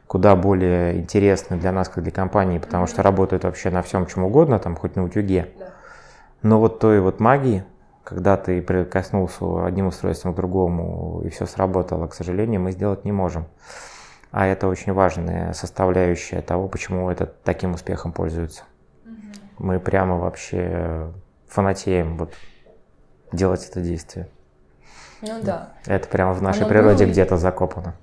куда 0.05 0.35
более 0.35 0.99
интересны 0.99 1.57
для 1.57 1.71
нас, 1.71 1.89
как 1.89 2.03
для 2.03 2.11
компании, 2.11 2.59
потому 2.59 2.85
что 2.85 3.01
работают 3.01 3.43
вообще 3.43 3.71
на 3.71 3.81
всем, 3.81 4.05
чем 4.05 4.23
угодно, 4.23 4.59
там 4.59 4.75
хоть 4.75 4.95
на 4.95 5.03
утюге. 5.03 5.51
Но 6.43 6.59
вот 6.59 6.79
той 6.79 6.99
вот 7.01 7.19
магии, 7.19 7.63
когда 8.03 8.37
ты 8.37 8.61
прикоснулся 8.61 9.65
одним 9.65 9.87
устройством 9.87 10.33
к 10.33 10.35
другому 10.35 11.23
и 11.25 11.29
все 11.29 11.47
сработало, 11.47 12.05
к 12.05 12.13
сожалению, 12.13 12.61
мы 12.61 12.71
сделать 12.71 13.03
не 13.03 13.11
можем. 13.11 13.47
А 14.29 14.45
это 14.45 14.67
очень 14.67 14.93
важная 14.93 15.53
составляющая 15.53 16.41
того, 16.41 16.67
почему 16.67 17.09
это 17.09 17.25
таким 17.25 17.73
успехом 17.73 18.11
пользуется. 18.11 18.61
Мы 19.57 19.79
прямо 19.79 20.19
вообще 20.19 21.11
фанатеем 21.47 22.15
вот 22.15 22.31
делать 23.31 23.67
это 23.67 23.81
действие. 23.81 24.27
Ну 25.21 25.41
да. 25.43 25.73
Это 25.85 26.07
прямо 26.07 26.33
в 26.33 26.41
нашей 26.41 26.61
Оно 26.61 26.69
природе 26.69 27.05
было... 27.05 27.11
где-то 27.11 27.37
закопано. 27.37 27.95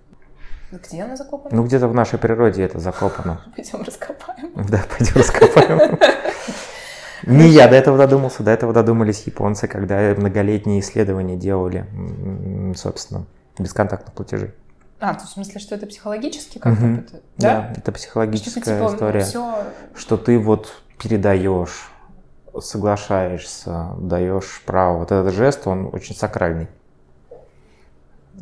Где 0.73 1.03
она 1.03 1.17
закопана? 1.17 1.55
Ну, 1.55 1.65
где-то 1.65 1.89
в 1.89 1.95
нашей 1.95 2.19
природе 2.19 2.65
это 2.65 2.79
закопано. 2.79 3.41
Пойдем 3.57 3.83
раскопаем. 3.83 4.53
Да, 4.69 4.83
пойдем 4.89 5.15
раскопаем. 5.17 5.99
Не 7.27 7.49
я 7.49 7.67
до 7.69 7.77
этого 7.77 7.97
додумался, 7.97 8.43
до 8.43 8.51
этого 8.51 8.73
додумались 8.73 9.23
японцы, 9.27 9.69
когда 9.69 10.15
многолетние 10.17 10.81
исследования 10.81 11.37
делали, 11.37 11.87
собственно, 12.77 13.25
бесконтактных 13.59 14.15
платежей. 14.15 14.53
А, 15.01 15.15
то 15.15 15.27
в 15.27 15.29
смысле, 15.29 15.61
что 15.61 15.75
это 15.75 15.87
психологически 15.87 16.59
как-то? 16.59 16.85
Угу. 16.85 16.95
Это, 16.95 17.13
да? 17.13 17.21
да, 17.39 17.73
это 17.77 17.93
психологическая 17.93 18.63
что, 18.63 18.87
типа, 18.87 18.95
история. 18.95 19.21
Все... 19.21 19.65
Что 19.95 20.17
ты 20.17 20.39
вот 20.39 20.73
передаешь, 20.99 21.91
соглашаешься, 22.61 23.91
даешь 23.99 24.63
право. 24.65 24.99
Вот 24.99 25.13
этот 25.13 25.35
жест, 25.35 25.67
он 25.67 25.91
очень 25.93 26.15
сакральный. 26.15 26.69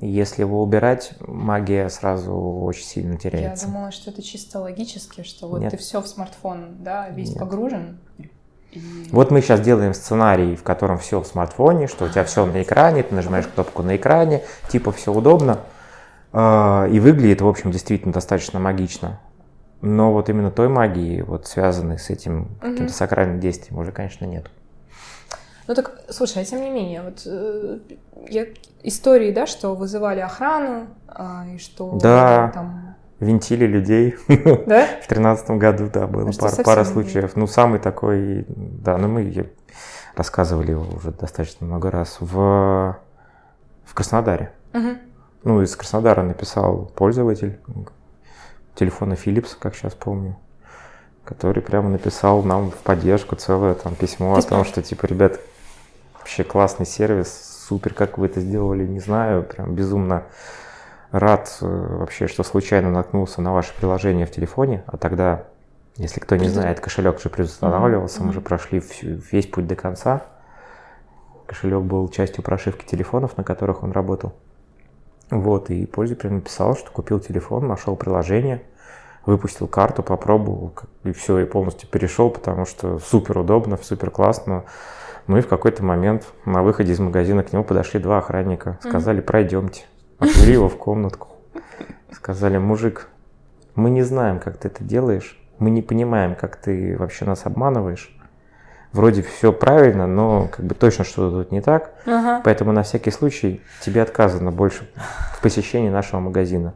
Если 0.00 0.42
его 0.42 0.62
убирать, 0.62 1.12
магия 1.20 1.88
сразу 1.88 2.34
очень 2.34 2.84
сильно 2.84 3.16
теряется. 3.16 3.66
Я 3.66 3.72
думала, 3.72 3.92
что 3.92 4.10
это 4.10 4.22
чисто 4.22 4.60
логически, 4.60 5.22
что 5.22 5.48
вот 5.48 5.60
Нет. 5.60 5.70
ты 5.70 5.76
все 5.76 6.00
в 6.00 6.06
смартфон, 6.06 6.76
да, 6.80 7.08
весь 7.10 7.30
Нет. 7.30 7.38
погружен. 7.38 7.98
И... 8.72 9.08
Вот 9.12 9.30
мы 9.30 9.40
сейчас 9.40 9.60
делаем 9.60 9.94
сценарий, 9.94 10.56
в 10.56 10.62
котором 10.62 10.98
все 10.98 11.20
в 11.20 11.26
смартфоне, 11.26 11.86
что 11.86 12.06
у 12.06 12.08
тебя 12.08 12.24
все 12.24 12.44
на 12.44 12.62
экране, 12.62 13.02
ты 13.04 13.14
нажимаешь 13.14 13.46
кнопку 13.46 13.82
на 13.82 13.96
экране, 13.96 14.42
типа 14.68 14.90
все 14.90 15.12
удобно. 15.12 15.60
А, 16.32 16.88
и 16.90 16.98
выглядит, 16.98 17.40
в 17.40 17.46
общем, 17.46 17.70
действительно 17.70 18.12
достаточно 18.12 18.58
магично. 18.58 19.20
Но 19.80 20.12
вот 20.12 20.28
именно 20.28 20.50
той 20.50 20.68
магии, 20.68 21.20
вот 21.20 21.46
связанной 21.46 21.98
с 21.98 22.10
этим 22.10 22.42
угу. 22.42 22.48
каким-то 22.60 22.92
сакральным 22.92 23.38
действием, 23.38 23.78
уже, 23.78 23.92
конечно, 23.92 24.24
нет. 24.24 24.50
Ну 25.66 25.74
так, 25.74 26.00
слушай, 26.10 26.42
а 26.42 26.44
тем 26.44 26.60
не 26.60 26.70
менее, 26.70 27.02
вот 27.02 27.22
э, 27.24 27.78
я, 28.28 28.46
истории, 28.82 29.32
да, 29.32 29.46
что 29.46 29.74
вызывали 29.74 30.20
охрану, 30.20 30.88
а, 31.08 31.46
и 31.54 31.58
что 31.58 31.98
да. 32.00 32.50
там... 32.52 32.96
Винтили 33.20 33.64
людей. 33.64 34.16
Да? 34.66 34.86
В 35.02 35.06
тринадцатом 35.06 35.58
году, 35.58 35.88
да, 35.92 36.06
было 36.06 36.28
а 36.28 36.32
пара, 36.38 36.62
пара 36.62 36.84
случаев. 36.84 37.36
Ну, 37.36 37.46
самый 37.46 37.78
такой, 37.78 38.44
да, 38.48 38.98
ну 38.98 39.08
мы 39.08 39.48
рассказывали 40.16 40.72
его 40.72 40.84
уже 40.94 41.10
достаточно 41.12 41.66
много 41.66 41.90
раз 41.90 42.18
в, 42.20 42.96
в 43.84 43.94
Краснодаре. 43.94 44.52
Угу. 44.74 44.88
Ну, 45.44 45.62
из 45.62 45.74
Краснодара 45.76 46.22
написал 46.22 46.90
пользователь 46.94 47.58
телефона 48.74 49.14
Philips, 49.14 49.56
как 49.58 49.74
сейчас 49.74 49.94
помню, 49.94 50.36
который 51.24 51.62
прямо 51.62 51.88
написал 51.88 52.42
нам 52.42 52.70
в 52.70 52.76
поддержку 52.78 53.36
целое 53.36 53.74
там 53.74 53.94
письмо 53.94 54.34
о 54.36 54.42
том, 54.42 54.64
что 54.64 54.82
типа, 54.82 55.06
ребят, 55.06 55.38
вообще 56.24 56.42
классный 56.42 56.86
сервис, 56.86 57.64
супер, 57.68 57.92
как 57.92 58.16
вы 58.16 58.26
это 58.26 58.40
сделали, 58.40 58.86
не 58.86 58.98
знаю, 58.98 59.42
прям 59.42 59.74
безумно 59.74 60.22
рад 61.12 61.58
э, 61.60 61.66
вообще, 61.66 62.28
что 62.28 62.42
случайно 62.42 62.90
наткнулся 62.90 63.42
на 63.42 63.52
ваше 63.52 63.74
приложение 63.74 64.24
в 64.24 64.30
телефоне, 64.30 64.84
а 64.86 64.96
тогда, 64.96 65.44
если 65.96 66.20
кто 66.20 66.36
не 66.36 66.48
знает, 66.48 66.80
кошелек 66.80 67.20
же 67.20 67.28
предустанавливался, 67.28 68.20
mm-hmm. 68.20 68.24
мы 68.24 68.32
же 68.32 68.40
прошли 68.40 68.80
всю, 68.80 69.20
весь 69.30 69.46
путь 69.46 69.66
до 69.66 69.76
конца. 69.76 70.22
Кошелек 71.46 71.82
был 71.82 72.08
частью 72.08 72.42
прошивки 72.42 72.86
телефонов, 72.86 73.36
на 73.36 73.44
которых 73.44 73.82
он 73.82 73.92
работал. 73.92 74.32
Вот, 75.28 75.68
и 75.68 75.84
пользователь 75.84 76.32
написал, 76.32 76.74
что 76.74 76.90
купил 76.90 77.20
телефон, 77.20 77.68
нашел 77.68 77.96
приложение, 77.96 78.62
выпустил 79.26 79.68
карту, 79.68 80.02
попробовал, 80.02 80.72
и 81.02 81.12
все, 81.12 81.40
и 81.40 81.44
полностью 81.44 81.86
перешел, 81.86 82.30
потому 82.30 82.64
что 82.64 82.98
супер 82.98 83.36
удобно, 83.36 83.76
супер 83.76 84.10
классно. 84.10 84.64
Ну 85.26 85.38
и 85.38 85.40
в 85.40 85.48
какой-то 85.48 85.82
момент 85.82 86.26
на 86.44 86.62
выходе 86.62 86.92
из 86.92 86.98
магазина 86.98 87.42
к 87.42 87.52
нему 87.52 87.64
подошли 87.64 88.00
два 88.00 88.18
охранника, 88.18 88.78
сказали, 88.80 89.20
пройдемте. 89.20 89.84
Отвели 90.18 90.52
его 90.52 90.68
в 90.68 90.76
комнатку. 90.76 91.28
Сказали, 92.12 92.58
мужик, 92.58 93.08
мы 93.74 93.90
не 93.90 94.02
знаем, 94.02 94.38
как 94.38 94.56
ты 94.58 94.68
это 94.68 94.84
делаешь, 94.84 95.40
мы 95.58 95.70
не 95.70 95.82
понимаем, 95.82 96.34
как 96.34 96.56
ты 96.56 96.96
вообще 96.96 97.24
нас 97.24 97.46
обманываешь 97.46 98.14
вроде 98.94 99.22
все 99.22 99.52
правильно, 99.52 100.06
но 100.06 100.48
как 100.48 100.64
бы 100.64 100.74
точно 100.74 101.04
что-то 101.04 101.42
тут 101.42 101.52
не 101.52 101.60
так. 101.60 101.92
Ага. 102.06 102.40
Поэтому 102.42 102.72
на 102.72 102.82
всякий 102.84 103.10
случай 103.10 103.60
тебе 103.82 104.00
отказано 104.00 104.50
больше 104.50 104.88
в 105.36 105.42
посещении 105.42 105.90
нашего 105.90 106.20
магазина. 106.20 106.72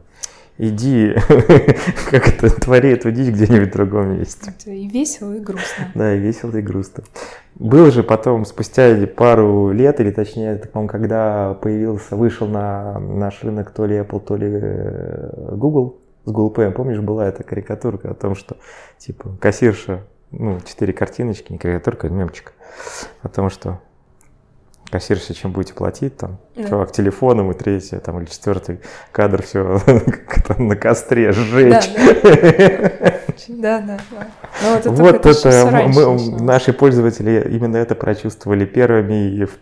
Иди, 0.57 1.15
как 2.11 2.27
это, 2.27 2.49
твори 2.49 2.91
эту 2.91 3.11
дичь 3.11 3.33
где-нибудь 3.33 3.69
в 3.69 3.71
другом 3.71 4.19
месте. 4.19 4.53
И 4.65 4.89
весело, 4.89 5.33
и 5.33 5.39
грустно. 5.39 5.89
Да, 5.95 6.13
и 6.13 6.19
весело, 6.19 6.55
и 6.57 6.61
грустно. 6.61 7.05
Был 7.55 7.91
же 7.91 8.03
потом, 8.03 8.45
спустя 8.45 8.95
пару 9.07 9.71
лет, 9.71 9.99
или 9.99 10.11
точнее, 10.11 10.55
по-моему, 10.55 10.89
когда 10.89 11.55
появился, 11.55 12.15
вышел 12.15 12.47
на 12.47 12.99
наш 12.99 13.43
рынок 13.43 13.71
то 13.71 13.85
ли 13.85 13.97
Apple, 13.97 14.19
то 14.21 14.35
ли 14.37 14.47
э, 14.49 15.55
Google, 15.55 15.97
с 16.25 16.31
Google 16.31 16.53
Pay, 16.53 16.71
помнишь, 16.71 16.99
была 16.99 17.27
эта 17.27 17.43
карикатурка 17.43 18.11
о 18.11 18.13
том, 18.13 18.35
что, 18.35 18.55
типа, 18.97 19.35
кассирша 19.41 20.03
ну, 20.31 20.59
четыре 20.65 20.93
картиночки, 20.93 21.51
не 21.51 21.57
карикатурка, 21.57 22.07
а 22.07 22.09
мемчик 22.09 22.53
о 23.23 23.29
том, 23.29 23.49
что 23.49 23.79
кассирша, 24.89 25.33
чем 25.33 25.51
будете 25.51 25.73
платить, 25.73 26.17
там, 26.17 26.37
да. 26.55 26.67
чувак 26.67 26.91
телефоном, 26.91 27.51
и 27.51 27.53
третье, 27.53 27.99
там, 27.99 28.19
или 28.19 28.25
четвертый 28.25 28.79
кадр, 29.11 29.43
все 29.43 29.79
на 30.57 30.75
костре 30.75 31.31
сжечь. 31.31 31.93
Да, 31.93 32.21
да, 32.23 33.08
да. 33.47 33.99
Ну, 34.61 34.73
вот 34.73 34.79
это, 34.79 34.91
вот 34.91 35.25
это 35.25 35.89
мы, 35.93 36.41
наши 36.41 36.73
пользователи 36.73 37.49
именно 37.51 37.77
это 37.77 37.95
прочувствовали 37.95 38.65
первыми 38.65 39.29
и 39.29 39.45
в 39.45 39.57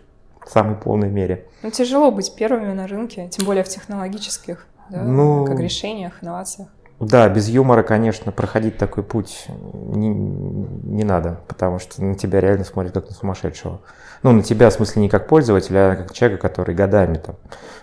самой 0.46 0.76
полной 0.76 1.10
мере. 1.10 1.46
Ну, 1.62 1.70
тяжело 1.70 2.10
быть 2.10 2.34
первыми 2.34 2.72
на 2.72 2.86
рынке, 2.86 3.28
тем 3.28 3.46
более 3.46 3.64
в 3.64 3.68
технологических 3.68 4.66
да, 4.88 5.02
ну, 5.02 5.44
как 5.44 5.60
решениях, 5.60 6.22
инновациях. 6.22 6.68
Да, 7.00 7.28
без 7.28 7.48
юмора, 7.48 7.84
конечно, 7.84 8.32
проходить 8.32 8.76
такой 8.76 9.04
путь 9.04 9.46
не, 9.72 10.08
не 10.08 11.04
надо, 11.04 11.40
потому 11.46 11.78
что 11.78 12.02
на 12.02 12.16
тебя 12.16 12.40
реально 12.40 12.64
смотрят 12.64 12.92
как 12.92 13.08
на 13.08 13.14
сумасшедшего. 13.14 13.80
Ну, 14.24 14.32
на 14.32 14.42
тебя, 14.42 14.68
в 14.70 14.72
смысле, 14.72 15.02
не 15.02 15.08
как 15.08 15.28
пользователя, 15.28 15.92
а 15.92 15.96
как 15.96 16.12
человека, 16.12 16.42
который 16.42 16.74
годами 16.74 17.18
там 17.18 17.36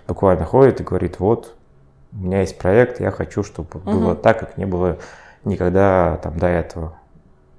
буквально 0.06 0.43
ходит 0.43 0.82
и 0.82 0.84
говорит, 0.84 1.20
вот, 1.20 1.56
у 2.12 2.18
меня 2.18 2.41
есть 2.41 2.58
проект, 2.58 3.00
я 3.00 3.12
хочу, 3.12 3.43
чтобы 3.43 3.80
угу. 3.80 3.91
было 3.91 4.16
так, 4.16 4.39
как 4.39 4.58
не 4.58 4.66
было 4.66 4.98
никогда 5.46 6.20
там 6.24 6.38
до 6.38 6.48
этого. 6.48 6.98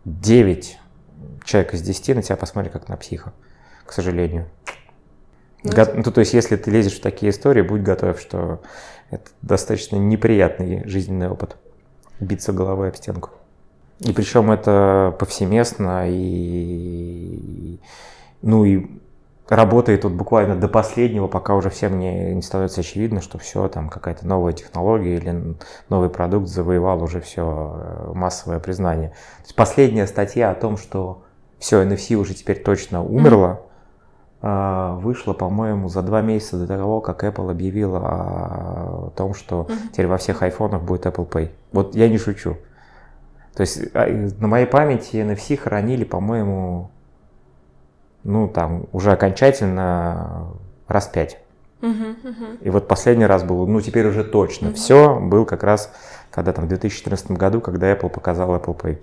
Девять 0.05 0.79
человек 1.45 1.75
из 1.75 1.83
десяти 1.83 2.15
на 2.15 2.23
тебя 2.23 2.37
посмотрят 2.37 2.73
как 2.73 2.89
на 2.89 2.97
психа, 2.97 3.33
к 3.85 3.93
сожалению. 3.93 4.47
Ну, 5.63 5.73
Го- 5.73 5.93
ну, 5.95 6.03
то 6.03 6.21
есть, 6.21 6.35
если 6.35 6.57
ты 6.57 6.71
лезешь 6.71 6.99
в 6.99 7.01
такие 7.01 7.31
истории, 7.31 7.63
будь 7.63 7.83
готов, 7.83 8.21
что 8.21 8.61
это 9.11 9.31
достаточно 9.43 9.97
неприятный 9.97 10.87
жизненный 10.87 11.29
опыт. 11.29 11.57
Биться 12.21 12.53
головой 12.53 12.89
об 12.89 12.97
стенку. 12.97 13.31
И 14.01 14.13
причем 14.13 14.51
это 14.51 15.15
повсеместно 15.19 16.05
и, 16.09 17.79
ну 18.43 18.65
и 18.65 19.01
работает 19.49 20.03
тут 20.03 20.13
буквально 20.13 20.57
до 20.57 20.69
последнего, 20.69 21.29
пока 21.29 21.55
уже 21.55 21.71
всем 21.71 21.99
не, 21.99 22.35
не 22.35 22.43
становится 22.43 22.81
очевидно, 22.81 23.21
что 23.21 23.39
все, 23.39 23.69
там 23.69 23.89
какая-то 23.89 24.27
новая 24.27 24.53
технология 24.53 25.17
или 25.17 25.57
новый 25.89 26.09
продукт 26.09 26.49
завоевал 26.49 27.03
уже 27.03 27.21
все 27.21 27.77
э, 27.77 28.13
массовое 28.15 28.59
признание. 28.59 29.11
То 29.11 29.45
есть 29.45 29.57
последняя 29.57 30.07
статья 30.07 30.51
о 30.51 30.55
том, 30.55 30.77
что 30.77 31.23
все, 31.59 31.83
NFC 31.83 32.15
уже 32.15 32.35
теперь 32.35 32.63
точно 32.63 33.03
умерло, 33.03 33.61
э, 34.43 34.97
вышла, 35.01 35.33
по-моему, 35.33 35.89
за 35.89 36.03
два 36.03 36.23
месяца 36.23 36.59
до 36.59 36.67
того, 36.67 37.01
как 37.01 37.23
Apple 37.23 37.51
объявила 37.51 38.01
о 38.01 39.13
том, 39.17 39.35
что 39.35 39.63
mm-hmm. 39.69 39.93
теперь 39.93 40.07
во 40.09 40.17
всех 40.17 40.43
айфонах 40.43 40.83
будет 40.83 41.07
Apple 41.07 41.29
Pay. 41.29 41.51
Вот 41.73 41.95
я 41.95 42.09
не 42.09 42.19
шучу. 42.19 42.57
То 43.55 43.63
есть 43.63 43.81
а, 43.95 44.07
на 44.39 44.49
моей 44.49 44.67
памяти 44.67 45.17
NFC 45.17 45.57
хранили, 45.57 46.05
по-моему, 46.05 46.91
ну 48.27 48.49
там 48.49 48.87
уже 48.93 49.13
окончательно 49.13 50.49
раз 50.89 51.07
пять. 51.07 51.39
Uh-huh, 51.81 52.17
uh-huh. 52.23 52.59
И 52.63 52.71
вот 52.71 52.89
последний 52.89 53.27
раз 53.27 53.45
был, 53.45 53.67
ну 53.67 53.81
теперь 53.81 54.07
уже 54.07 54.25
точно 54.25 54.69
uh-huh. 54.69 54.75
все, 54.75 55.21
был 55.21 55.45
как 55.45 55.63
раз, 55.63 55.93
когда 56.31 56.53
там 56.53 56.65
в 56.65 56.69
2014 56.69 57.33
году, 57.33 57.61
когда 57.61 57.93
Apple 57.93 58.09
показал 58.09 58.55
Apple 58.55 58.77
Pay. 58.77 58.99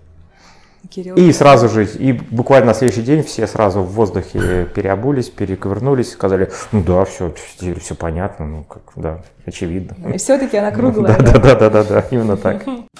Кирилл. 0.89 1.15
И 1.15 1.31
сразу 1.31 1.69
же, 1.69 1.85
и 1.85 2.11
буквально 2.11 2.67
на 2.67 2.73
следующий 2.73 3.03
день 3.03 3.23
все 3.23 3.47
сразу 3.47 3.81
в 3.81 3.91
воздухе 3.93 4.65
переобулись, 4.65 5.29
перековырнулись, 5.29 6.11
сказали, 6.11 6.51
ну 6.73 6.83
да, 6.83 7.05
все, 7.05 7.33
все, 7.33 7.73
все 7.75 7.95
понятно, 7.95 8.45
ну 8.45 8.63
как, 8.63 8.81
да, 8.97 9.21
очевидно. 9.45 9.95
И 10.13 10.17
все-таки 10.17 10.57
она 10.57 10.71
круглая. 10.71 11.17
Да, 11.23 11.39
да, 11.39 11.55
да, 11.55 11.69
да, 11.69 11.83
да, 11.83 12.05
именно 12.11 12.35
так. 12.35 12.63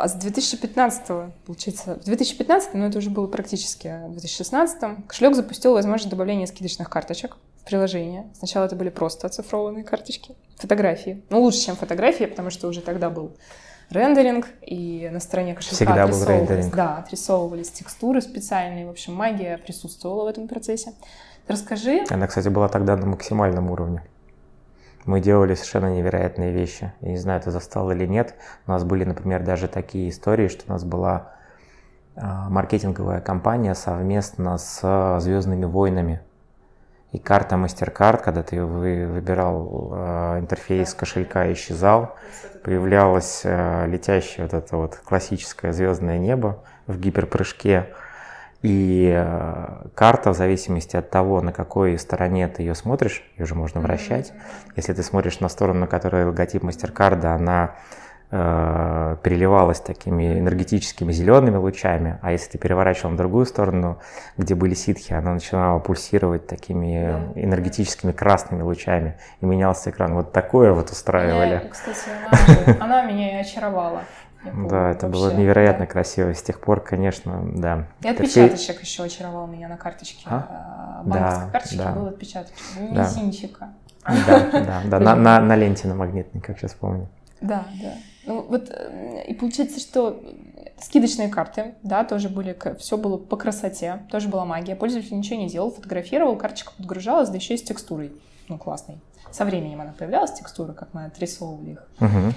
А 0.00 0.08
с 0.08 0.14
2015, 0.14 1.32
получается, 1.44 1.96
в 1.96 2.04
2015, 2.04 2.74
но 2.74 2.86
это 2.86 2.98
уже 2.98 3.10
было 3.10 3.26
практически 3.26 4.00
в 4.06 4.12
2016, 4.12 5.06
кошелек 5.06 5.34
запустил 5.34 5.74
возможность 5.74 6.10
добавления 6.10 6.46
скидочных 6.46 6.88
карточек 6.88 7.36
в 7.60 7.66
приложение. 7.66 8.26
Сначала 8.34 8.64
это 8.64 8.76
были 8.76 8.88
просто 8.88 9.26
оцифрованные 9.26 9.84
карточки, 9.84 10.34
фотографии. 10.56 11.22
Ну, 11.28 11.42
лучше, 11.42 11.60
чем 11.60 11.76
фотографии, 11.76 12.24
потому 12.24 12.50
что 12.50 12.68
уже 12.68 12.80
тогда 12.80 13.10
был 13.10 13.36
рендеринг, 13.90 14.46
и 14.62 15.10
на 15.12 15.20
стороне 15.20 15.54
кошелька 15.54 15.76
Всегда 15.76 16.06
был 16.06 16.24
рендеринг. 16.24 16.74
Да, 16.74 16.98
отрисовывались 16.98 17.70
текстуры 17.70 18.22
специальные. 18.22 18.86
В 18.86 18.90
общем, 18.90 19.14
магия 19.14 19.58
присутствовала 19.58 20.24
в 20.24 20.28
этом 20.28 20.48
процессе. 20.48 20.94
Расскажи. 21.46 22.04
Она, 22.08 22.26
кстати, 22.26 22.48
была 22.48 22.68
тогда 22.68 22.96
на 22.96 23.06
максимальном 23.06 23.70
уровне 23.70 24.02
мы 25.04 25.20
делали 25.20 25.54
совершенно 25.54 25.94
невероятные 25.94 26.52
вещи. 26.52 26.92
Я 27.00 27.10
не 27.10 27.16
знаю, 27.16 27.40
ты 27.40 27.50
застал 27.50 27.90
или 27.90 28.06
нет. 28.06 28.34
У 28.66 28.70
нас 28.70 28.84
были, 28.84 29.04
например, 29.04 29.42
даже 29.42 29.68
такие 29.68 30.10
истории, 30.10 30.48
что 30.48 30.64
у 30.68 30.72
нас 30.72 30.84
была 30.84 31.32
а, 32.16 32.48
маркетинговая 32.50 33.20
компания 33.20 33.74
совместно 33.74 34.58
с 34.58 35.18
Звездными 35.20 35.64
войнами. 35.64 36.20
И 37.12 37.18
карта 37.18 37.56
MasterCard, 37.56 38.22
когда 38.22 38.44
ты 38.44 38.64
выбирал 38.64 39.90
э, 39.92 40.38
интерфейс 40.38 40.94
кошелька, 40.94 41.52
исчезал, 41.52 42.14
появлялось 42.62 43.42
летящее 43.42 44.44
вот 44.44 44.54
это 44.54 44.76
вот 44.76 44.94
классическое 45.04 45.72
звездное 45.72 46.18
небо 46.18 46.62
в 46.86 47.00
гиперпрыжке. 47.00 47.88
И 48.62 49.10
э, 49.14 49.86
карта, 49.94 50.32
в 50.32 50.36
зависимости 50.36 50.94
от 50.94 51.08
того, 51.08 51.40
на 51.40 51.52
какой 51.52 51.98
стороне 51.98 52.46
ты 52.46 52.62
ее 52.62 52.74
смотришь, 52.74 53.24
ее 53.38 53.46
же 53.46 53.54
можно 53.54 53.80
вращать. 53.80 54.32
Если 54.76 54.92
ты 54.92 55.02
смотришь 55.02 55.40
на 55.40 55.48
сторону, 55.48 55.80
на 55.80 55.86
которой 55.86 56.26
логотип 56.26 56.62
Мастеркарда, 56.62 57.32
она 57.32 57.76
э, 58.30 59.16
переливалась 59.22 59.80
такими 59.80 60.38
энергетическими 60.38 61.10
зелеными 61.10 61.56
лучами, 61.56 62.18
а 62.20 62.32
если 62.32 62.50
ты 62.52 62.58
переворачивал 62.58 63.12
на 63.12 63.16
другую 63.16 63.46
сторону, 63.46 63.98
где 64.36 64.54
были 64.54 64.74
ситхи, 64.74 65.14
она 65.14 65.32
начинала 65.32 65.78
пульсировать 65.78 66.46
такими 66.46 67.32
энергетическими 67.36 68.12
красными 68.12 68.60
лучами, 68.60 69.16
и 69.40 69.46
менялся 69.46 69.88
экран. 69.88 70.12
Вот 70.12 70.32
такое 70.32 70.74
вот 70.74 70.90
устраивали. 70.90 71.60
Меня, 71.60 71.68
кстати, 71.70 72.10
она, 72.30 72.76
она 72.80 73.02
меня 73.04 73.38
и 73.38 73.40
очаровала. 73.40 74.02
Помню, 74.42 74.68
да, 74.70 74.90
это 74.90 75.06
вообще, 75.06 75.20
было 75.20 75.34
невероятно 75.34 75.86
да. 75.86 75.92
красиво. 75.92 76.34
С 76.34 76.42
тех 76.42 76.60
пор, 76.60 76.80
конечно, 76.80 77.42
да. 77.54 77.86
И 78.02 78.08
отпечаточек 78.08 78.80
все... 78.80 78.80
еще 78.80 79.02
очаровал 79.04 79.46
меня 79.46 79.68
на 79.68 79.76
карточке. 79.76 80.22
А? 80.26 81.02
Банковской 81.04 81.44
да, 81.46 81.50
карточке 81.52 81.76
да. 81.76 81.92
был 81.92 82.06
отпечаточек. 82.06 82.56
Да. 82.90 83.02
Мизинчика. 83.02 83.68
Да, 84.06 84.50
да, 84.52 84.82
да. 84.86 85.00
На, 85.00 85.14
на, 85.14 85.40
на 85.40 85.56
ленте 85.56 85.88
на 85.88 85.94
магнитной, 85.94 86.40
как 86.40 86.58
сейчас 86.58 86.72
помню. 86.72 87.08
Да, 87.40 87.66
да. 87.82 87.94
Ну, 88.26 88.42
вот, 88.48 88.70
э, 88.70 89.24
и 89.28 89.34
получается, 89.34 89.80
что 89.80 90.22
скидочные 90.78 91.28
карты, 91.28 91.74
да, 91.82 92.04
тоже 92.04 92.28
были, 92.28 92.56
все 92.78 92.96
было 92.96 93.18
по 93.18 93.36
красоте, 93.36 94.02
тоже 94.10 94.28
была 94.28 94.44
магия. 94.44 94.76
Пользователь 94.76 95.16
ничего 95.16 95.38
не 95.38 95.48
делал, 95.48 95.70
фотографировал, 95.70 96.36
карточка 96.36 96.72
подгружалась, 96.76 97.28
да 97.28 97.36
еще 97.36 97.54
и 97.54 97.56
с 97.58 97.62
текстурой. 97.62 98.12
Ну, 98.48 98.58
классной. 98.58 99.00
Со 99.30 99.44
временем 99.44 99.80
она 99.80 99.92
появлялась, 99.92 100.32
текстура, 100.32 100.72
как 100.72 100.92
мы 100.92 101.04
отрисовывали 101.04 101.72
их. 101.72 101.86
Угу. 102.00 102.34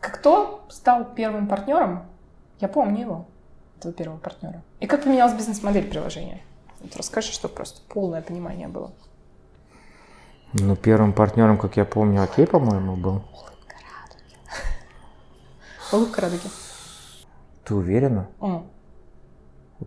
Кто 0.00 0.64
стал 0.68 1.04
первым 1.14 1.48
партнером? 1.48 2.04
Я 2.60 2.68
помню 2.68 3.00
его, 3.00 3.26
этого 3.78 3.92
первого 3.94 4.18
партнера. 4.18 4.62
И 4.80 4.86
как 4.86 5.04
поменялась 5.04 5.34
бизнес-модель 5.34 5.88
приложения? 5.88 6.40
Вот 6.80 6.96
расскажи, 6.96 7.32
чтобы 7.32 7.54
просто 7.54 7.80
полное 7.88 8.22
понимание 8.22 8.68
было. 8.68 8.92
Ну, 10.52 10.76
первым 10.76 11.12
партнером, 11.12 11.58
как 11.58 11.76
я 11.76 11.84
помню, 11.84 12.22
Окей, 12.22 12.46
по-моему, 12.46 12.96
был. 12.96 13.22
Улыбка 15.92 16.22
радуги. 16.22 16.48
Ты 17.64 17.74
уверена? 17.74 18.28
Mm. 18.40 18.66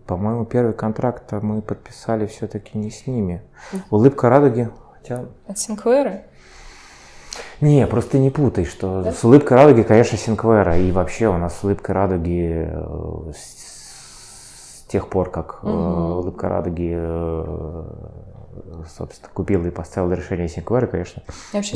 По-моему, 0.05 0.45
первый 0.45 0.73
контракт 0.73 1.31
мы 1.31 1.61
подписали 1.61 2.25
все-таки 2.27 2.77
не 2.77 2.91
с 2.91 3.07
ними. 3.07 3.41
Улыбка 3.89 4.29
радуги. 4.29 4.69
Хотя... 4.93 5.25
От 5.47 5.57
Синкуэры? 5.57 6.25
Не, 7.61 7.85
просто 7.87 8.17
не 8.17 8.29
путай, 8.29 8.65
что 8.65 9.03
да? 9.03 9.11
с 9.11 9.23
улыбкой 9.23 9.57
радуги, 9.57 9.83
конечно, 9.83 10.17
Синквера. 10.17 10.77
И 10.77 10.91
вообще 10.91 11.27
у 11.27 11.37
нас 11.37 11.59
с 11.59 11.63
улыбкой 11.63 11.95
радуги 11.95 12.67
э, 12.69 13.31
с, 13.35 14.85
тех 14.87 15.07
пор, 15.07 15.29
как 15.31 15.63
угу. 15.63 15.71
улыбка 15.71 16.49
радуги 16.49 16.91
э, 16.93 17.83
собственно, 18.97 19.29
купил 19.33 19.65
и 19.65 19.69
поставил 19.69 20.11
решение 20.11 20.47
Синквера, 20.47 20.87
конечно, 20.87 21.23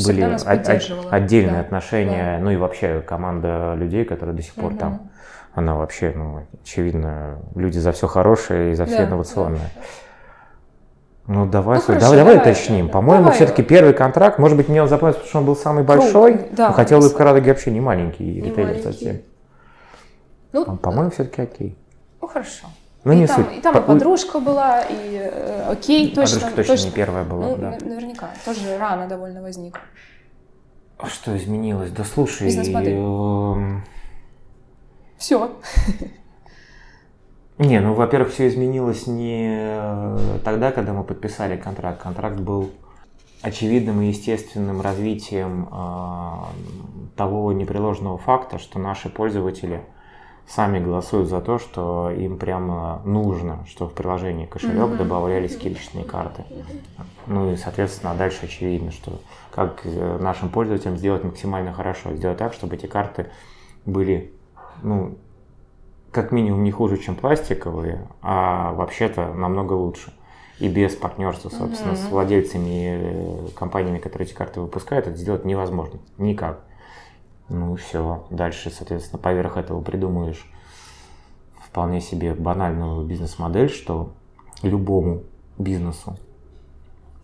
были 0.04 0.22
о- 0.22 1.12
отдельные 1.12 1.56
да. 1.56 1.62
отношения, 1.62 2.38
да. 2.38 2.44
ну 2.44 2.52
и 2.52 2.58
вообще 2.58 3.02
команда 3.02 3.74
людей, 3.76 4.06
которые 4.06 4.36
до 4.36 4.42
сих 4.42 4.54
пор 4.56 4.72
угу. 4.72 4.78
там, 4.78 5.12
она 5.54 5.76
вообще, 5.76 6.12
ну, 6.16 6.46
очевидно, 6.62 7.40
люди 7.56 7.78
за 7.78 7.92
все 7.94 8.08
хорошее 8.08 8.72
и 8.72 8.76
за 8.76 8.86
все 8.86 8.98
да, 8.98 9.06
инновационное. 9.06 9.72
Да. 9.76 9.82
Ну 11.28 11.48
давай, 11.48 11.80
ну, 11.80 11.84
хорошо, 11.84 12.06
давай, 12.06 12.18
давай 12.18 12.38
уточним. 12.38 12.90
По-моему, 12.90 13.32
все-таки 13.32 13.64
первый 13.64 13.94
контракт, 13.94 14.38
может 14.38 14.58
быть, 14.58 14.70
мне 14.70 14.82
он 14.82 14.88
запомнился, 14.88 15.20
потому 15.20 15.30
что 15.30 15.40
он 15.40 15.46
был 15.46 15.56
самый 15.56 15.84
большой, 15.84 16.50
да, 16.52 16.68
но 16.68 16.74
хотя 16.74 16.98
улыбка 16.98 17.24
радуги 17.24 17.50
вообще 17.50 17.72
не 17.72 17.82
маленький 17.82 18.24
не 18.24 18.42
ритейлер 18.42 18.68
маленький. 18.68 18.84
совсем. 18.84 19.22
Ну, 20.54 20.78
По-моему, 20.78 21.10
все-таки 21.10 21.42
окей. 21.42 21.78
Ну 22.22 22.28
хорошо. 22.28 22.68
Ну, 23.04 23.12
и 23.12 23.18
не 23.18 23.28
там, 23.28 23.36
суть. 23.38 23.58
И 23.58 23.62
там 23.62 23.74
По... 23.74 23.80
и 23.80 23.82
подружка 23.82 24.40
была, 24.40 24.82
и 24.82 25.20
э, 25.22 25.68
окей, 25.70 26.14
точно. 26.14 26.40
Подружка 26.40 26.56
точно, 26.56 26.74
точно 26.74 26.86
не 26.86 26.92
первая 26.92 27.24
была, 27.24 27.48
ну, 27.50 27.56
да. 27.58 27.78
Наверняка, 27.82 28.30
тоже 28.44 28.78
рано 28.78 29.08
довольно 29.08 29.42
возник. 29.42 29.80
А 30.98 31.08
что 31.08 31.36
изменилось? 31.36 31.92
Да 31.92 32.04
слушай... 32.04 32.48
Бизнес-модель. 32.48 32.98
Э... 32.98 33.82
Все. 35.18 35.52
Не, 37.58 37.80
ну, 37.80 37.94
во-первых, 37.94 38.34
все 38.34 38.48
изменилось 38.48 39.08
не 39.08 39.48
э, 39.50 40.40
тогда, 40.44 40.72
когда 40.72 40.92
мы 40.92 41.04
подписали 41.04 41.56
контракт. 41.56 42.02
Контракт 42.02 42.38
был 42.38 42.72
очевидным 43.42 44.02
и 44.02 44.08
естественным 44.08 44.82
развитием 44.82 45.70
э, 45.72 47.16
того 47.16 47.54
непреложного 47.54 48.18
факта, 48.18 48.60
что 48.60 48.78
наши 48.78 49.08
пользователи 49.08 49.82
сами 50.48 50.80
голосуют 50.80 51.30
за 51.30 51.40
то, 51.40 51.58
что 51.58 52.12
им 52.12 52.38
прямо 52.38 53.02
нужно, 53.06 53.66
что 53.68 53.88
в 53.88 53.94
приложении 53.94 54.46
кошелек 54.46 54.90
mm-hmm. 54.90 54.98
добавлялись 54.98 55.54
скидочные 55.54 56.04
карты. 56.04 56.44
Ну 57.26 57.54
и, 57.54 57.56
соответственно, 57.56 58.16
дальше 58.16 58.46
очевидно, 58.46 58.92
что 58.92 59.20
как 59.52 59.82
э, 59.86 60.18
нашим 60.20 60.50
пользователям 60.50 60.98
сделать 60.98 61.24
максимально 61.24 61.72
хорошо, 61.72 62.14
сделать 62.16 62.38
так, 62.38 62.54
чтобы 62.54 62.76
эти 62.76 62.86
карты 62.86 63.28
были 63.86 64.34
ну, 64.84 65.18
как 66.16 66.32
минимум 66.32 66.64
не 66.64 66.72
хуже, 66.72 66.98
чем 66.98 67.16
пластиковые, 67.18 68.08
а 68.22 68.72
вообще-то 68.72 69.34
намного 69.34 69.74
лучше. 69.74 70.14
И 70.60 70.70
без 70.70 70.96
партнерства, 70.96 71.50
собственно, 71.50 71.92
mm-hmm. 71.92 72.08
с 72.08 72.10
владельцами 72.10 73.48
э, 73.48 73.48
компаниями, 73.54 74.00
которые 74.00 74.26
эти 74.26 74.34
карты 74.34 74.62
выпускают, 74.62 75.08
это 75.08 75.18
сделать 75.18 75.44
невозможно. 75.44 76.00
Никак. 76.18 76.62
Ну 77.50 77.76
все. 77.76 78.24
Дальше, 78.30 78.70
соответственно, 78.70 79.22
поверх 79.22 79.58
этого 79.58 79.82
придумаешь 79.82 80.50
вполне 81.68 82.00
себе 82.00 82.34
банальную 82.34 83.06
бизнес-модель, 83.06 83.70
что 83.70 84.14
любому 84.62 85.24
бизнесу 85.58 86.16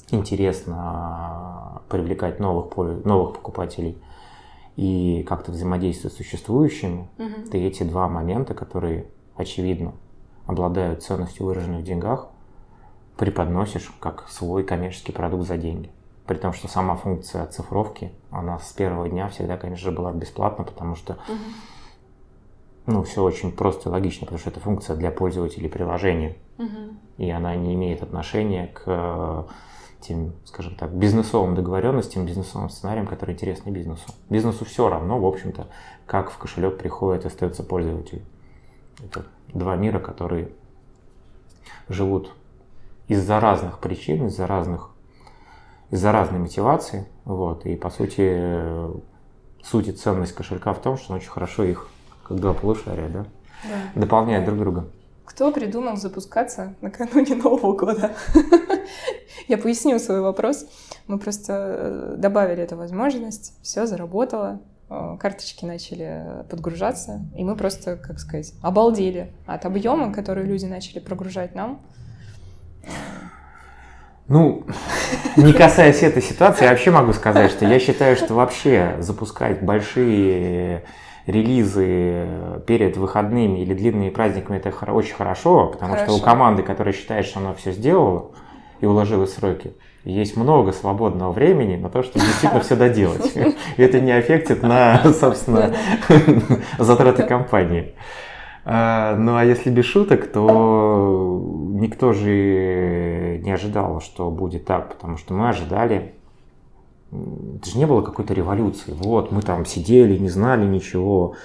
интересно 0.09 1.81
привлекать 1.87 2.41
новых, 2.41 2.75
новых 3.05 3.35
покупателей– 3.35 3.97
и 4.75 5.23
как-то 5.27 5.51
взаимодействовать 5.51 6.13
с 6.13 6.17
существующими, 6.17 7.07
угу. 7.17 7.49
ты 7.51 7.59
эти 7.59 7.83
два 7.83 8.07
момента, 8.07 8.53
которые, 8.53 9.05
очевидно, 9.35 9.93
обладают 10.45 11.03
ценностью 11.03 11.45
выраженной 11.45 11.79
в 11.81 11.83
деньгах, 11.83 12.29
преподносишь 13.17 13.91
как 13.99 14.27
свой 14.29 14.63
коммерческий 14.63 15.11
продукт 15.11 15.47
за 15.47 15.57
деньги. 15.57 15.91
При 16.25 16.35
том, 16.37 16.53
что 16.53 16.67
сама 16.67 16.95
функция 16.95 17.43
оцифровки, 17.43 18.11
она 18.29 18.57
с 18.59 18.71
первого 18.71 19.09
дня 19.09 19.27
всегда, 19.27 19.57
конечно 19.57 19.91
же, 19.91 19.95
была 19.95 20.11
бесплатна, 20.11 20.63
потому 20.63 20.95
что 20.95 21.17
ну, 22.85 23.03
все 23.03 23.21
очень 23.23 23.51
просто 23.51 23.89
и 23.89 23.91
логично, 23.91 24.25
потому 24.25 24.39
что 24.39 24.49
это 24.49 24.59
функция 24.59 24.95
для 24.95 25.11
пользователей 25.11 25.69
приложения. 25.69 26.37
И 27.17 27.29
она 27.29 27.55
не 27.55 27.75
имеет 27.75 28.01
отношения 28.01 28.67
к 28.67 29.47
тем, 30.01 30.33
скажем 30.45 30.75
так, 30.75 30.91
бизнесовым 30.91 31.55
договоренностям, 31.55 32.25
бизнесовым 32.25 32.69
сценариям, 32.69 33.07
которые 33.07 33.35
интересны 33.35 33.69
бизнесу. 33.69 34.03
Бизнесу 34.29 34.65
все 34.65 34.89
равно, 34.89 35.19
в 35.19 35.25
общем-то, 35.25 35.67
как 36.05 36.31
в 36.31 36.37
кошелек 36.37 36.77
приходит 36.77 37.25
и 37.25 37.27
остается 37.27 37.63
пользователь. 37.63 38.23
Это 39.03 39.25
два 39.53 39.75
мира, 39.75 39.99
которые 39.99 40.49
живут 41.89 42.33
из-за 43.07 43.39
разных 43.39 43.79
причин, 43.79 44.27
из-за 44.27 44.47
разных 44.47 44.91
из-за 45.91 46.11
разной 46.11 46.39
мотивации. 46.39 47.05
Вот. 47.25 47.65
И 47.65 47.75
по 47.75 47.89
сути, 47.89 48.41
суть 49.63 49.89
и 49.89 49.91
ценность 49.91 50.33
кошелька 50.33 50.73
в 50.73 50.81
том, 50.81 50.97
что 50.97 51.13
он 51.13 51.17
очень 51.19 51.29
хорошо 51.29 51.63
их, 51.63 51.87
как 52.23 52.39
два 52.39 52.53
полушария, 52.53 53.09
да, 53.09 53.25
да. 53.63 53.99
дополняет 54.01 54.45
друг 54.45 54.57
друга. 54.57 54.87
Кто 55.31 55.49
придумал 55.53 55.95
запускаться 55.95 56.75
накануне 56.81 57.35
Нового 57.41 57.73
года? 57.73 58.11
Я 59.47 59.57
поясню 59.57 59.97
свой 59.97 60.19
вопрос. 60.19 60.65
Мы 61.07 61.17
просто 61.19 61.53
э, 61.53 62.15
добавили 62.17 62.61
эту 62.61 62.75
возможность, 62.75 63.53
все 63.61 63.85
заработало, 63.85 64.59
э, 64.89 65.17
карточки 65.21 65.63
начали 65.63 66.43
подгружаться, 66.49 67.21
и 67.37 67.45
мы 67.45 67.55
просто, 67.55 67.95
как 67.95 68.19
сказать, 68.19 68.53
обалдели 68.61 69.31
от 69.45 69.65
объема, 69.65 70.13
который 70.13 70.43
люди 70.43 70.65
начали 70.65 70.99
прогружать 70.99 71.55
нам. 71.55 71.81
Ну, 74.27 74.65
не 75.37 75.53
касаясь 75.53 76.03
этой 76.03 76.21
ситуации, 76.21 76.65
я 76.65 76.71
вообще 76.71 76.91
могу 76.91 77.13
сказать, 77.13 77.51
что 77.51 77.65
я 77.65 77.79
считаю, 77.79 78.17
что 78.17 78.33
вообще 78.33 78.97
запускать 78.99 79.61
большие 79.61 80.83
релизы 81.25 82.61
перед 82.65 82.97
выходными 82.97 83.59
или 83.59 83.73
длинными 83.73 84.09
праздниками 84.09 84.57
это 84.57 84.73
очень 84.91 85.15
хорошо, 85.15 85.67
потому 85.67 85.93
хорошо. 85.93 86.11
что 86.11 86.21
у 86.21 86.25
команды, 86.25 86.63
которая 86.63 86.93
считает, 86.93 87.25
что 87.25 87.39
она 87.39 87.53
все 87.53 87.71
сделала 87.71 88.31
и 88.79 88.85
уложила 88.85 89.25
сроки, 89.25 89.73
есть 90.03 90.35
много 90.35 90.71
свободного 90.71 91.31
времени 91.31 91.75
на 91.75 91.89
то, 91.89 92.01
чтобы 92.01 92.25
действительно 92.25 92.61
все 92.61 92.75
доделать. 92.75 93.35
И 93.77 93.81
это 93.81 93.99
не 93.99 94.11
аффектит 94.11 94.63
на, 94.63 95.01
собственно, 95.13 95.73
затраты 96.79 97.23
компании. 97.23 97.93
А, 98.63 99.15
ну 99.15 99.35
а 99.35 99.43
если 99.43 99.69
без 99.69 99.85
шуток, 99.85 100.31
то 100.31 101.41
никто 101.73 102.13
же 102.13 103.39
не 103.43 103.51
ожидал, 103.51 104.01
что 104.01 104.29
будет 104.29 104.65
так, 104.65 104.89
потому 104.89 105.17
что 105.17 105.33
мы 105.33 105.49
ожидали, 105.49 106.13
это 107.11 107.69
же 107.69 107.77
не 107.77 107.85
было 107.85 108.01
какой-то 108.01 108.33
революции. 108.33 108.93
Вот, 108.93 109.31
мы 109.31 109.41
там 109.41 109.65
сидели, 109.65 110.17
не 110.17 110.29
знали 110.29 110.65
ничего, 110.65 111.35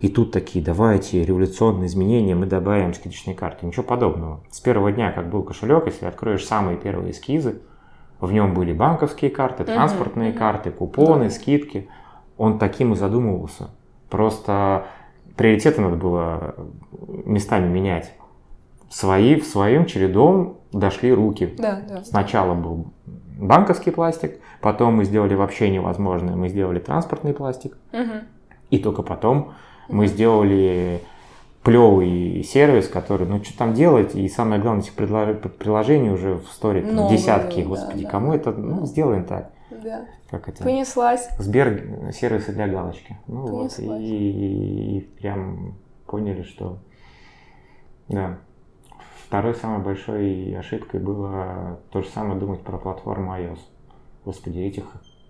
и 0.00 0.08
тут 0.08 0.32
такие, 0.32 0.62
давайте 0.62 1.24
революционные 1.24 1.86
изменения, 1.86 2.34
мы 2.34 2.46
добавим 2.46 2.92
скидочные 2.92 3.34
карты. 3.34 3.64
Ничего 3.64 3.84
подобного. 3.84 4.40
С 4.50 4.60
первого 4.60 4.92
дня, 4.92 5.12
как 5.12 5.30
был 5.30 5.42
кошелек, 5.42 5.86
если 5.86 6.04
откроешь 6.06 6.44
самые 6.44 6.76
первые 6.76 7.12
эскизы, 7.12 7.62
в 8.20 8.32
нем 8.32 8.54
были 8.54 8.72
банковские 8.72 9.30
карты, 9.30 9.64
транспортные 9.64 10.32
uh-huh, 10.32 10.38
карты, 10.38 10.70
купоны, 10.70 11.24
uh-huh. 11.24 11.30
скидки. 11.30 11.88
Он 12.36 12.58
таким 12.58 12.92
и 12.92 12.96
задумывался. 12.96 13.70
Просто 14.10 14.86
приоритеты 15.36 15.80
надо 15.80 15.96
было 15.96 16.54
местами 17.24 17.66
менять. 17.66 18.12
Свои 18.90 19.40
в 19.40 19.46
своем 19.46 19.86
чередом 19.86 20.58
дошли 20.72 21.12
руки. 21.12 21.54
Да, 21.58 21.80
да. 21.88 22.04
Сначала 22.04 22.54
был 22.54 22.86
банковский 23.34 23.90
пластик, 23.90 24.38
потом 24.60 24.96
мы 24.96 25.04
сделали 25.04 25.34
вообще 25.34 25.70
невозможное, 25.70 26.36
мы 26.36 26.48
сделали 26.48 26.78
транспортный 26.78 27.34
пластик, 27.34 27.76
угу. 27.92 28.24
и 28.70 28.78
только 28.78 29.02
потом 29.02 29.54
мы 29.88 30.06
сделали 30.06 31.00
плевый 31.62 32.42
сервис, 32.44 32.88
который, 32.88 33.26
ну 33.26 33.42
что 33.42 33.56
там 33.56 33.74
делать, 33.74 34.14
и 34.14 34.28
самое 34.28 34.60
главное, 34.60 34.82
этих 34.82 34.94
приложений 34.94 36.10
уже 36.10 36.34
в 36.36 36.46
сторе 36.48 36.82
десятки, 37.10 37.60
господи, 37.60 38.04
да, 38.04 38.10
кому 38.10 38.30
да. 38.30 38.36
это, 38.36 38.52
ну 38.52 38.86
сделаем 38.86 39.24
так. 39.24 39.50
Да. 39.82 40.04
Как 40.30 40.48
это? 40.48 40.62
Понеслась. 40.62 41.28
Сбер 41.38 42.12
сервисы 42.12 42.52
для 42.52 42.68
галочки. 42.68 43.16
Ну 43.26 43.46
Понеслась. 43.46 43.88
вот, 43.88 44.00
и, 44.00 44.04
и, 44.04 44.98
и 44.98 45.00
прям 45.00 45.74
поняли, 46.06 46.42
что 46.42 46.78
да. 48.08 48.38
Второй 49.34 49.56
самой 49.56 49.80
большой 49.80 50.56
ошибкой 50.56 51.00
было 51.00 51.80
то 51.90 52.02
же 52.02 52.08
самое 52.08 52.38
думать 52.38 52.60
про 52.60 52.78
платформу 52.78 53.32
iOS. 53.32 53.58
Господи, 54.24 54.60
этих 54.60 54.84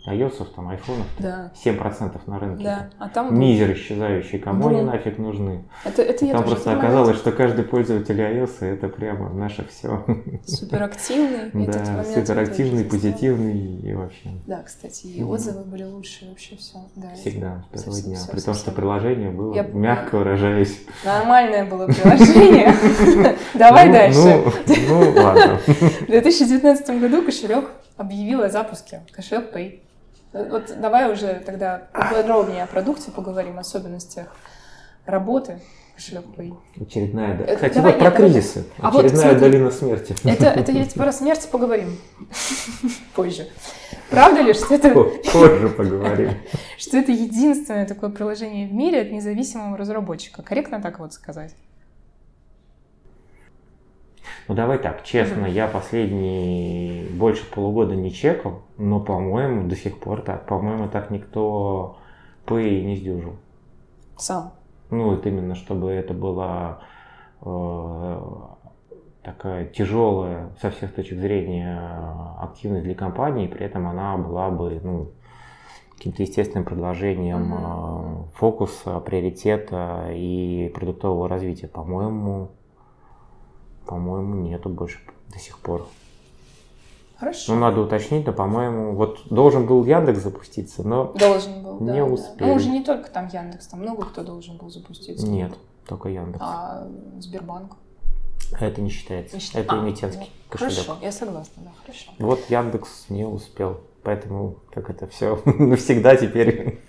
iOS, 0.07 0.47
там, 0.55 0.69
айфонов, 0.69 1.07
да. 1.19 1.51
7% 1.65 2.21
на 2.27 2.39
рынке. 2.39 2.65
Да. 2.65 2.91
А 2.99 3.09
там 3.09 3.39
Мизер 3.39 3.73
исчезающий, 3.73 4.39
кому 4.39 4.69
ну, 4.69 4.77
они 4.77 4.83
нафиг 4.83 5.19
нужны? 5.19 5.65
Это, 5.85 6.03
это 6.03 6.27
там 6.31 6.45
просто 6.45 6.77
оказалось, 6.77 7.17
что 7.17 7.33
каждый 7.33 7.65
пользователь 7.65 8.21
iOS 8.21 8.61
это 8.61 8.89
прямо 8.89 9.31
наше 9.31 9.67
все. 9.69 10.05
Суперактивный. 10.47 11.51
Да, 11.75 12.05
суперактивный, 12.05 12.85
позитивный 12.85 13.81
и 13.81 13.95
вообще. 13.95 14.29
Да, 14.47 14.63
кстати, 14.63 15.07
и 15.07 15.23
отзывы 15.23 15.65
были 15.65 15.85
лучше, 15.85 16.29
вообще 16.29 16.57
все. 16.57 16.79
Да, 16.95 17.15
Всегда, 17.15 17.65
с 17.73 17.83
первого 17.83 18.03
дня. 18.03 18.19
При 18.31 18.41
том, 18.41 18.55
что 18.55 18.71
приложение 18.71 19.31
было, 19.31 19.63
мягко 19.73 20.19
выражаясь. 20.19 20.83
Нормальное 21.05 21.65
было 21.65 21.87
приложение. 21.87 22.75
Давай 23.55 23.87
ну, 23.87 23.93
дальше. 23.93 24.45
Ну, 24.89 25.23
ладно. 25.23 25.59
В 25.67 26.07
2019 26.07 27.01
году 27.01 27.23
кошелек 27.23 27.71
объявил 27.97 28.43
о 28.43 28.49
запуске. 28.49 29.03
Кошелек 29.13 29.55
Pay. 29.55 29.81
Вот 30.35 30.81
давай 30.81 31.13
уже 31.13 31.41
тогда 31.47 31.87
подробнее 31.93 32.65
о 32.65 32.67
продукте 32.67 33.13
поговорим, 33.13 33.59
особенностях 33.59 34.27
работы 35.07 35.61
кошелек 35.95 36.25
Pay. 36.37 36.55
Очередная, 36.81 37.39
да. 37.39 37.55
Кстати, 37.55 37.75
давай, 37.75 37.93
вот 37.93 38.01
про 38.01 38.11
кризисы. 38.11 38.65
А 38.81 38.89
Очередная 38.89 39.31
вот, 39.31 39.39
долина 39.39 39.71
смерти. 39.71 40.17
Это, 40.25 40.47
это 40.47 40.73
я 40.73 40.85
про 40.87 41.13
смерть 41.13 41.49
поговорим 41.53 41.97
позже. 43.15 43.47
Правда 44.11 44.41
ли, 44.41 44.53
что 44.55 44.75
это... 44.75 44.91
Позже 44.91 45.69
поговорим. 45.69 46.31
Что 46.79 46.99
это 46.99 47.13
единственное 47.13 47.87
такое 47.87 48.11
приложение 48.11 48.67
в 48.67 48.73
мире 48.73 49.03
от 49.03 49.13
независимого 49.13 49.77
разработчика. 49.77 50.43
Корректно 50.43 50.83
так 50.83 50.99
вот 50.99 51.13
сказать? 51.13 51.55
Ну 54.47 54.55
давай 54.55 54.79
так, 54.79 55.03
честно, 55.05 55.47
mm-hmm. 55.47 55.53
я 55.53 55.69
последние 55.69 57.09
больше 57.11 57.51
полугода 57.51 57.97
не 57.97 58.13
чекал, 58.13 58.63
но, 58.77 59.01
по-моему, 59.01 59.69
до 59.69 59.75
сих 59.75 59.99
пор 59.99 60.21
так. 60.21 60.47
По-моему, 60.47 60.89
так 60.89 61.11
никто 61.11 61.97
Pay 62.47 62.83
не 62.83 62.97
сдюжил. 62.97 63.37
Сам? 64.17 64.53
Ну, 64.91 65.11
вот 65.11 65.27
именно, 65.27 65.55
чтобы 65.55 65.91
это 65.91 66.13
была 66.13 66.81
э, 67.41 68.21
такая 69.23 69.65
тяжелая 69.65 70.51
со 70.61 70.71
всех 70.71 70.95
точек 70.95 71.21
зрения 71.21 71.81
активность 72.39 72.85
для 72.85 72.95
компании, 72.95 73.47
при 73.47 73.65
этом 73.65 73.89
она 73.89 74.19
была 74.19 74.51
бы, 74.51 74.79
ну, 74.83 75.13
каким-то 75.97 76.23
естественным 76.23 76.67
продолжением 76.67 77.55
mm-hmm. 77.55 78.29
фокуса, 78.35 79.01
приоритета 79.01 80.09
и 80.11 80.71
продуктового 80.75 81.31
развития. 81.31 81.69
По-моему, 81.69 82.51
по-моему, 83.87 84.35
нету 84.35 84.69
больше 84.69 85.01
до 85.33 85.39
сих 85.39 85.59
пор. 85.59 85.87
Хорошо. 87.17 87.55
Ну, 87.55 87.61
надо 87.61 87.81
уточнить, 87.81 88.27
но, 88.27 88.33
по-моему, 88.33 88.95
вот 88.95 89.21
должен 89.31 89.67
был 89.67 89.85
Яндекс 89.85 90.21
запуститься, 90.21 90.87
но 90.87 91.13
должен 91.15 91.63
был, 91.63 91.81
не 91.81 92.01
да, 92.01 92.05
успел. 92.05 92.37
Да. 92.39 92.47
Ну, 92.47 92.55
уже 92.55 92.69
не 92.69 92.83
только 92.83 93.11
там 93.11 93.29
Яндекс, 93.29 93.69
там 93.69 93.81
много 93.81 94.05
кто 94.07 94.25
должен 94.25 94.57
был 94.57 94.69
запуститься. 94.69 95.27
Нет, 95.27 95.53
только 95.87 96.09
Яндекс. 96.09 96.43
А 96.45 96.89
Сбербанк? 97.21 97.77
Это 98.59 98.81
не 98.81 98.91
считается. 98.91 99.37
Не 99.37 99.41
считается. 99.41 99.73
Это 99.73 99.81
а, 99.81 99.85
эмитентский 99.85 100.27
ну, 100.27 100.51
кошелек. 100.51 100.75
Хорошо, 100.75 100.99
я 101.03 101.13
согласна, 101.13 101.63
да, 101.63 101.71
хорошо. 101.83 102.11
Вот 102.19 102.41
Яндекс 102.51 103.07
не 103.09 103.25
успел, 103.25 103.81
поэтому 104.03 104.57
как 104.73 104.91
это 104.91 105.07
все 105.07 105.41
навсегда 105.45 106.17
теперь 106.17 106.81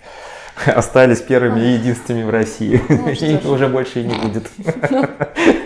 остались 0.66 1.20
первыми 1.20 1.60
и 1.60 1.72
единственными 1.74 2.24
в 2.24 2.30
России. 2.30 2.80
Ну, 2.88 3.08
и 3.08 3.46
уже 3.46 3.68
больше 3.68 4.00
и 4.00 4.04
не 4.04 4.14
будет. 4.14 4.50
Ну. 4.90 5.06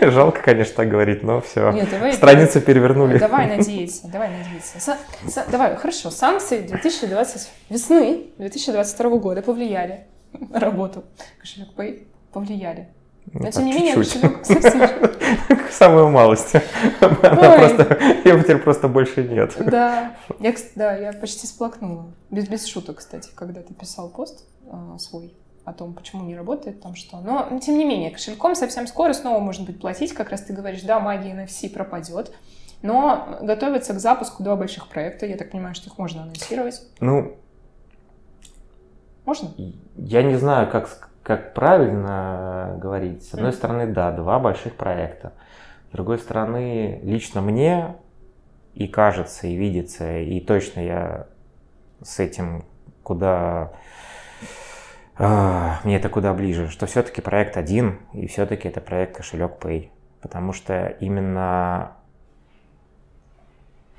Жалко, 0.11 0.41
конечно, 0.41 0.75
так 0.75 0.89
говорить, 0.89 1.23
но 1.23 1.41
все. 1.41 1.71
Нет, 1.71 1.89
давай, 1.89 2.13
Страницу 2.13 2.59
перевернули. 2.61 3.17
Давай 3.17 3.47
надеяться, 3.47 4.07
давай 4.07 4.29
надеяться. 4.29 4.79
Са, 4.79 4.97
са, 5.29 5.45
давай, 5.49 5.75
хорошо. 5.75 6.11
Санкции 6.11 6.61
2020, 6.61 7.49
весны 7.69 8.23
2022 8.37 9.17
года 9.17 9.41
повлияли 9.41 10.05
на 10.33 10.59
работу 10.59 11.03
кошелек 11.39 11.69
Pay, 11.77 12.05
повлияли. 12.33 12.87
Но 13.33 13.45
ну, 13.45 13.51
тем 13.51 13.65
не 13.65 13.73
менее, 13.73 13.95
кошелек 13.95 14.45
совсем... 14.45 14.89
Самую 15.71 16.09
малость. 16.09 16.53
Она 16.99 17.53
просто... 17.53 17.97
Ее 18.25 18.43
теперь 18.43 18.57
просто 18.57 18.87
больше 18.89 19.23
нет. 19.23 19.53
Да. 19.57 20.15
Я, 20.39 20.53
да, 20.75 20.97
я 20.97 21.13
почти 21.13 21.47
сплакнула. 21.47 22.11
Без, 22.29 22.47
без 22.49 22.65
шуток, 22.65 22.97
кстати, 22.97 23.29
когда 23.35 23.61
ты 23.61 23.73
писал 23.73 24.09
пост 24.09 24.43
свой 24.97 25.35
о 25.63 25.73
том, 25.73 25.93
почему 25.93 26.23
не 26.23 26.35
работает 26.35 26.81
там 26.81 26.95
что. 26.95 27.19
Но, 27.19 27.59
тем 27.59 27.77
не 27.77 27.85
менее, 27.85 28.11
кошельком 28.11 28.55
совсем 28.55 28.87
скоро 28.87 29.13
снова 29.13 29.39
можно 29.39 29.65
быть 29.65 29.79
платить. 29.79 30.13
Как 30.13 30.29
раз 30.29 30.41
ты 30.41 30.53
говоришь, 30.53 30.81
да, 30.81 30.99
магия 30.99 31.31
NFC 31.31 31.69
пропадет. 31.69 32.31
Но 32.81 33.37
готовится 33.41 33.93
к 33.93 33.99
запуску 33.99 34.43
два 34.43 34.55
больших 34.55 34.87
проекта. 34.87 35.27
Я 35.27 35.37
так 35.37 35.51
понимаю, 35.51 35.75
что 35.75 35.89
их 35.89 35.97
можно 35.97 36.23
анонсировать. 36.23 36.81
Ну, 36.99 37.37
можно? 39.25 39.51
Я 39.95 40.23
не 40.23 40.35
знаю, 40.35 40.69
как, 40.71 41.09
как 41.21 41.53
правильно 41.53 42.75
говорить. 42.81 43.23
С 43.23 43.33
одной 43.35 43.51
mm. 43.51 43.55
стороны, 43.55 43.87
да, 43.87 44.11
два 44.11 44.39
больших 44.39 44.75
проекта. 44.75 45.33
С 45.89 45.93
другой 45.93 46.17
стороны, 46.17 46.99
лично 47.03 47.41
мне 47.41 47.95
и 48.73 48.87
кажется, 48.87 49.47
и 49.47 49.55
видится, 49.55 50.19
и 50.19 50.39
точно 50.39 50.79
я 50.79 51.27
с 52.01 52.19
этим 52.19 52.65
куда 53.03 53.73
мне 55.17 55.97
это 55.97 56.09
куда 56.09 56.33
ближе, 56.33 56.69
что 56.69 56.85
все-таки 56.85 57.21
проект 57.21 57.57
один, 57.57 57.99
и 58.13 58.27
все-таки 58.27 58.67
это 58.67 58.81
проект 58.81 59.17
кошелек 59.17 59.53
Pay. 59.59 59.89
Потому 60.21 60.53
что 60.53 60.87
именно 60.99 61.93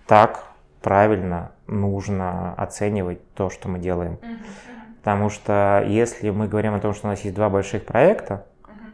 так 0.07 0.45
правильно 0.81 1.53
нужно 1.67 2.55
оценивать 2.55 3.21
то, 3.35 3.51
что 3.51 3.69
мы 3.69 3.79
делаем. 3.79 4.19
Потому 4.99 5.31
что 5.31 5.85
если 5.87 6.31
мы 6.31 6.47
говорим 6.49 6.75
о 6.75 6.81
том, 6.81 6.95
что 6.95 7.09
у 7.09 7.11
нас 7.11 7.21
есть 7.21 7.35
два 7.35 7.51
больших 7.51 7.85
проекта, 7.85 8.47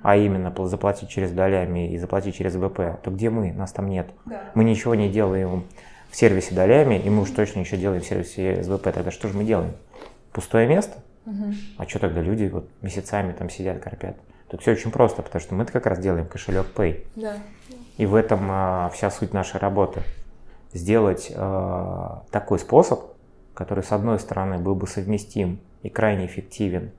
а 0.02 0.16
именно 0.16 0.54
заплатить 0.66 1.08
через 1.08 1.32
долями 1.32 1.92
и 1.92 1.98
заплатить 1.98 2.36
через 2.36 2.54
ВП, 2.54 3.02
то 3.02 3.10
где 3.10 3.30
мы? 3.30 3.52
Нас 3.52 3.72
там 3.72 3.88
нет. 3.88 4.08
Да. 4.24 4.42
Мы 4.54 4.64
ничего 4.64 4.94
не 4.94 5.08
делаем 5.08 5.64
в 6.08 6.16
сервисе 6.16 6.54
долями, 6.54 6.94
и 6.94 7.10
мы 7.10 7.22
уж 7.22 7.30
точно 7.30 7.60
еще 7.60 7.76
делаем 7.76 8.00
в 8.00 8.06
сервисе 8.06 8.62
СВП. 8.62 8.84
Тогда 8.84 9.10
что 9.10 9.28
же 9.28 9.36
мы 9.36 9.44
делаем? 9.44 9.72
Пустое 10.32 10.66
место? 10.66 10.98
Угу. 11.28 11.54
А 11.76 11.86
что 11.86 11.98
тогда 11.98 12.22
люди 12.22 12.48
вот 12.50 12.70
месяцами 12.80 13.32
там 13.32 13.50
сидят, 13.50 13.82
корпят? 13.82 14.16
Тут 14.48 14.62
все 14.62 14.72
очень 14.72 14.90
просто, 14.90 15.22
потому 15.22 15.42
что 15.42 15.54
мы 15.54 15.66
как 15.66 15.84
раз 15.84 15.98
делаем 15.98 16.26
кошелек 16.26 16.66
Pay. 16.74 17.06
Да. 17.16 17.36
И 17.98 18.06
в 18.06 18.14
этом 18.14 18.46
а, 18.50 18.88
вся 18.94 19.10
суть 19.10 19.34
нашей 19.34 19.60
работы. 19.60 20.02
Сделать 20.72 21.30
а, 21.34 22.24
такой 22.30 22.58
способ, 22.58 23.12
который, 23.52 23.84
с 23.84 23.92
одной 23.92 24.18
стороны, 24.18 24.58
был 24.58 24.74
бы 24.74 24.86
совместим 24.86 25.60
и 25.82 25.90
крайне 25.90 26.24
эффективен 26.24 26.92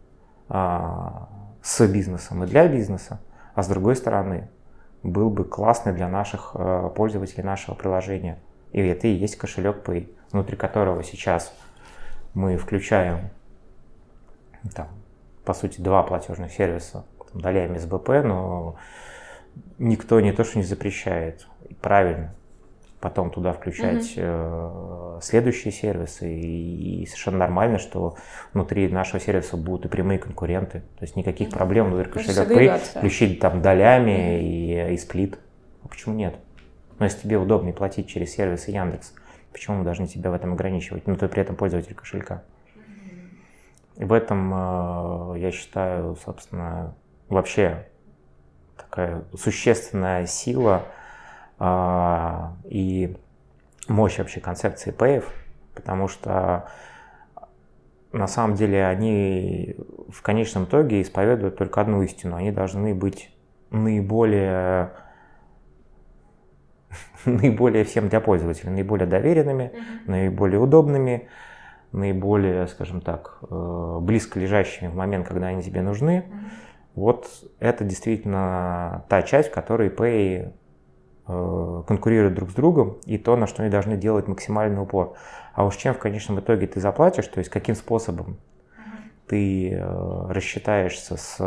а, 0.47 1.27
с 1.63 1.85
бизнесом 1.87 2.43
и 2.43 2.47
для 2.47 2.67
бизнеса, 2.67 3.19
а 3.55 3.63
с 3.63 3.67
другой 3.67 3.95
стороны, 3.95 4.47
был 5.01 5.31
бы 5.31 5.43
классный 5.43 5.93
для 5.93 6.07
наших 6.07 6.51
а, 6.53 6.89
пользователей 6.89 7.43
нашего 7.43 7.73
приложения. 7.73 8.37
И 8.73 8.79
это 8.79 9.07
и 9.07 9.11
есть 9.11 9.37
кошелек 9.37 9.87
Pay, 9.87 10.13
внутри 10.31 10.55
которого 10.55 11.03
сейчас 11.03 11.51
мы 12.35 12.57
включаем 12.57 13.31
там, 14.75 14.87
по 15.45 15.53
сути, 15.53 15.81
два 15.81 16.03
платежных 16.03 16.51
сервиса, 16.51 17.05
там, 17.31 17.41
долями 17.41 17.77
СБП, 17.77 18.09
но 18.23 18.75
никто 19.77 20.19
не 20.19 20.31
то, 20.31 20.43
что 20.43 20.57
не 20.59 20.63
запрещает. 20.63 21.47
правильно. 21.81 22.35
Потом 22.99 23.31
туда 23.31 23.53
включать 23.53 24.17
mm-hmm. 24.17 25.19
э, 25.19 25.21
следующие 25.21 25.71
сервисы. 25.71 26.33
И, 26.33 27.03
и 27.03 27.05
совершенно 27.05 27.37
нормально, 27.37 27.77
что 27.77 28.17
внутри 28.51 28.89
нашего 28.89 29.21
сервиса 29.21 29.55
будут 29.55 29.85
и 29.85 29.87
прямые 29.87 30.19
конкуренты. 30.19 30.79
То 30.79 31.03
есть 31.03 31.15
никаких 31.15 31.47
mm-hmm. 31.47 31.53
проблем 31.53 31.85
внутри 31.91 32.11
кошелька 32.11 32.43
Pay 32.43 32.77
включить 32.77 33.39
там 33.39 33.61
долями 33.61 34.11
mm-hmm. 34.11 34.89
и, 34.89 34.93
и 34.95 34.97
сплит. 34.97 35.39
А 35.83 35.87
почему 35.87 36.13
нет? 36.15 36.35
Но 36.97 37.05
если 37.05 37.21
тебе 37.21 37.37
удобнее 37.37 37.73
платить 37.73 38.09
через 38.09 38.33
сервисы 38.33 38.71
Яндекс, 38.71 39.13
почему 39.53 39.77
мы 39.77 39.83
должны 39.85 40.05
тебя 40.05 40.29
в 40.29 40.33
этом 40.33 40.51
ограничивать? 40.51 41.07
Но 41.07 41.15
ты 41.15 41.29
при 41.29 41.41
этом 41.41 41.55
пользователь 41.55 41.95
кошелька. 41.95 42.43
И 43.99 44.05
в 44.05 44.13
этом, 44.13 44.51
э, 44.53 45.39
я 45.39 45.51
считаю, 45.51 46.15
собственно, 46.15 46.95
вообще 47.27 47.85
такая 48.77 49.23
существенная 49.37 50.25
сила 50.25 50.83
а, 51.59 52.55
и 52.63 53.17
мощь 53.89 54.17
вообще 54.17 54.39
концепции 54.39 54.91
ПЭев, 54.91 55.31
потому 55.75 56.07
что 56.07 56.69
на 58.13 58.27
самом 58.27 58.55
деле 58.55 58.85
они 58.87 59.75
в 60.09 60.21
конечном 60.21 60.63
итоге 60.63 61.01
исповедуют 61.01 61.57
только 61.57 61.81
одну 61.81 62.01
истину. 62.01 62.37
Они 62.37 62.51
должны 62.51 62.95
быть 62.95 63.35
наиболее 63.69 64.91
наиболее 67.25 67.83
всем 67.83 68.07
для 68.07 68.21
пользователя, 68.21 68.71
наиболее 68.71 69.07
доверенными, 69.07 69.71
mm-hmm. 69.73 69.99
наиболее 70.07 70.59
удобными, 70.59 71.27
наиболее, 71.91 72.67
скажем 72.67 73.01
так, 73.01 73.37
э, 73.49 73.97
близко 74.01 74.39
лежащими 74.39 74.87
в 74.87 74.95
момент, 74.95 75.27
когда 75.27 75.47
они 75.47 75.63
тебе 75.63 75.81
нужны. 75.81 76.25
Вот 76.95 77.27
это 77.59 77.83
действительно 77.83 79.05
та 79.09 79.21
часть, 79.21 79.49
в 79.49 79.53
которой 79.53 79.89
Pay 79.89 80.51
э, 81.27 81.83
конкурируют 81.87 82.35
друг 82.35 82.51
с 82.51 82.53
другом, 82.53 82.97
и 83.05 83.17
то, 83.17 83.35
на 83.35 83.47
что 83.47 83.63
они 83.63 83.71
должны 83.71 83.97
делать 83.97 84.27
максимальный 84.27 84.81
упор. 84.81 85.15
А 85.53 85.65
уж 85.65 85.75
чем 85.75 85.93
в 85.93 85.99
конечном 85.99 86.39
итоге 86.39 86.67
ты 86.67 86.79
заплатишь, 86.79 87.27
то 87.27 87.39
есть 87.39 87.49
каким 87.49 87.75
способом 87.75 88.37
ты 89.27 89.71
э, 89.71 90.25
рассчитаешься 90.29 91.17
с 91.17 91.37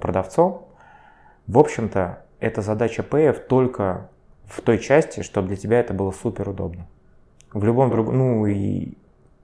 продавцом, 0.00 0.66
в 1.46 1.58
общем-то, 1.58 2.22
это 2.38 2.62
задача 2.62 3.02
Pay 3.02 3.32
только 3.48 4.08
в 4.46 4.62
той 4.62 4.78
части, 4.78 5.22
чтобы 5.22 5.48
для 5.48 5.56
тебя 5.56 5.80
это 5.80 5.94
было 5.94 6.10
супер 6.10 6.48
удобно. 6.48 6.86
В 7.52 7.64
любом 7.64 7.90
другом, 7.90 8.16
ну 8.16 8.46
и 8.46 8.94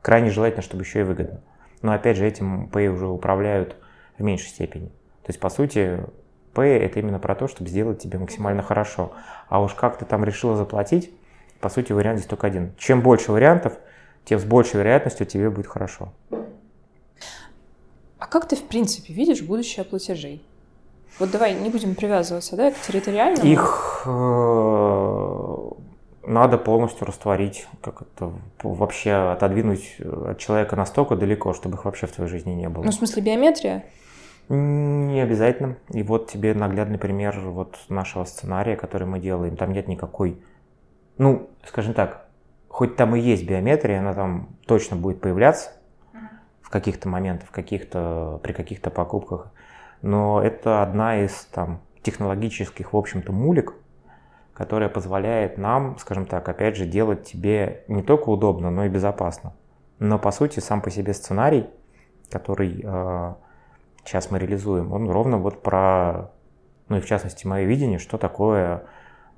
крайне 0.06 0.30
желательно, 0.30 0.62
чтобы 0.62 0.84
еще 0.84 1.00
и 1.00 1.02
выгодно. 1.02 1.40
Но 1.82 1.92
опять 1.92 2.16
же, 2.16 2.24
этим 2.24 2.70
Pay 2.72 2.86
уже 2.86 3.08
управляют 3.08 3.74
в 4.16 4.22
меньшей 4.22 4.46
степени. 4.46 4.86
То 4.86 5.30
есть, 5.30 5.40
по 5.40 5.50
сути, 5.50 5.98
Pay 6.54 6.78
это 6.78 7.00
именно 7.00 7.18
про 7.18 7.34
то, 7.34 7.48
чтобы 7.48 7.68
сделать 7.68 7.98
тебе 7.98 8.20
максимально 8.20 8.62
хорошо. 8.62 9.10
А 9.48 9.60
уж 9.60 9.74
как 9.74 9.98
ты 9.98 10.04
там 10.04 10.22
решила 10.24 10.56
заплатить, 10.56 11.10
по 11.58 11.68
сути, 11.68 11.90
вариант 11.90 12.20
здесь 12.20 12.28
только 12.28 12.46
один. 12.46 12.72
Чем 12.78 13.02
больше 13.02 13.32
вариантов, 13.32 13.80
тем 14.24 14.38
с 14.38 14.44
большей 14.44 14.78
вероятностью 14.78 15.26
тебе 15.26 15.50
будет 15.50 15.66
хорошо. 15.66 16.12
А 18.20 18.28
как 18.28 18.46
ты, 18.46 18.54
в 18.54 18.62
принципе, 18.62 19.12
видишь 19.12 19.42
будущее 19.42 19.84
платежей? 19.84 20.40
Вот 21.18 21.32
давай 21.32 21.52
не 21.52 21.68
будем 21.68 21.96
привязываться, 21.96 22.54
да, 22.54 22.70
к 22.70 22.78
территориальному. 22.78 23.44
Их 23.44 24.02
э, 24.06 25.65
надо 26.26 26.58
полностью 26.58 27.06
растворить, 27.06 27.66
как 27.80 28.02
это 28.02 28.32
вообще 28.62 29.12
отодвинуть 29.12 30.00
от 30.00 30.38
человека 30.38 30.76
настолько 30.76 31.16
далеко, 31.16 31.54
чтобы 31.54 31.76
их 31.76 31.84
вообще 31.84 32.06
в 32.06 32.12
твоей 32.12 32.30
жизни 32.30 32.52
не 32.52 32.68
было. 32.68 32.82
Ну, 32.82 32.90
в 32.90 32.94
смысле 32.94 33.22
биометрия? 33.22 33.84
Не 34.48 35.20
обязательно. 35.20 35.76
И 35.90 36.02
вот 36.02 36.30
тебе 36.30 36.54
наглядный 36.54 36.98
пример 36.98 37.38
вот 37.40 37.78
нашего 37.88 38.24
сценария, 38.24 38.76
который 38.76 39.06
мы 39.06 39.18
делаем. 39.18 39.56
Там 39.56 39.72
нет 39.72 39.88
никакой, 39.88 40.40
ну, 41.18 41.48
скажем 41.64 41.94
так, 41.94 42.28
хоть 42.68 42.96
там 42.96 43.16
и 43.16 43.20
есть 43.20 43.46
биометрия, 43.46 44.00
она 44.00 44.12
там 44.12 44.50
точно 44.66 44.96
будет 44.96 45.20
появляться 45.20 45.70
в 46.60 46.70
каких-то 46.70 47.08
моментах, 47.08 47.48
в 47.48 47.52
каких-то, 47.52 48.40
при 48.42 48.52
каких-то 48.52 48.90
покупках 48.90 49.52
но 50.02 50.42
это 50.42 50.82
одна 50.82 51.24
из 51.24 51.32
там, 51.46 51.80
технологических, 52.02 52.92
в 52.92 52.96
общем-то, 52.96 53.32
мулик, 53.32 53.74
которая 54.56 54.88
позволяет 54.88 55.58
нам, 55.58 55.98
скажем 55.98 56.24
так, 56.24 56.48
опять 56.48 56.76
же, 56.76 56.86
делать 56.86 57.24
тебе 57.24 57.84
не 57.88 58.02
только 58.02 58.30
удобно, 58.30 58.70
но 58.70 58.86
и 58.86 58.88
безопасно. 58.88 59.52
Но, 59.98 60.18
по 60.18 60.30
сути, 60.30 60.60
сам 60.60 60.80
по 60.80 60.90
себе 60.90 61.12
сценарий, 61.12 61.66
который 62.30 62.80
э, 62.82 63.34
сейчас 64.02 64.30
мы 64.30 64.38
реализуем, 64.38 64.92
он 64.92 65.10
ровно 65.10 65.36
вот 65.36 65.62
про, 65.62 66.30
ну 66.88 66.96
и 66.96 67.00
в 67.00 67.06
частности, 67.06 67.46
мое 67.46 67.64
видение, 67.64 67.98
что 67.98 68.16
такое 68.16 68.84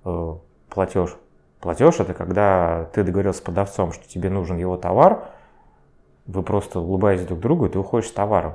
э, 0.04 0.34
платеж. 0.70 1.16
Платеж– 1.58 1.96
это 1.98 2.14
когда 2.14 2.88
ты 2.92 3.02
договорился 3.02 3.40
с 3.40 3.42
продавцом, 3.42 3.90
что 3.90 4.08
тебе 4.08 4.30
нужен 4.30 4.56
его 4.56 4.76
товар, 4.76 5.30
вы 6.26 6.44
просто 6.44 6.78
улыбаетесь 6.78 7.26
друг 7.26 7.40
другу, 7.40 7.66
и 7.66 7.70
ты 7.70 7.78
уходишь 7.80 8.08
с 8.08 8.12
товаром 8.12 8.54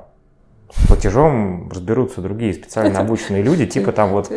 платежом 0.88 1.70
разберутся 1.70 2.22
другие 2.22 2.54
специально 2.54 3.00
обученные 3.02 3.44
люди, 3.44 3.66
типа 3.66 3.92
там 3.92 4.10
вот 4.10 4.32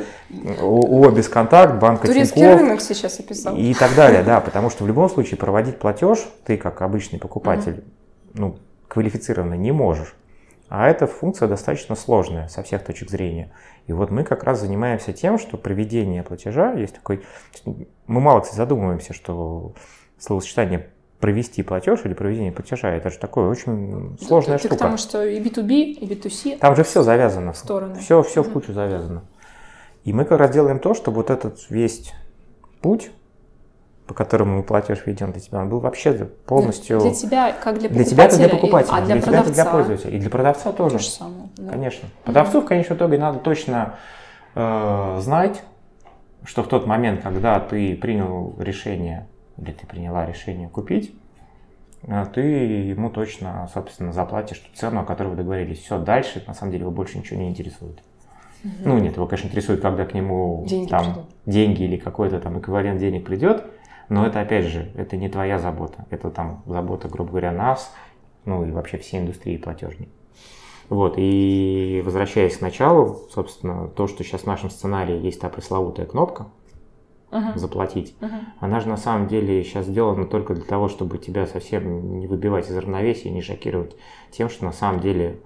ООО 0.61 1.11
«Бесконтакт», 1.11 1.81
банка 1.81 2.07
Турецкий 2.07 2.43
Тинькофф 2.43 2.61
рынок 2.61 2.81
сейчас 2.81 3.21
описал. 3.21 3.57
И 3.57 3.75
так 3.75 3.95
далее, 3.95 4.23
да, 4.23 4.41
потому 4.43 4.71
что 4.71 4.85
в 4.85 4.87
любом 4.87 5.09
случае 5.09 5.39
проводить 5.39 5.79
платеж 5.79 6.19
ты 6.45 6.57
как 6.57 6.83
обычный 6.83 7.19
покупатель, 7.19 7.85
ну, 8.35 8.59
квалифицированно 8.89 9.55
не 9.55 9.73
можешь. 9.73 10.15
А 10.69 10.89
эта 10.89 11.07
функция 11.07 11.47
достаточно 11.47 11.95
сложная 11.95 12.49
со 12.49 12.63
всех 12.63 12.85
точек 12.85 13.09
зрения. 13.11 13.53
И 13.87 13.93
вот 13.93 14.11
мы 14.11 14.25
как 14.25 14.43
раз 14.43 14.61
занимаемся 14.61 15.13
тем, 15.13 15.39
что 15.39 15.57
проведение 15.57 16.23
платежа 16.25 16.73
есть 16.73 16.97
такой... 16.97 17.25
Мы 17.65 18.21
мало, 18.21 18.41
кстати, 18.41 18.57
задумываемся, 18.57 19.13
что 19.13 19.75
словосочетание 20.19 20.89
провести 21.27 21.65
платеж 21.65 22.03
или 22.05 22.15
проведение 22.15 22.53
платежа, 22.53 22.89
это 22.91 23.11
же 23.11 23.19
такое 23.19 23.49
очень 23.49 24.17
сложная 24.25 24.59
ты, 24.59 24.69
штука. 24.69 24.77
Потому 24.77 24.97
что 24.97 25.27
и 25.27 25.41
B2B, 25.41 25.73
и 25.73 26.07
B2C. 26.07 26.59
Там 26.59 26.77
же 26.77 26.85
все 26.85 27.03
завязано. 27.03 27.53
Стороны. 27.53 27.99
Все, 27.99 28.23
все 28.23 28.45
в 28.45 28.53
кучу 28.53 28.73
завязано. 28.73 29.25
И 30.05 30.13
мы 30.13 30.25
как 30.25 30.39
раз 30.39 30.53
делаем 30.53 30.79
то, 30.79 30.95
чтобы 30.95 31.17
вот 31.17 31.31
этот 31.31 31.69
весь 31.69 32.13
путь, 32.81 33.11
по 34.07 34.15
которому 34.15 34.59
мы 34.59 34.63
платеж 34.63 35.03
ведем 35.05 35.33
для 35.33 35.41
тебя, 35.41 35.59
он 35.59 35.69
был 35.69 35.81
вообще 35.81 36.13
полностью... 36.15 37.01
Для 37.01 37.13
тебя 37.13 37.53
как 37.53 37.81
для 37.81 37.89
покупателя? 37.89 38.05
Для 38.05 38.05
тебя 38.05 38.25
это 38.27 38.37
для 38.37 38.49
покупателя, 38.49 38.95
а 38.95 39.01
для, 39.01 39.15
для 39.17 39.23
продавца? 39.25 39.51
тебя 39.51 39.53
это 39.53 39.53
для 39.53 39.73
пользователя. 39.73 40.11
И 40.17 40.21
для 40.21 40.31
продавца 40.31 40.73
тоже. 40.73 40.99
То 40.99 41.03
же 41.03 41.11
самое. 41.11 41.49
Да. 41.57 41.73
Конечно. 41.73 42.09
Продавцу 42.23 42.61
в 42.61 42.67
конечном 42.67 42.99
итоге 42.99 43.19
надо 43.19 43.41
точно 43.41 43.97
э, 44.55 45.19
знать, 45.21 45.65
что 46.45 46.63
в 46.63 46.69
тот 46.69 46.87
момент, 46.87 47.23
когда 47.25 47.59
ты 47.59 47.97
принял 47.97 48.55
решение, 48.61 49.27
или 49.59 49.73
ты 49.73 49.87
приняла 49.87 50.27
решение 50.27 50.69
купить, 50.69 51.15
э, 52.03 52.27
ты 52.35 52.41
ему 52.41 53.11
точно, 53.11 53.69
собственно, 53.73 54.13
заплатишь 54.13 54.59
ту 54.59 54.75
цену, 54.75 55.01
о 55.01 55.05
которой 55.05 55.29
вы 55.29 55.37
договорились. 55.37 55.79
Все, 55.79 55.99
дальше, 55.99 56.43
на 56.47 56.55
самом 56.55 56.73
деле, 56.73 56.83
его 56.83 56.93
больше 56.93 57.19
ничего 57.19 57.41
не 57.41 57.49
интересует. 57.49 58.03
Угу. 58.65 58.73
Ну, 58.85 58.99
нет, 58.99 59.17
его, 59.17 59.27
конечно, 59.27 59.49
интересует, 59.49 59.81
когда 59.81 60.05
к 60.05 60.15
нему 60.15 60.65
деньги, 60.67 60.89
там, 60.89 61.27
деньги 61.45 61.83
или 61.83 61.97
какой-то 61.97 62.41
там 62.41 62.59
эквивалент 62.59 63.01
денег 63.01 63.25
придет, 63.25 63.65
но 64.09 64.27
это, 64.27 64.41
опять 64.41 64.67
же, 64.67 64.91
это 64.95 65.17
не 65.17 65.29
твоя 65.29 65.59
забота. 65.59 66.07
Это 66.11 66.31
там 66.31 66.63
забота, 66.67 67.09
грубо 67.09 67.31
говоря, 67.31 67.53
нас, 67.53 67.93
ну 68.45 68.65
и 68.65 68.71
вообще 68.71 68.99
всей 68.99 69.21
индустрии 69.21 69.57
платежной. 69.57 70.09
Вот, 70.89 71.15
и 71.17 72.01
возвращаясь 72.05 72.57
к 72.57 72.61
началу, 72.61 73.27
собственно, 73.33 73.89
то, 73.89 74.07
что 74.07 74.23
сейчас 74.23 74.43
в 74.43 74.47
нашем 74.47 74.71
сценарии 74.71 75.19
есть 75.19 75.41
та 75.41 75.49
пресловутая 75.49 76.07
кнопка 76.07 76.47
uh-huh. 77.31 77.57
заплатить, 77.57 78.17
uh-huh. 78.21 78.41
она 78.61 78.81
же 78.81 78.89
на 78.89 78.97
самом 78.97 79.29
деле 79.29 79.63
сейчас 79.65 79.87
сделана 79.87 80.27
только 80.27 80.55
для 80.55 80.65
того, 80.65 80.89
чтобы 80.89 81.19
тебя 81.19 81.47
совсем 81.47 82.19
не 82.19 82.27
выбивать 82.27 82.71
из 82.71 82.77
равновесия, 82.77 83.31
не 83.31 83.43
шокировать 83.43 83.97
тем, 84.31 84.49
что 84.49 84.65
на 84.65 84.73
самом 84.73 85.01
деле 85.01 85.41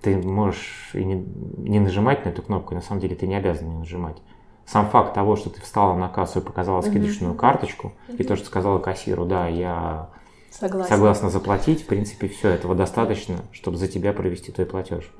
ты 0.00 0.16
можешь 0.16 0.90
и 0.94 1.04
не, 1.04 1.14
не 1.58 1.80
нажимать 1.80 2.24
на 2.24 2.30
эту 2.30 2.42
кнопку, 2.42 2.72
и 2.72 2.76
на 2.76 2.82
самом 2.82 3.00
деле 3.00 3.14
ты 3.14 3.26
не 3.26 3.36
обязан 3.36 3.68
не 3.68 3.78
нажимать. 3.78 4.16
Сам 4.64 4.88
факт 4.88 5.14
того, 5.14 5.36
что 5.36 5.50
ты 5.50 5.60
встала 5.60 5.96
на 5.96 6.08
кассу 6.08 6.40
и 6.40 6.42
показала 6.42 6.80
скидочную 6.82 7.34
uh-huh. 7.34 7.38
карточку, 7.38 7.92
uh-huh. 8.08 8.16
и 8.16 8.24
то, 8.24 8.36
что 8.36 8.46
сказала 8.46 8.78
кассиру, 8.78 9.24
да, 9.24 9.48
я 9.48 10.10
Согласна. 10.50 10.96
согласна 10.96 11.30
заплатить, 11.30 11.82
в 11.82 11.86
принципе, 11.86 12.28
все, 12.28 12.48
этого 12.48 12.74
достаточно, 12.74 13.38
чтобы 13.52 13.76
за 13.76 13.88
тебя 13.88 14.12
провести 14.12 14.52
твой 14.52 14.66
платеж. 14.66 15.12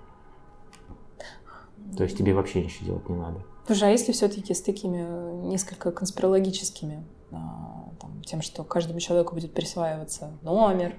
То 1.97 2.05
есть 2.05 2.17
тебе 2.17 2.33
вообще 2.35 2.65
ничего 2.65 2.87
делать 2.87 3.09
не 3.09 3.17
надо. 3.17 3.45
Слушай, 3.67 3.89
а 3.89 3.93
если 3.93 4.13
все-таки 4.13 4.55
с 4.55 4.61
такими 4.61 5.07
несколько 5.47 5.91
конспирологическими, 5.93 7.05
а, 7.31 7.89
там, 8.01 8.23
тем, 8.25 8.43
что 8.43 8.65
каждому 8.65 9.01
человеку 9.01 9.35
будет 9.35 9.53
присваиваться 9.55 10.31
номер, 10.43 10.95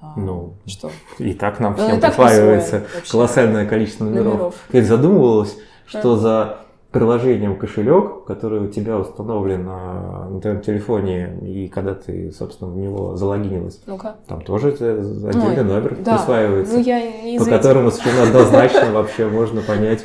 а, 0.00 0.14
ну, 0.16 0.54
что? 0.66 0.90
И 1.18 1.34
так 1.34 1.60
нам 1.60 1.76
ну, 1.76 1.86
всем 1.86 2.00
присваивается 2.00 2.84
колоссальное 3.10 3.66
количество 3.66 4.04
номеров. 4.04 4.24
номеров. 4.24 4.54
Ты 4.70 4.82
задумывалась, 4.82 5.56
что 5.86 6.14
да. 6.14 6.20
за 6.20 6.58
приложением 6.90 7.56
кошелек, 7.56 8.24
который 8.24 8.60
у 8.60 8.68
тебя 8.68 8.96
установлен 8.98 9.64
на, 9.64 10.28
на 10.28 10.40
твоем 10.40 10.60
телефоне, 10.60 11.38
и 11.42 11.68
когда 11.68 11.94
ты, 11.94 12.32
собственно, 12.32 12.70
в 12.70 12.76
него 12.76 13.14
залогинилась, 13.14 13.80
ну 13.86 13.98
там 14.26 14.42
тоже 14.42 14.68
отдельный 14.70 15.58
Ой, 15.58 15.64
номер 15.64 15.96
да. 16.00 16.16
присваивается, 16.16 16.74
ну, 16.74 16.80
я 16.80 17.22
не 17.22 17.38
по 17.38 17.44
которому 17.44 17.90
совершенно 17.90 18.22
однозначно 18.22 18.92
вообще 18.92 19.28
можно 19.28 19.60
понять. 19.60 20.04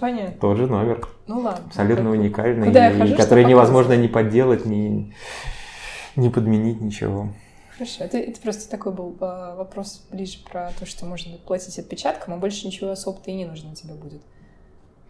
Понятно. 0.00 0.40
Тот 0.40 0.56
же 0.56 0.66
номер. 0.66 1.06
Ну 1.26 1.40
ладно. 1.40 1.64
Абсолютно 1.66 2.10
уникальный, 2.10 2.70
и, 2.70 3.14
который 3.14 3.44
невозможно 3.44 3.94
ни 3.94 4.06
подделать, 4.06 4.64
ни, 4.64 5.14
ни 6.16 6.28
подменить, 6.28 6.80
ничего. 6.80 7.28
Хорошо, 7.76 8.04
это, 8.04 8.18
это 8.18 8.40
просто 8.40 8.70
такой 8.70 8.92
был 8.92 9.16
а, 9.20 9.56
вопрос 9.56 10.06
ближе 10.10 10.38
про 10.48 10.70
то, 10.78 10.86
что 10.86 11.06
можно 11.06 11.36
платить 11.38 11.76
отпечатком, 11.78 12.34
а 12.34 12.36
больше 12.36 12.66
ничего 12.66 12.90
особо-то 12.90 13.32
и 13.32 13.34
не 13.34 13.46
нужно 13.46 13.74
тебе 13.74 13.94
будет. 13.94 14.22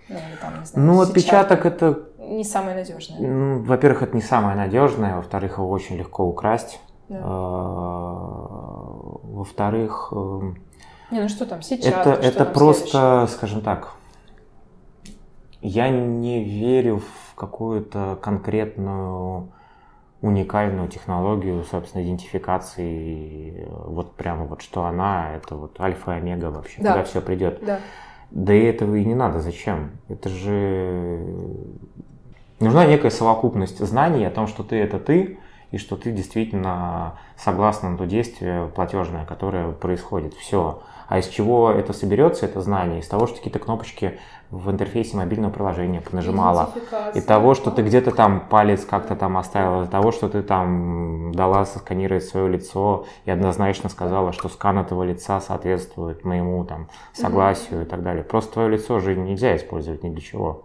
Ну, 0.09 0.19
там, 0.41 0.61
не 0.61 0.67
знаю, 0.67 0.87
ну 0.87 1.01
отпечаток 1.01 1.67
это... 1.67 2.09
Не 2.19 2.45
самое 2.45 2.75
надежное. 2.75 3.21
Ну, 3.21 3.63
во-первых, 3.63 4.03
это 4.03 4.17
не 4.17 4.23
самое 4.23 4.57
надежное, 4.57 5.17
во-вторых, 5.17 5.59
его 5.59 5.69
очень 5.69 5.97
легко 5.97 6.25
украсть. 6.25 6.81
Да. 7.11 7.21
А, 7.23 7.29
во-вторых... 9.23 10.09
Эм, 10.13 10.59
не, 11.11 11.21
ну 11.21 11.29
что 11.29 11.45
там, 11.45 11.61
сейчас? 11.61 11.87
Это, 11.87 12.11
это 12.13 12.45
просто, 12.47 12.89
следующее? 12.89 13.29
скажем 13.29 13.61
так, 13.61 13.95
я 15.65 15.89
не 15.89 16.45
верю 16.45 16.99
в 16.99 17.35
какую-то 17.35 18.19
конкретную 18.21 19.49
уникальную 20.21 20.89
технологию, 20.89 21.65
собственно, 21.65 22.03
идентификации, 22.03 23.67
вот 23.69 24.15
прямо 24.15 24.45
вот 24.45 24.61
что 24.61 24.85
она, 24.85 25.35
это 25.35 25.57
вот 25.57 25.81
альфа 25.81 26.13
и 26.13 26.15
омега 26.17 26.51
вообще, 26.51 26.83
да. 26.83 26.93
куда 26.93 27.05
все 27.05 27.21
придет. 27.23 27.65
Да. 27.65 27.81
Да 28.31 28.53
и 28.53 28.63
этого 28.63 28.95
и 28.95 29.05
не 29.05 29.15
надо. 29.15 29.41
Зачем? 29.41 29.93
Это 30.09 30.29
же 30.29 31.27
нужна 32.61 32.85
некая 32.85 33.11
совокупность 33.11 33.79
знаний 33.79 34.27
о 34.27 34.31
том, 34.31 34.47
что 34.47 34.65
ты 34.65 34.77
это 34.77 34.99
ты, 34.99 35.39
и 35.71 35.79
что 35.79 35.97
ты 35.97 36.13
действительно 36.13 37.19
согласна 37.37 37.91
на 37.91 37.99
то 37.99 38.07
действие 38.07 38.69
платежное, 38.75 39.25
которое 39.25 39.73
происходит. 39.73 40.35
Все. 40.35 40.83
А 41.09 41.19
из 41.19 41.29
чего 41.29 41.71
это 41.71 41.93
соберется, 41.93 42.47
это 42.47 42.61
знание? 42.61 43.01
Из 43.01 43.09
того, 43.09 43.27
что 43.27 43.37
какие-то 43.37 43.59
кнопочки 43.59 44.19
в 44.51 44.71
интерфейсе 44.71 45.17
мобильного 45.17 45.51
приложения 45.51 46.01
понажимала. 46.01 46.71
И 47.15 47.21
того, 47.21 47.55
что 47.55 47.71
ты 47.71 47.83
где-то 47.83 48.11
там 48.13 48.41
палец 48.49 48.85
как-то 48.85 49.17
там 49.17 49.37
оставила, 49.37 49.85
из 49.85 49.89
того, 49.89 50.13
что 50.13 50.29
ты 50.29 50.43
там 50.43 51.33
дала 51.33 51.65
сосканировать 51.65 52.25
свое 52.25 52.49
лицо 52.49 53.07
и 53.25 53.31
однозначно 53.31 53.89
сказала, 53.89 54.33
что 54.33 54.49
скан 54.49 54.79
этого 54.79 55.03
лица 55.03 55.41
соответствует 55.41 56.25
моему 56.25 56.65
там 56.65 56.89
согласию 57.13 57.81
mm-hmm. 57.81 57.87
и 57.87 57.87
так 57.87 58.03
далее. 58.03 58.25
Просто 58.25 58.55
твое 58.55 58.71
лицо 58.71 59.01
же 59.01 59.17
нельзя 59.17 59.57
использовать 59.57 60.03
ни 60.03 60.11
для 60.11 60.21
чего. 60.21 60.65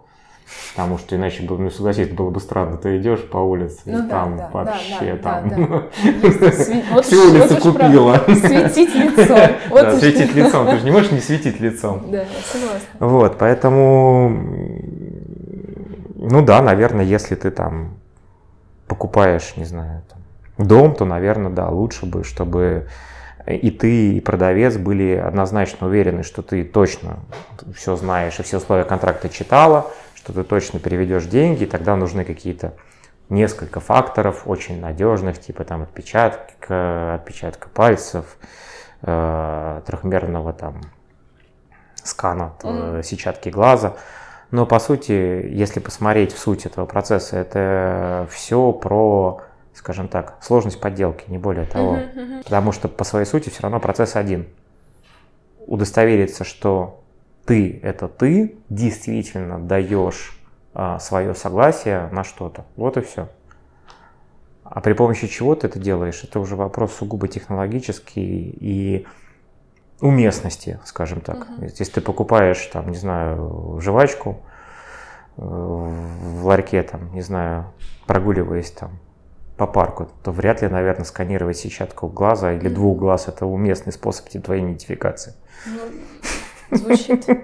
Потому 0.74 0.98
что 0.98 1.16
иначе, 1.16 1.42
бы, 1.42 1.58
ну 1.58 1.70
согласись, 1.70 2.08
было 2.08 2.30
бы 2.30 2.40
странно, 2.40 2.76
ты 2.76 2.98
идешь 2.98 3.28
по 3.28 3.38
улице, 3.38 3.80
ну, 3.86 4.08
там 4.08 4.36
да, 4.36 4.50
вообще 4.52 5.18
да, 5.22 5.40
там 5.40 5.48
да, 5.48 5.56
да. 5.56 7.02
всю 7.02 7.30
улицу 7.30 7.56
купила. 7.56 8.24
Светить 8.26 8.94
лицом. 8.94 9.38
Вот 9.70 9.82
да, 9.82 9.98
светить 9.98 10.34
лицом, 10.34 10.66
ты 10.68 10.78
же 10.78 10.84
не 10.84 10.90
можешь 10.90 11.10
не 11.10 11.20
светить 11.20 11.60
лицом. 11.60 12.10
Да, 12.10 12.24
согласна. 12.44 12.88
Вот, 12.98 13.38
поэтому, 13.38 14.28
ну 16.16 16.42
да, 16.44 16.62
наверное, 16.62 17.04
если 17.04 17.34
ты 17.34 17.50
там 17.50 17.96
покупаешь, 18.86 19.54
не 19.56 19.64
знаю, 19.64 20.02
там, 20.08 20.66
дом, 20.66 20.94
то, 20.94 21.04
наверное, 21.04 21.50
да, 21.50 21.68
лучше 21.68 22.06
бы, 22.06 22.24
чтобы 22.24 22.86
и 23.46 23.70
ты, 23.70 24.14
и 24.14 24.20
продавец 24.20 24.76
были 24.76 25.14
однозначно 25.14 25.86
уверены, 25.86 26.22
что 26.22 26.42
ты 26.42 26.64
точно 26.64 27.20
все 27.74 27.96
знаешь 27.96 28.38
и 28.38 28.42
все 28.42 28.58
условия 28.58 28.84
контракта 28.84 29.28
читала, 29.28 29.90
что 30.20 30.34
ты 30.34 30.44
точно 30.44 30.78
переведешь 30.78 31.24
деньги, 31.24 31.64
и 31.64 31.66
тогда 31.66 31.96
нужны 31.96 32.24
какие-то 32.24 32.74
несколько 33.30 33.80
факторов 33.80 34.42
очень 34.46 34.80
надежных, 34.80 35.40
типа 35.40 35.64
там 35.64 35.82
отпечатка, 35.82 37.14
отпечатка 37.14 37.68
пальцев, 37.70 38.36
э, 39.02 39.80
трехмерного 39.86 40.52
там 40.52 40.82
скана 42.02 42.52
mm-hmm. 42.60 43.02
сетчатки 43.02 43.48
глаза. 43.48 43.96
Но 44.50 44.66
по 44.66 44.78
сути, 44.78 45.12
если 45.12 45.80
посмотреть 45.80 46.34
в 46.34 46.38
суть 46.38 46.66
этого 46.66 46.84
процесса, 46.84 47.38
это 47.38 48.26
все 48.30 48.72
про, 48.72 49.40
скажем 49.72 50.08
так, 50.08 50.36
сложность 50.42 50.80
подделки, 50.80 51.24
не 51.28 51.38
более 51.38 51.64
того. 51.64 51.96
Mm-hmm, 51.96 52.14
mm-hmm. 52.14 52.44
Потому 52.44 52.72
что 52.72 52.88
по 52.88 53.04
своей 53.04 53.26
сути 53.26 53.48
все 53.48 53.62
равно 53.62 53.80
процесс 53.80 54.16
один. 54.16 54.48
Удостовериться, 55.66 56.42
что 56.44 56.99
ты 57.46 57.80
это 57.82 58.08
ты 58.08 58.56
действительно 58.68 59.58
даешь 59.58 60.38
а, 60.72 60.98
свое 60.98 61.34
согласие 61.34 62.08
на 62.12 62.24
что-то. 62.24 62.64
Вот 62.76 62.96
и 62.96 63.00
все. 63.00 63.28
А 64.62 64.80
при 64.80 64.92
помощи 64.92 65.26
чего 65.26 65.56
ты 65.56 65.66
это 65.66 65.80
делаешь, 65.80 66.22
это 66.22 66.38
уже 66.38 66.54
вопрос 66.54 66.94
сугубо 66.94 67.26
технологический 67.26 68.56
и 68.60 69.06
уместности, 70.00 70.78
скажем 70.84 71.20
так. 71.20 71.38
Uh-huh. 71.38 71.74
Если 71.76 71.94
ты 71.94 72.00
покупаешь, 72.00 72.64
там, 72.66 72.88
не 72.90 72.96
знаю, 72.96 73.78
жвачку 73.82 74.42
э, 75.36 75.42
в 75.42 76.46
ларьке, 76.46 76.84
там, 76.84 77.12
не 77.12 77.20
знаю, 77.20 77.72
прогуливаясь 78.06 78.70
там 78.70 79.00
по 79.56 79.66
парку, 79.66 80.08
то 80.22 80.30
вряд 80.30 80.62
ли, 80.62 80.68
наверное, 80.68 81.04
сканировать 81.04 81.58
сетчатку 81.58 82.06
глаза 82.06 82.52
или 82.52 82.68
двух 82.68 82.96
глаз 82.98 83.28
это 83.28 83.46
уместный 83.46 83.92
способ 83.92 84.28
твоей 84.28 84.62
идентификации. 84.62 85.34
Ну, 85.66 85.80
Звучит. 86.70 87.26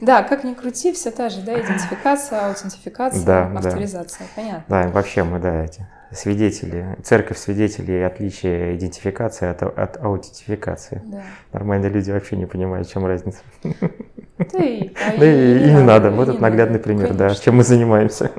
Да, 0.00 0.22
как 0.22 0.44
ни 0.44 0.52
крути, 0.52 0.92
все 0.92 1.10
та 1.10 1.30
же, 1.30 1.40
да, 1.40 1.58
идентификация, 1.58 2.48
аутентификация, 2.48 3.24
да, 3.24 3.50
авторизация, 3.56 4.26
да. 4.26 4.42
понятно. 4.42 4.64
Да, 4.68 4.88
вообще 4.88 5.24
мы, 5.24 5.38
да, 5.38 5.64
эти 5.64 5.86
свидетели, 6.12 6.96
церковь 7.02 7.38
свидетелей 7.38 8.04
отличия 8.04 8.76
идентификации 8.76 9.48
от, 9.48 9.62
от 9.62 10.02
аутентификации. 10.02 11.00
Да. 11.06 11.22
Нормальные 11.52 11.90
люди 11.90 12.10
вообще 12.10 12.36
не 12.36 12.46
понимают, 12.46 12.86
в 12.86 12.92
чем 12.92 13.06
разница. 13.06 13.38
Да 13.62 14.58
и, 14.58 14.92
а 14.94 15.16
да 15.18 15.26
и, 15.26 15.58
и, 15.58 15.68
и 15.68 15.72
не 15.72 15.82
надо. 15.82 16.10
Вот 16.10 16.28
это 16.28 16.40
наглядный 16.40 16.78
пример, 16.78 17.08
Конечно. 17.08 17.28
да, 17.28 17.34
чем 17.34 17.56
мы 17.56 17.64
занимаемся. 17.64 18.30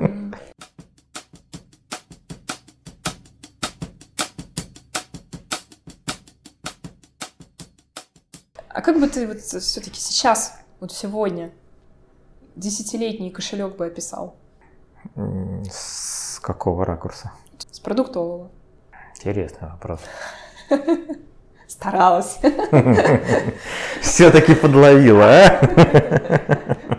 Как 8.80 9.00
бы 9.00 9.08
ты 9.08 9.26
вот 9.26 9.40
все-таки 9.40 10.00
сейчас, 10.00 10.58
вот 10.80 10.92
сегодня, 10.92 11.52
десятилетний 12.56 13.30
кошелек 13.30 13.76
бы 13.76 13.86
описал? 13.86 14.36
С 15.70 16.38
какого 16.40 16.84
ракурса? 16.84 17.32
С 17.70 17.80
продуктового. 17.80 18.50
Интересный 19.16 19.68
вопрос. 19.68 20.00
Старалась. 21.68 22.38
Все-таки 24.00 24.54
подловила, 24.54 25.24
а? 25.24 26.96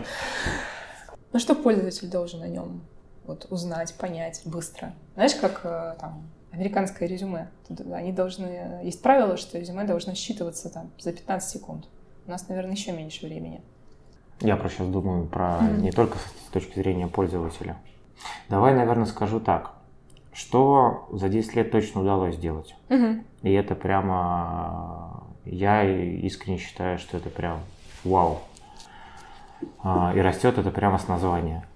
Ну 1.30 1.38
что 1.38 1.54
пользователь 1.54 2.08
должен 2.08 2.42
о 2.42 2.48
нем 2.48 2.80
вот 3.24 3.46
узнать, 3.50 3.94
понять 3.94 4.40
быстро? 4.44 4.94
Знаешь, 5.14 5.34
как 5.34 5.60
э, 5.62 5.94
там 6.00 6.28
американское 6.52 7.08
резюме. 7.08 7.48
Они 7.92 8.12
должны... 8.12 8.80
Есть 8.82 9.02
правило, 9.02 9.36
что 9.36 9.58
резюме 9.58 9.84
должно 9.84 10.14
считываться 10.14 10.70
там 10.70 10.90
за 10.98 11.12
15 11.12 11.48
секунд. 11.48 11.88
У 12.26 12.30
нас, 12.30 12.48
наверное, 12.48 12.72
еще 12.72 12.92
меньше 12.92 13.26
времени. 13.26 13.62
Я 14.40 14.56
про 14.56 14.68
сейчас 14.68 14.88
думаю 14.88 15.26
про 15.26 15.58
mm-hmm. 15.58 15.80
не 15.80 15.90
только 15.90 16.18
с 16.18 16.52
точки 16.52 16.78
зрения 16.78 17.08
пользователя. 17.08 17.76
Давай, 18.48 18.74
наверное, 18.74 19.06
скажу 19.06 19.40
так. 19.40 19.72
Что 20.32 21.08
за 21.12 21.28
10 21.28 21.54
лет 21.56 21.70
точно 21.70 22.02
удалось 22.02 22.36
сделать? 22.36 22.76
Mm-hmm. 22.88 23.24
И 23.42 23.52
это 23.52 23.74
прямо... 23.74 25.24
Я 25.44 25.82
искренне 25.84 26.58
считаю, 26.58 26.98
что 26.98 27.16
это 27.16 27.30
прям 27.30 27.60
вау. 28.04 28.40
А, 29.82 30.12
и 30.14 30.20
растет 30.20 30.58
это 30.58 30.70
прямо 30.70 30.98
с 30.98 31.08
названия. 31.08 31.66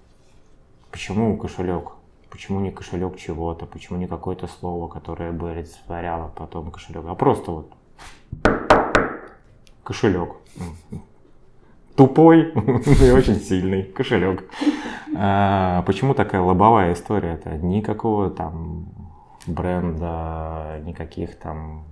Почему 0.91 1.35
кошелек? 1.37 1.93
Почему 2.33 2.59
не 2.61 2.71
кошелек 2.71 3.15
чего-то? 3.15 3.67
Почему 3.67 3.99
не 3.99 4.07
какое-то 4.07 4.47
слово, 4.47 4.87
которое 4.87 5.31
бы 5.31 5.51
олицетворяло 5.51 6.31
потом 6.35 6.71
кошелек? 6.71 7.05
А 7.07 7.13
просто 7.13 7.51
вот 7.51 7.71
кошелек. 9.83 10.37
Тупой 11.95 12.51
и 12.51 13.11
очень 13.11 13.35
сильный 13.35 13.83
кошелек. 13.83 14.49
А, 15.15 15.83
почему 15.83 16.15
такая 16.15 16.41
лобовая 16.41 16.93
история? 16.93 17.33
Это 17.33 17.51
никакого 17.51 18.31
там 18.31 18.87
бренда, 19.45 20.81
никаких 20.85 21.37
там 21.37 21.83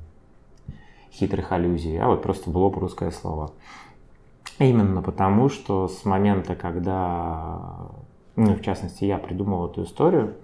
хитрых 1.12 1.52
аллюзий, 1.52 2.00
а 2.00 2.08
вот 2.08 2.24
просто 2.24 2.50
было 2.50 2.74
русское 2.74 3.12
слово. 3.12 3.52
Именно 4.58 5.04
потому, 5.04 5.50
что 5.50 5.88
с 5.88 6.04
момента, 6.04 6.56
когда 6.56 7.92
ну, 8.36 8.56
в 8.56 8.62
частности, 8.62 9.06
я 9.06 9.18
придумал 9.18 9.68
эту 9.68 9.84
историю, 9.84 10.36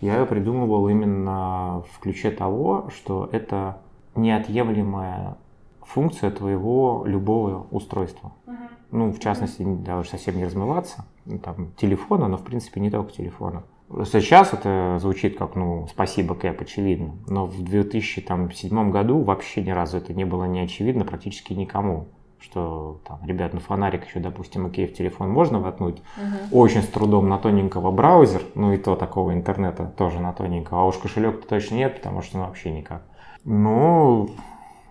я 0.00 0.18
ее 0.18 0.26
придумывал 0.26 0.88
именно 0.88 1.82
в 1.92 1.98
ключе 2.00 2.30
того, 2.30 2.90
что 2.94 3.28
это 3.32 3.78
неотъемлемая 4.14 5.36
функция 5.82 6.30
твоего 6.30 7.04
любого 7.06 7.66
устройства. 7.70 8.32
Uh-huh. 8.46 8.56
Ну, 8.90 9.12
в 9.12 9.18
частности, 9.18 9.64
да, 9.64 9.98
уж 9.98 10.08
совсем 10.08 10.36
не 10.36 10.44
размываться, 10.44 11.04
ну, 11.24 11.38
там, 11.38 11.72
телефона, 11.76 12.28
но, 12.28 12.36
в 12.36 12.42
принципе, 12.44 12.80
не 12.80 12.90
только 12.90 13.12
телефона. 13.12 13.64
Сейчас 14.04 14.52
это 14.52 14.98
звучит 15.00 15.36
как, 15.36 15.56
ну, 15.56 15.86
спасибо, 15.90 16.34
Кэп, 16.34 16.62
очевидно. 16.62 17.14
Но 17.26 17.46
в 17.46 17.62
2007 17.62 18.90
году 18.90 19.20
вообще 19.20 19.62
ни 19.62 19.70
разу 19.70 19.98
это 19.98 20.14
не 20.14 20.24
было 20.24 20.44
не 20.44 20.60
очевидно 20.60 21.04
практически 21.04 21.52
никому 21.52 22.08
что 22.44 23.00
там, 23.06 23.20
ребят, 23.24 23.54
ну 23.54 23.60
фонарик 23.60 24.06
еще, 24.06 24.20
допустим, 24.20 24.66
окей, 24.66 24.86
в 24.86 24.94
телефон 24.94 25.30
можно 25.30 25.58
воткнуть, 25.58 26.02
угу. 26.16 26.60
очень 26.60 26.82
с 26.82 26.86
трудом 26.86 27.28
на 27.28 27.38
тоненького 27.38 27.90
браузер, 27.90 28.42
ну 28.54 28.72
и 28.72 28.76
то 28.76 28.96
такого 28.96 29.32
интернета 29.32 29.86
тоже 29.96 30.20
на 30.20 30.32
тоненького, 30.32 30.82
а 30.82 30.84
уж 30.84 30.96
кошелек-то 30.96 31.48
точно 31.48 31.76
нет, 31.76 31.96
потому 31.96 32.22
что 32.22 32.38
ну, 32.38 32.44
вообще 32.44 32.70
никак. 32.70 33.02
Ну, 33.44 34.28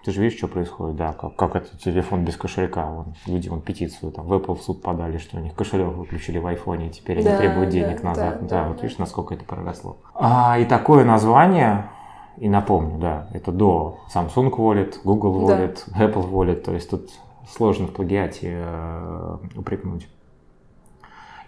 ты 0.04 0.12
же 0.12 0.22
видишь, 0.22 0.38
что 0.38 0.48
происходит, 0.48 0.96
да, 0.96 1.14
как, 1.14 1.36
как 1.36 1.56
это 1.56 1.78
телефон 1.78 2.26
без 2.26 2.36
кошелька, 2.38 2.88
вон, 2.88 3.14
люди 3.28 3.50
вон 3.50 3.62
петицию 3.62 4.12
там 4.12 4.26
в 4.26 4.34
Apple 4.34 4.56
в 4.56 4.62
суд 4.62 4.82
подали, 4.82 5.18
что 5.18 5.38
у 5.38 5.40
них 5.40 5.54
кошелек 5.54 5.90
выключили 5.90 6.40
в 6.40 6.48
айфоне, 6.48 6.88
и 6.88 6.90
теперь 6.90 7.18
они 7.18 7.26
да, 7.26 7.38
требуют 7.38 7.70
денег 7.70 8.02
да, 8.02 8.10
назад, 8.10 8.40
да, 8.42 8.48
да, 8.48 8.48
да 8.48 8.68
вот 8.68 8.78
да. 8.78 8.84
видишь, 8.84 8.98
насколько 8.98 9.36
это 9.36 9.46
проросло. 9.46 9.98
А, 10.16 10.58
и 10.58 10.66
такое 10.66 11.06
название, 11.06 11.90
и 12.38 12.50
напомню, 12.50 12.98
да, 12.98 13.28
это 13.32 13.52
до 13.52 14.00
Samsung 14.14 14.50
Wallet, 14.50 14.96
Google 15.04 15.48
Wallet, 15.48 15.84
да. 15.88 16.06
Apple 16.06 16.30
Wallet, 16.30 16.62
то 16.62 16.74
есть 16.74 16.90
тут 16.90 17.12
сложно 17.50 17.88
в 17.88 17.92
плагиате 17.92 18.64
э, 18.66 19.38
упрекнуть. 19.56 20.08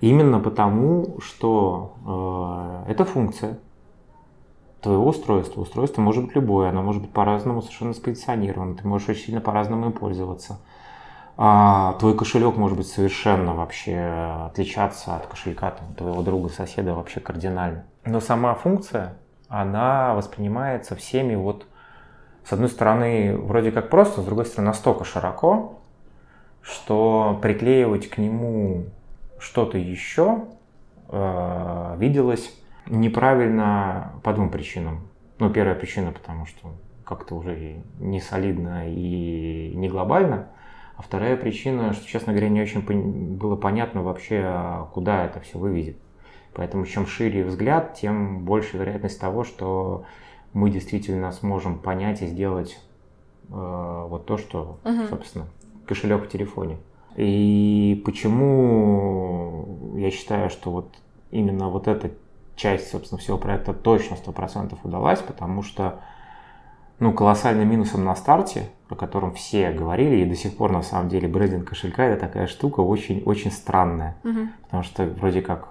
Именно 0.02 0.39
потому, 0.39 1.18
что 1.20 2.84
э, 2.88 2.91
это 2.91 3.06
функция 3.06 3.60
твоего 4.82 5.08
устройства. 5.08 5.62
Устройство 5.62 6.02
может 6.02 6.26
быть 6.26 6.36
любое, 6.36 6.70
оно 6.70 6.84
может 6.84 7.02
быть 7.02 7.12
по-разному 7.12 7.62
совершенно 7.62 7.93
спозиционировано, 7.93 8.76
ты 8.76 8.88
можешь 8.88 9.10
очень 9.10 9.26
сильно 9.26 9.41
по-разному 9.41 9.88
им 9.88 9.93
пользоваться. 9.93 10.60
А 11.38 11.93
твой 12.00 12.16
кошелек 12.16 12.56
может 12.56 12.78
быть 12.78 12.88
совершенно 12.88 13.54
вообще 13.54 14.46
отличаться 14.46 15.16
от 15.16 15.26
кошелька 15.28 15.72
там, 15.72 15.93
твоего 15.96 16.22
друга, 16.22 16.50
соседа 16.50 16.93
вообще 16.93 17.20
кардинально. 17.20 17.86
Но 18.06 18.22
сама 18.22 18.54
функция, 18.54 19.18
она 19.50 20.14
воспринимается 20.14 20.96
всеми 20.96 21.36
вот 21.36 21.66
с 22.48 22.54
одной 22.54 22.70
стороны 22.70 23.36
вроде 23.38 23.72
как 23.72 23.89
просто, 23.89 24.22
с 24.22 24.26
другой 24.26 24.46
стороны 24.46 24.68
настолько 24.68 25.04
широко, 25.04 25.80
что 26.66 27.39
приклеивать 27.41 28.09
к 28.09 28.18
нему 28.18 28.86
что-то 29.38 29.78
еще 29.78 30.45
э, 31.09 31.95
виделось 31.99 32.51
неправильно 32.88 34.13
по 34.24 34.34
двум 34.34 34.49
причинам. 34.49 35.07
Ну, 35.38 35.49
первая 35.51 35.76
причина, 35.76 36.11
потому 36.11 36.45
что 36.47 36.72
как-то 37.03 37.36
уже 37.36 37.84
не 37.99 38.20
солидно 38.20 38.89
и 38.89 39.74
не 39.76 39.88
глобально. 39.89 40.47
А 40.97 41.01
вторая 41.01 41.36
причина, 41.36 41.93
что, 41.93 42.07
честно 42.07 42.34
говоря, 42.34 42.49
не 42.49 42.61
очень 42.61 42.82
было 42.82 43.55
понятно 43.55 44.01
вообще, 44.01 44.88
куда 44.93 45.26
это 45.26 45.41
все 45.41 45.59
выведет. 45.59 45.97
Поэтому 46.53 46.86
чем 46.86 47.05
шире 47.05 47.43
взгляд, 47.43 47.95
тем 47.95 48.45
больше 48.45 48.78
вероятность 48.78 49.20
того, 49.20 49.43
что 49.43 50.05
мы 50.53 50.70
действительно 50.72 51.32
сможем 51.34 51.78
понять 51.78 52.22
и 52.22 52.28
сделать 52.28 52.80
э, 53.49 54.05
вот 54.09 54.26
то, 54.26 54.38
что, 54.38 54.80
угу. 54.86 55.07
собственно, 55.09 55.47
кошелек 55.88 56.25
в 56.25 56.29
телефоне. 56.29 56.77
И 57.15 58.01
почему 58.05 59.95
я 59.95 60.11
считаю, 60.11 60.49
что 60.49 60.71
вот 60.71 60.93
именно 61.31 61.69
вот 61.69 61.88
эта 61.88 62.11
часть, 62.55 62.89
собственно, 62.91 63.19
всего 63.19 63.38
проекта 63.38 63.73
точно 63.73 64.15
100% 64.15 64.77
удалась, 64.83 65.19
потому 65.19 65.61
что 65.61 65.99
ну, 66.99 67.13
колоссальным 67.13 67.69
минусом 67.69 68.05
на 68.05 68.15
старте, 68.15 68.69
о 68.89 68.95
котором 68.95 69.33
все 69.33 69.71
говорили, 69.71 70.17
и 70.17 70.25
до 70.25 70.36
сих 70.36 70.55
пор 70.55 70.71
на 70.71 70.81
самом 70.81 71.09
деле 71.09 71.27
брендинг 71.27 71.67
кошелька 71.67 72.05
это 72.05 72.27
такая 72.27 72.47
штука 72.47 72.81
очень-очень 72.81 73.51
странная. 73.51 74.15
Угу. 74.23 74.39
Потому 74.63 74.83
что 74.83 75.05
вроде 75.05 75.41
как 75.41 75.69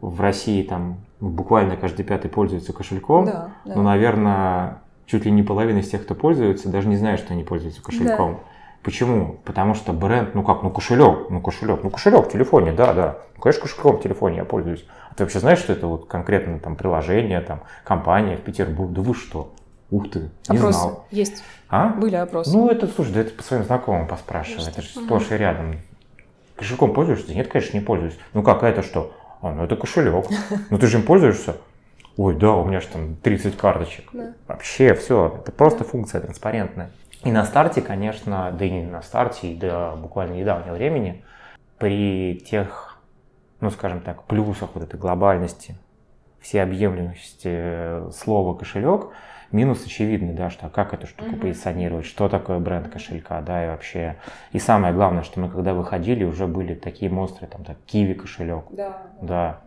в 0.00 0.20
России 0.20 0.62
там 0.62 0.98
буквально 1.20 1.76
каждый 1.76 2.04
пятый 2.04 2.28
пользуется 2.28 2.72
кошельком, 2.72 3.26
да, 3.26 3.50
да. 3.64 3.74
но, 3.74 3.82
наверное, 3.82 4.82
чуть 5.06 5.24
ли 5.24 5.30
не 5.30 5.42
половина 5.42 5.78
из 5.78 5.88
тех, 5.88 6.02
кто 6.02 6.14
пользуется, 6.14 6.68
даже 6.68 6.88
не 6.88 6.96
знает, 6.96 7.20
что 7.20 7.32
они 7.32 7.44
пользуются 7.44 7.82
кошельком. 7.82 8.34
Да. 8.34 8.40
Почему? 8.82 9.38
Потому 9.44 9.74
что 9.74 9.92
бренд, 9.92 10.34
ну 10.34 10.42
как, 10.42 10.62
ну 10.62 10.70
кошелек, 10.70 11.30
ну 11.30 11.40
кошелек, 11.40 11.84
ну 11.84 11.90
кошелек 11.90 12.26
в 12.26 12.32
телефоне, 12.32 12.72
да, 12.72 12.92
да. 12.92 13.18
Ну, 13.36 13.42
конечно, 13.42 13.62
кошельком 13.62 13.96
в 13.96 14.02
телефоне 14.02 14.38
я 14.38 14.44
пользуюсь. 14.44 14.84
А 15.10 15.14
ты 15.14 15.22
вообще 15.22 15.38
знаешь, 15.38 15.60
что 15.60 15.72
это 15.72 15.86
вот 15.86 16.06
конкретно 16.06 16.58
там 16.58 16.74
приложение, 16.74 17.40
там 17.40 17.60
компания 17.84 18.36
в 18.36 18.40
Петербурге? 18.40 18.94
Да 18.94 19.02
вы 19.02 19.14
что? 19.14 19.52
Ух 19.90 20.10
ты, 20.10 20.30
не 20.48 20.56
опросы 20.56 20.78
знал. 20.78 21.06
есть. 21.10 21.44
А? 21.68 21.88
Были 21.88 22.16
опросы. 22.16 22.50
Ну, 22.50 22.68
это, 22.70 22.88
слушай, 22.88 23.12
да 23.12 23.20
это 23.20 23.34
по 23.34 23.42
своим 23.42 23.62
знакомым 23.64 24.08
поспрашивай, 24.08 24.66
это 24.66 24.82
же 24.82 24.88
сплошь 24.88 25.30
и 25.30 25.36
рядом. 25.36 25.76
Кошельком 26.56 26.92
пользуешься? 26.94 27.34
Нет, 27.34 27.48
конечно, 27.48 27.76
не 27.76 27.84
пользуюсь. 27.84 28.18
Ну 28.32 28.42
как, 28.42 28.62
а 28.62 28.68
это 28.68 28.82
что? 28.82 29.12
А, 29.42 29.52
ну 29.52 29.64
это 29.64 29.76
кошелек. 29.76 30.26
Ну 30.70 30.78
ты 30.78 30.86
же 30.86 30.98
им 30.98 31.04
пользуешься? 31.04 31.56
Ой, 32.16 32.34
да, 32.34 32.52
у 32.52 32.64
меня 32.64 32.80
же 32.80 32.88
там 32.88 33.16
30 33.16 33.56
карточек. 33.56 34.10
Да. 34.12 34.32
Вообще 34.48 34.94
все, 34.94 35.40
это 35.42 35.52
просто 35.52 35.84
функция 35.84 36.20
транспарентная. 36.20 36.90
И 37.24 37.30
на 37.30 37.44
старте, 37.44 37.82
конечно, 37.82 38.50
да 38.52 38.64
и 38.64 38.70
не 38.70 38.82
на 38.82 39.02
старте, 39.02 39.52
и 39.52 39.56
до 39.56 39.94
буквально 39.96 40.34
недавнего 40.34 40.74
времени, 40.74 41.24
при 41.78 42.42
тех, 42.44 42.98
ну 43.60 43.70
скажем 43.70 44.00
так, 44.00 44.24
плюсах 44.24 44.70
вот 44.74 44.84
этой 44.84 44.98
глобальности, 44.98 45.76
всеобъемлемости 46.40 48.10
слова 48.10 48.54
кошелек, 48.54 49.10
минус 49.52 49.84
очевидный, 49.84 50.32
да, 50.32 50.50
что 50.50 50.68
как 50.68 50.94
эту 50.94 51.06
штуку 51.06 51.30
mm-hmm. 51.30 51.40
позиционировать, 51.40 52.06
что 52.06 52.28
такое 52.28 52.58
бренд 52.58 52.88
кошелька, 52.88 53.40
да, 53.42 53.64
и 53.64 53.68
вообще. 53.68 54.16
И 54.50 54.58
самое 54.58 54.92
главное, 54.92 55.22
что 55.22 55.38
мы 55.38 55.48
когда 55.48 55.74
выходили, 55.74 56.24
уже 56.24 56.46
были 56.46 56.74
такие 56.74 57.10
монстры, 57.10 57.46
там, 57.46 57.62
так, 57.64 57.76
Киви 57.86 58.14
кошелек. 58.14 58.64
Да. 58.70 59.02
Да. 59.20 59.60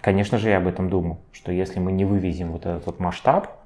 Конечно 0.00 0.38
же, 0.38 0.48
я 0.48 0.58
об 0.58 0.66
этом 0.66 0.88
думал, 0.88 1.20
что 1.32 1.52
если 1.52 1.78
мы 1.78 1.92
не 1.92 2.04
вывезем 2.04 2.52
вот 2.52 2.66
этот 2.66 2.86
вот 2.86 2.98
масштаб, 2.98 3.61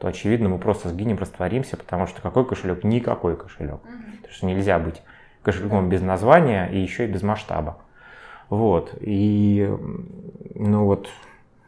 то, 0.00 0.08
очевидно, 0.08 0.48
мы 0.48 0.58
просто 0.58 0.88
сгинем, 0.88 1.18
растворимся, 1.18 1.76
потому 1.76 2.06
что 2.06 2.22
какой 2.22 2.46
кошелек? 2.46 2.84
Никакой 2.84 3.36
кошелек. 3.36 3.80
Mm-hmm. 3.84 4.16
Потому 4.16 4.32
что 4.32 4.46
нельзя 4.46 4.78
быть 4.78 5.02
кошельком 5.42 5.88
без 5.90 6.00
названия 6.00 6.66
и 6.66 6.78
еще 6.78 7.04
и 7.04 7.06
без 7.06 7.22
масштаба. 7.22 7.78
Вот. 8.48 8.94
И, 9.00 9.70
ну 10.54 10.84
вот, 10.86 11.10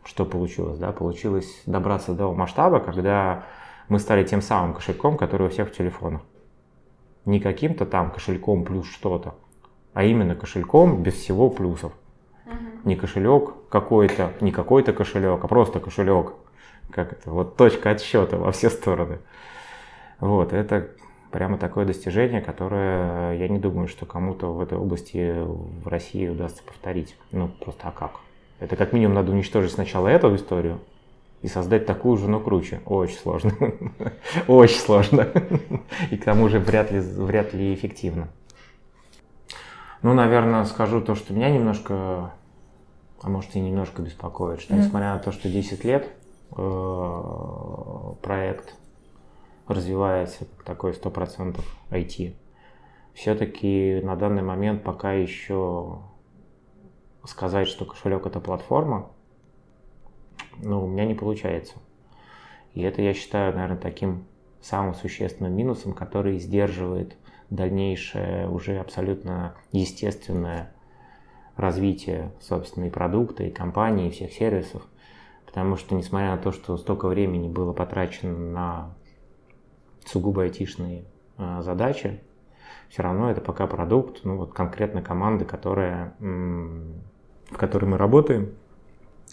что 0.05 0.25
получилось, 0.25 0.79
да? 0.79 0.93
Получилось 0.93 1.63
добраться 1.67 2.15
до 2.15 2.33
масштаба, 2.33 2.81
когда 2.81 3.45
мы 3.89 3.99
стали 3.99 4.25
тем 4.25 4.41
самым 4.41 4.73
кошельком, 4.73 5.19
который 5.19 5.49
у 5.49 5.51
всех 5.51 5.69
в 5.69 5.77
телефонах. 5.77 6.23
Не 7.27 7.39
каким-то 7.39 7.85
там 7.85 8.11
кошельком 8.11 8.65
плюс 8.65 8.91
что-то, 8.91 9.35
а 9.93 10.05
именно 10.05 10.35
кошельком 10.35 11.03
без 11.03 11.15
всего 11.15 11.51
плюсов. 11.51 11.93
Угу. 12.47 12.89
Не 12.89 12.97
кошелек 12.97 13.69
какой-то, 13.69 14.33
не 14.41 14.53
какой-то 14.53 14.95
кошелек, 14.95 15.45
а 15.45 15.49
просто 15.49 15.81
кошелек, 15.81 16.33
как 16.91 17.13
это, 17.13 17.31
вот 17.31 17.57
точка 17.57 17.91
отсчета 17.91 18.37
во 18.37 18.53
все 18.53 18.71
стороны. 18.71 19.19
Вот, 20.21 20.53
это 20.53 20.89
прямо 21.31 21.59
такое 21.59 21.85
достижение, 21.85 22.41
которое 22.41 23.37
я 23.37 23.49
не 23.49 23.59
думаю, 23.59 23.89
что 23.89 24.07
кому-то 24.07 24.53
в 24.53 24.61
этой 24.61 24.79
области 24.79 25.35
в 25.45 25.89
России 25.89 26.29
удастся 26.29 26.63
повторить. 26.63 27.17
Ну, 27.33 27.49
просто 27.49 27.89
а 27.89 27.91
как? 27.91 28.21
Это 28.61 28.77
как 28.77 28.93
минимум 28.93 29.15
надо 29.15 29.33
уничтожить 29.33 29.73
сначала 29.73 30.07
эту 30.07 30.35
историю 30.37 30.79
и 31.41 31.49
создать 31.49 31.87
такую 31.87 32.17
же, 32.17 32.29
но 32.29 32.39
круче. 32.39 32.81
Очень 32.87 33.17
сложно. 33.17 33.53
Очень 34.47 34.79
сложно. 34.79 35.29
И 36.11 36.17
к 36.17 36.25
тому 36.25 36.49
же 36.49 36.61
вряд 36.61 36.93
ли, 36.93 37.01
вряд 37.01 37.53
ли 37.53 37.75
эффективно. 37.75 38.29
Ну, 40.03 40.15
наверное, 40.15 40.65
скажу 40.65 41.01
то, 41.01 41.15
что 41.15 41.33
меня 41.33 41.51
немножко, 41.51 42.33
а 43.21 43.29
может 43.29 43.57
и 43.57 43.61
немножко 43.61 44.03
беспокоит, 44.03 44.61
что 44.61 44.75
несмотря 44.75 45.15
на 45.15 45.19
то, 45.19 45.33
что 45.33 45.49
10 45.49 45.85
лет 45.85 46.07
э, 46.07 46.09
проект 48.23 48.75
развивается 49.67 50.45
как 50.45 50.65
такой 50.65 50.93
100% 50.93 51.61
IT. 51.91 52.35
Все-таки 53.15 54.01
на 54.03 54.17
данный 54.17 54.43
момент 54.43 54.83
пока 54.83 55.13
еще 55.13 55.99
сказать, 57.25 57.69
что 57.69 57.85
кошелек 57.85 58.27
это 58.27 58.41
платформа, 58.41 59.11
ну, 60.59 60.85
у 60.85 60.89
меня 60.89 61.07
не 61.07 61.15
получается. 61.15 61.75
И 62.75 62.83
это 62.83 63.03
я 63.03 63.15
считаю, 63.15 63.55
наверное, 63.55 63.79
таким 63.79 64.25
самым 64.61 64.95
существенным 64.95 65.55
минусом, 65.55 65.93
который 65.93 66.39
сдерживает 66.39 67.17
дальнейшее 67.51 68.49
уже 68.49 68.79
абсолютно 68.79 69.55
естественное 69.73 70.73
развитие 71.57 72.33
собственной 72.41 72.91
продукта 72.91 73.45
и 73.45 73.51
компании, 73.51 74.09
и 74.09 74.11
всех 74.11 74.33
сервисов. 74.33 74.87
Потому 75.53 75.77
что, 75.77 75.95
несмотря 75.95 76.31
на 76.31 76.39
то, 76.39 76.51
что 76.51 76.79
столько 76.79 77.09
времени 77.09 77.47
было 77.47 77.75
потрачено 77.75 78.39
на 78.39 78.95
сугубо 80.07 80.45
айтишные 80.45 81.05
э, 81.37 81.61
задачи, 81.61 82.23
все 82.89 83.03
равно 83.03 83.31
это 83.31 83.43
пока 83.43 83.67
продукт, 83.67 84.25
ну 84.25 84.39
вот 84.39 84.55
конкретно 84.55 85.03
команды, 85.03 85.45
которая, 85.45 86.15
в 86.19 87.57
которой 87.59 87.85
мы 87.85 87.99
работаем, 87.99 88.55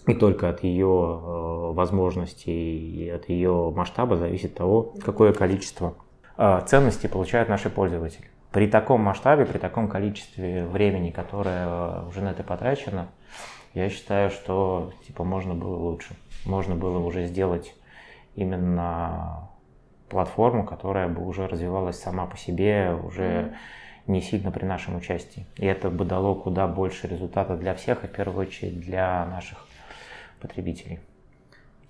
и 0.06 0.14
только 0.14 0.50
от 0.50 0.62
ее 0.62 0.86
э, 0.86 1.72
возможностей 1.72 3.04
и 3.04 3.08
от 3.08 3.30
ее 3.30 3.72
масштаба 3.74 4.16
зависит 4.16 4.54
того, 4.54 4.94
какое 5.02 5.32
количество 5.32 5.94
э, 6.36 6.60
ценностей 6.66 7.08
получают 7.08 7.48
наши 7.48 7.70
пользователи. 7.70 8.26
При 8.50 8.66
таком 8.66 9.00
масштабе, 9.00 9.46
при 9.46 9.56
таком 9.56 9.88
количестве 9.88 10.66
времени, 10.66 11.10
которое 11.10 12.02
уже 12.08 12.20
на 12.20 12.32
это 12.32 12.42
потрачено, 12.42 13.08
я 13.74 13.88
считаю, 13.88 14.30
что 14.30 14.92
типа 15.06 15.24
можно 15.24 15.54
было 15.54 15.76
лучше. 15.76 16.14
Можно 16.44 16.74
было 16.74 16.98
уже 16.98 17.26
сделать 17.26 17.74
именно 18.34 19.48
платформу, 20.08 20.64
которая 20.64 21.08
бы 21.08 21.24
уже 21.26 21.46
развивалась 21.46 22.00
сама 22.00 22.26
по 22.26 22.36
себе, 22.36 22.94
уже 22.94 23.54
не 24.06 24.20
сильно 24.20 24.50
при 24.50 24.64
нашем 24.64 24.96
участии. 24.96 25.46
И 25.56 25.66
это 25.66 25.90
бы 25.90 26.04
дало 26.04 26.34
куда 26.34 26.66
больше 26.66 27.06
результата 27.06 27.56
для 27.56 27.74
всех, 27.74 28.04
и 28.04 28.08
в 28.08 28.12
первую 28.12 28.46
очередь 28.46 28.80
для 28.80 29.24
наших 29.26 29.66
потребителей. 30.40 31.00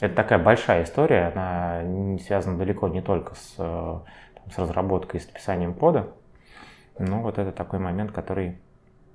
Это 0.01 0.15
такая 0.15 0.39
большая 0.39 0.85
история, 0.85 1.33
она 1.35 1.83
не 1.83 2.19
связана 2.19 2.57
далеко 2.57 2.89
не 2.89 3.03
только 3.03 3.35
с, 3.35 3.55
там, 3.57 4.51
с 4.51 4.59
разработкой 4.59 5.21
и 5.21 5.23
с 5.23 5.27
написанием 5.27 5.75
кода, 5.75 6.09
но 6.99 7.21
вот 7.21 7.39
это 7.39 7.53
такой 7.53 7.79
момент, 7.79 8.13
который, 8.13 8.59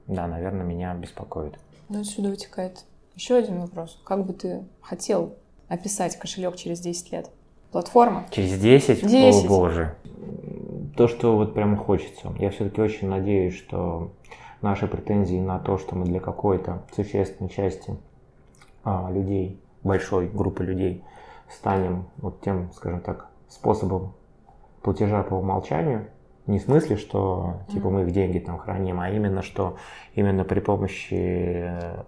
да, 0.07 0.27
наверное, 0.27 0.65
меня 0.65 0.93
беспокоит. 0.93 1.59
Ну, 1.89 2.01
отсюда 2.01 2.29
вытекает 2.29 2.85
еще 3.15 3.35
один 3.35 3.59
вопрос. 3.59 3.99
Как 4.03 4.25
бы 4.25 4.33
ты 4.33 4.63
хотел 4.81 5.35
описать 5.67 6.17
кошелек 6.17 6.55
через 6.55 6.79
10 6.79 7.11
лет? 7.11 7.29
платформа. 7.75 8.23
Через 8.31 8.57
10? 8.57 9.05
10. 9.05 9.45
О 9.45 9.47
боже. 9.49 9.95
То, 10.95 11.09
что 11.09 11.35
вот 11.35 11.53
прямо 11.53 11.75
хочется. 11.75 12.33
Я 12.39 12.49
все-таки 12.49 12.79
очень 12.79 13.09
надеюсь, 13.09 13.53
что 13.53 14.13
наши 14.61 14.87
претензии 14.87 15.41
на 15.41 15.59
то, 15.59 15.77
что 15.77 15.93
мы 15.93 16.05
для 16.05 16.21
какой-то 16.21 16.83
существенной 16.95 17.49
части 17.49 17.97
а, 18.85 19.11
людей, 19.11 19.59
большой 19.83 20.29
группы 20.29 20.63
людей, 20.63 21.03
станем 21.49 22.05
вот 22.15 22.39
тем, 22.39 22.71
скажем 22.71 23.01
так, 23.01 23.27
способом 23.49 24.13
платежа 24.81 25.23
по 25.23 25.33
умолчанию, 25.33 26.07
не 26.47 26.59
в 26.59 26.63
смысле, 26.63 26.97
что 26.97 27.61
типа 27.71 27.89
мы 27.89 28.03
их 28.03 28.11
деньги 28.11 28.39
там 28.39 28.57
храним, 28.57 28.99
а 28.99 29.09
именно, 29.09 29.41
что 29.41 29.77
именно 30.13 30.43
при 30.43 30.59
помощи 30.59 31.13
э, 31.13 32.03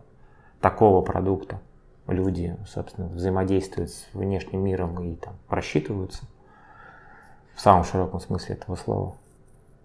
такого 0.61 1.01
продукта 1.01 1.59
люди, 2.07 2.55
собственно, 2.67 3.07
взаимодействуют 3.07 3.91
с 3.91 4.07
внешним 4.13 4.63
миром 4.63 5.03
и 5.03 5.15
там 5.15 5.35
просчитываются 5.47 6.23
в 7.55 7.61
самом 7.61 7.83
широком 7.83 8.19
смысле 8.19 8.55
этого 8.55 8.75
слова. 8.75 9.15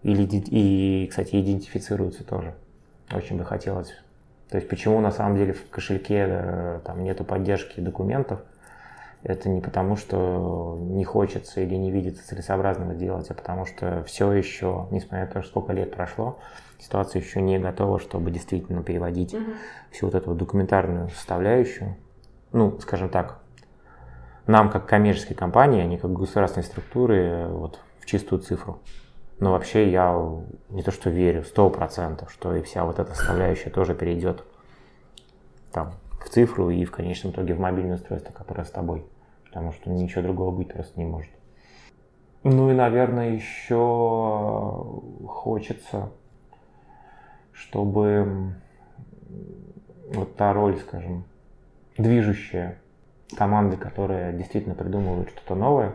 Или, 0.03 0.23
и, 0.23 1.07
кстати, 1.07 1.39
идентифицируются 1.39 2.23
тоже. 2.23 2.55
Очень 3.11 3.37
бы 3.37 3.45
хотелось. 3.45 3.93
То 4.49 4.57
есть 4.57 4.69
почему 4.69 4.99
на 4.99 5.11
самом 5.11 5.35
деле 5.37 5.53
в 5.53 5.69
кошельке 5.69 6.25
э, 6.27 6.79
там 6.85 7.03
нету 7.03 7.23
поддержки 7.23 7.79
документов, 7.79 8.41
это 9.23 9.49
не 9.49 9.61
потому, 9.61 9.95
что 9.95 10.77
не 10.79 11.03
хочется 11.03 11.61
или 11.61 11.75
не 11.75 11.91
видится 11.91 12.27
целесообразным 12.27 12.91
это 12.91 12.99
делать, 12.99 13.29
а 13.29 13.33
потому 13.33 13.65
что 13.65 14.03
все 14.03 14.31
еще, 14.31 14.87
несмотря 14.91 15.25
на 15.25 15.31
то, 15.31 15.43
сколько 15.43 15.73
лет 15.73 15.93
прошло, 15.93 16.39
ситуация 16.79 17.21
еще 17.21 17.41
не 17.41 17.59
готова, 17.59 17.99
чтобы 17.99 18.31
действительно 18.31 18.83
переводить 18.83 19.33
mm-hmm. 19.33 19.55
всю 19.91 20.05
вот 20.07 20.15
эту 20.15 20.35
документарную 20.35 21.09
составляющую 21.09 21.95
ну, 22.53 22.79
скажем 22.79 23.09
так, 23.09 23.39
нам 24.47 24.69
как 24.69 24.85
коммерческой 24.85 25.33
компании, 25.33 25.81
а 25.81 25.85
не 25.85 25.97
как 25.97 26.13
государственной 26.13 26.63
структуры, 26.63 27.47
вот 27.49 27.79
в 27.99 28.05
чистую 28.05 28.41
цифру. 28.41 28.79
Но 29.39 29.51
вообще 29.51 29.91
я 29.91 30.15
не 30.69 30.83
то 30.83 30.91
что 30.91 31.09
верю, 31.09 31.43
сто 31.43 31.69
процентов, 31.69 32.31
что 32.31 32.55
и 32.55 32.61
вся 32.61 32.85
вот 32.85 32.99
эта 32.99 33.13
составляющая 33.13 33.71
тоже 33.71 33.95
перейдет 33.95 34.43
там 35.71 35.93
в 36.23 36.29
цифру 36.29 36.69
и 36.69 36.85
в 36.85 36.91
конечном 36.91 37.33
итоге 37.33 37.55
в 37.55 37.59
мобильное 37.59 37.95
устройство, 37.95 38.31
которое 38.31 38.63
с 38.63 38.71
тобой. 38.71 39.05
Потому 39.53 39.71
что 39.71 39.91
ничего 39.91 40.23
другого 40.23 40.49
быть 40.49 40.73
просто 40.73 40.99
не 40.99 41.05
может. 41.05 41.29
Ну 42.41 42.71
и, 42.71 42.73
наверное, 42.73 43.35
еще 43.35 44.99
хочется, 45.27 46.09
чтобы 47.51 48.55
вот 50.11 50.35
та 50.35 50.53
роль, 50.53 50.75
скажем, 50.77 51.25
движущая 51.99 52.79
команды, 53.37 53.77
которые 53.77 54.33
действительно 54.33 54.73
придумывают 54.73 55.29
что-то 55.29 55.53
новое. 55.53 55.91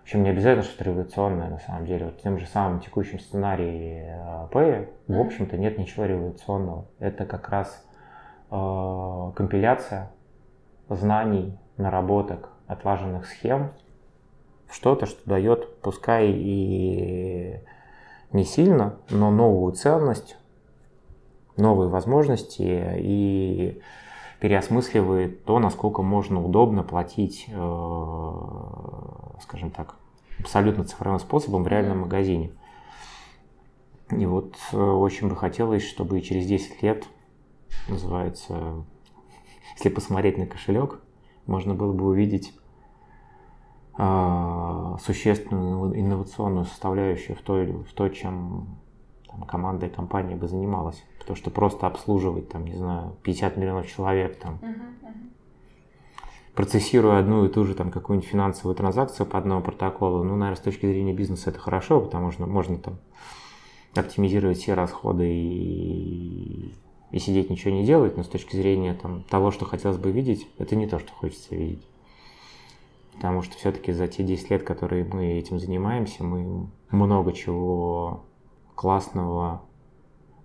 В 0.00 0.02
общем, 0.02 0.22
не 0.22 0.28
обязательно 0.28 0.62
что-то 0.62 0.84
революционное 0.84 1.48
на 1.48 1.58
самом 1.60 1.86
деле. 1.86 2.04
Вот 2.04 2.18
в 2.18 2.22
тем 2.22 2.38
же 2.38 2.46
самом 2.46 2.80
текущем 2.80 3.18
сценарии 3.18 4.12
Pay, 4.50 4.90
в 5.06 5.18
общем-то, 5.18 5.56
нет 5.56 5.78
ничего 5.78 6.04
революционного. 6.04 6.84
Это 6.98 7.24
как 7.24 7.48
раз 7.48 7.82
э, 8.50 9.32
компиляция 9.34 10.10
знаний, 10.90 11.58
наработок, 11.78 12.50
отлаженных 12.68 13.26
схем 13.26 13.70
что-то, 14.70 15.06
что 15.06 15.20
дает, 15.24 15.80
пускай 15.80 16.30
и 16.30 17.60
не 18.32 18.44
сильно, 18.44 18.96
но 19.10 19.30
новую 19.30 19.72
ценность, 19.72 20.36
новые 21.56 21.88
возможности 21.88 22.96
и 22.98 23.80
переосмысливает 24.40 25.44
то, 25.44 25.58
насколько 25.58 26.02
можно 26.02 26.44
удобно 26.44 26.82
платить, 26.82 27.46
э, 27.48 28.42
скажем 29.42 29.70
так, 29.70 29.96
абсолютно 30.38 30.84
цифровым 30.84 31.18
способом 31.18 31.64
в 31.64 31.68
реальном 31.68 32.00
магазине. 32.00 32.52
И 34.10 34.26
вот 34.26 34.54
э, 34.72 34.76
очень 34.78 35.28
бы 35.28 35.34
хотелось, 35.36 35.82
чтобы 35.82 36.20
через 36.20 36.46
10 36.46 36.82
лет, 36.82 37.04
называется, 37.88 38.84
если 39.74 39.88
посмотреть 39.88 40.38
на 40.38 40.46
кошелек, 40.46 41.00
можно 41.48 41.74
было 41.74 41.92
бы 41.92 42.06
увидеть 42.06 42.54
э, 43.98 44.96
существенную 45.02 45.98
инновационную 45.98 46.66
составляющую 46.66 47.36
в 47.36 47.40
то, 47.40 47.54
в 47.54 47.92
то 47.94 48.08
чем 48.08 48.78
там, 49.26 49.42
команда 49.42 49.86
и 49.86 49.90
компания 49.90 50.36
бы 50.36 50.46
занималась. 50.46 51.02
Потому 51.18 51.36
что 51.36 51.50
просто 51.50 51.86
обслуживать, 51.86 52.48
там, 52.48 52.64
не 52.64 52.76
знаю, 52.76 53.16
50 53.22 53.56
миллионов 53.56 53.86
человек, 53.88 54.38
там, 54.38 54.60
процессируя 56.54 57.20
одну 57.20 57.44
и 57.44 57.48
ту 57.48 57.64
же 57.64 57.74
там 57.74 57.90
какую-нибудь 57.90 58.28
финансовую 58.28 58.74
транзакцию 58.74 59.26
по 59.26 59.38
одному 59.38 59.62
протоколу, 59.62 60.24
ну, 60.24 60.36
наверное, 60.36 60.56
с 60.56 60.64
точки 60.64 60.86
зрения 60.86 61.12
бизнеса 61.12 61.50
это 61.50 61.58
хорошо, 61.58 62.00
потому 62.00 62.30
что 62.30 62.46
можно 62.46 62.78
там 62.78 62.98
оптимизировать 63.94 64.58
все 64.58 64.74
расходы 64.74 65.28
и, 65.30 66.74
и 67.10 67.18
сидеть 67.18 67.50
ничего 67.50 67.72
не 67.72 67.84
делать, 67.84 68.16
но 68.16 68.22
с 68.22 68.28
точки 68.28 68.56
зрения 68.56 68.94
там, 68.94 69.22
того, 69.24 69.50
что 69.50 69.64
хотелось 69.64 69.98
бы 69.98 70.10
видеть, 70.10 70.46
это 70.58 70.76
не 70.76 70.86
то, 70.86 70.98
что 70.98 71.12
хочется 71.12 71.54
видеть. 71.54 71.86
Потому 73.14 73.42
что 73.42 73.56
все-таки 73.56 73.92
за 73.92 74.06
те 74.06 74.22
10 74.22 74.50
лет, 74.50 74.62
которые 74.62 75.04
мы 75.04 75.38
этим 75.38 75.58
занимаемся, 75.58 76.22
мы 76.22 76.68
много 76.90 77.32
чего 77.32 78.24
классного 78.74 79.62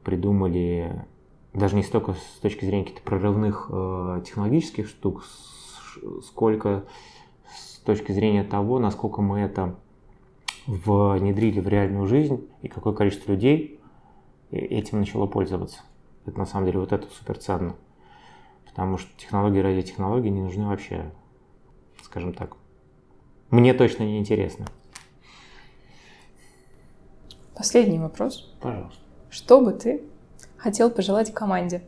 придумали, 0.04 1.06
даже 1.54 1.76
не 1.76 1.84
столько 1.84 2.14
с 2.14 2.40
точки 2.42 2.66
зрения 2.66 2.86
каких-то 2.86 3.04
прорывных 3.04 3.70
э, 3.72 4.24
технологических 4.26 4.88
штук, 4.88 5.24
сколько 6.24 6.86
с 7.56 7.78
точки 7.80 8.12
зрения 8.12 8.44
того, 8.44 8.80
насколько 8.80 9.22
мы 9.22 9.42
это 9.42 9.76
внедрили 10.66 11.60
в 11.60 11.68
реальную 11.68 12.08
жизнь, 12.08 12.48
и 12.62 12.70
какое 12.70 12.94
количество 12.94 13.34
людей 13.34 13.80
этим 14.52 15.00
начало 15.00 15.28
пользоваться. 15.28 15.82
Это 16.26 16.38
на 16.38 16.46
самом 16.46 16.66
деле 16.66 16.80
вот 16.80 16.92
это 16.92 17.08
супер 17.10 17.38
ценно. 17.38 17.76
Потому 18.66 18.98
что 18.98 19.10
технологии 19.18 19.60
ради 19.60 19.84
технологий 19.84 20.30
не 20.30 20.42
нужны 20.42 20.66
вообще, 20.66 21.12
скажем 22.02 22.34
так. 22.34 22.56
Мне 23.50 23.74
точно 23.74 24.04
не 24.04 24.18
интересно. 24.18 24.66
Последний 27.56 28.00
вопрос. 28.00 28.52
Пожалуйста. 28.62 29.00
Что 29.30 29.62
бы 29.62 29.74
ты 29.74 30.02
хотел 30.58 30.90
пожелать 30.90 31.34
команде 31.34 31.84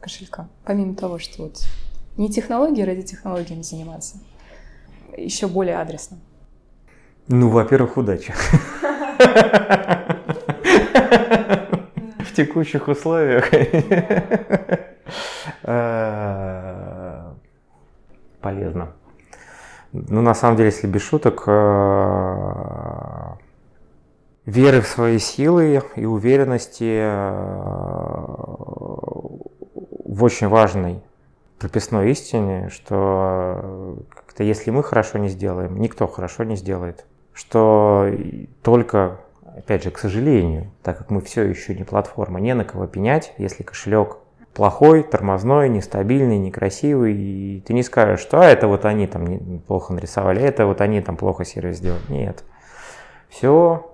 кошелька? 0.00 0.48
Помимо 0.64 0.94
того, 0.94 1.18
что 1.18 1.44
вот 1.44 1.62
не 2.16 2.28
технологии 2.28 2.82
ради 2.82 3.02
технологиями 3.02 3.62
заниматься, 3.62 4.18
еще 5.16 5.46
более 5.46 5.78
адресно. 5.78 6.18
Ну, 7.28 7.48
во-первых, 7.48 7.96
удачи. 7.96 8.34
В 12.34 12.36
текущих 12.36 12.88
условиях. 12.88 13.48
Э, 15.62 17.32
полезно. 18.40 18.92
Ну, 19.92 20.20
на 20.20 20.34
самом 20.34 20.56
деле, 20.56 20.70
если 20.70 20.88
без 20.88 21.02
шуток, 21.02 21.44
э, 21.46 21.52
веры 24.46 24.80
в 24.80 24.86
свои 24.88 25.18
силы 25.18 25.80
и 25.94 26.04
уверенности 26.04 26.98
э, 27.00 27.30
в 30.04 30.24
очень 30.24 30.48
важной 30.48 31.02
прописной 31.60 32.10
истине, 32.10 32.68
что 32.70 33.98
как-то 34.10 34.42
если 34.42 34.72
мы 34.72 34.82
хорошо 34.82 35.18
не 35.18 35.28
сделаем, 35.28 35.78
никто 35.78 36.08
хорошо 36.08 36.42
не 36.44 36.56
сделает. 36.56 37.06
Что 37.32 38.10
только, 38.62 39.20
опять 39.56 39.84
же, 39.84 39.90
к 39.90 39.98
сожалению, 39.98 40.70
так 40.82 40.98
как 40.98 41.10
мы 41.10 41.20
все 41.20 41.42
еще 41.42 41.74
не 41.74 41.84
платформа, 41.84 42.40
не 42.40 42.54
на 42.54 42.64
кого 42.64 42.86
пенять, 42.86 43.32
если 43.38 43.62
кошелек 43.62 44.18
плохой, 44.52 45.02
тормозной, 45.02 45.68
нестабильный, 45.68 46.38
некрасивый, 46.38 47.14
и 47.14 47.60
ты 47.66 47.72
не 47.72 47.82
скажешь, 47.82 48.20
что 48.20 48.40
а, 48.40 48.44
это 48.44 48.68
вот 48.68 48.84
они 48.84 49.06
там 49.06 49.60
плохо 49.60 49.92
нарисовали, 49.92 50.42
это 50.42 50.66
вот 50.66 50.80
они 50.80 51.00
там 51.00 51.16
плохо 51.16 51.44
сервис 51.44 51.78
сделали. 51.78 52.02
Нет. 52.08 52.44
Все 53.28 53.90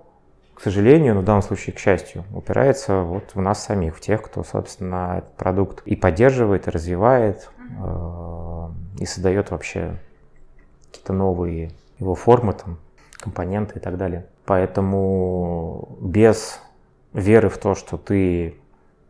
к 0.61 0.63
сожалению, 0.63 1.15
но 1.15 1.21
в 1.21 1.23
данном 1.23 1.41
случае, 1.41 1.73
к 1.75 1.79
счастью, 1.79 2.23
упирается 2.31 3.01
вот 3.01 3.31
в 3.33 3.41
нас 3.41 3.63
самих, 3.63 3.97
в 3.97 3.99
тех, 3.99 4.21
кто, 4.21 4.43
собственно, 4.43 5.15
этот 5.17 5.33
продукт 5.33 5.81
и 5.87 5.95
поддерживает, 5.95 6.67
и 6.67 6.69
развивает, 6.69 7.49
э, 7.83 8.69
и 8.99 9.05
создает 9.07 9.49
вообще 9.49 9.97
какие-то 10.91 11.13
новые 11.13 11.71
его 11.97 12.13
формы, 12.13 12.53
там, 12.53 12.77
компоненты 13.13 13.79
и 13.79 13.81
так 13.81 13.97
далее. 13.97 14.27
Поэтому 14.51 15.97
без 16.01 16.59
веры 17.13 17.47
в 17.47 17.57
то, 17.57 17.73
что 17.73 17.95
ты 17.95 18.59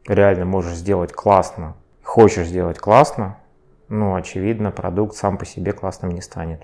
реально 0.08 0.46
можешь 0.46 0.76
сделать 0.76 1.14
классно, 1.14 1.74
хочешь 2.04 2.46
сделать 2.46 2.78
классно, 2.78 3.40
ну, 3.90 4.14
очевидно, 4.14 4.70
продукт 4.70 5.16
сам 5.16 5.40
по 5.40 5.46
себе 5.48 5.72
классным 5.72 6.12
не 6.12 6.22
станет. 6.22 6.62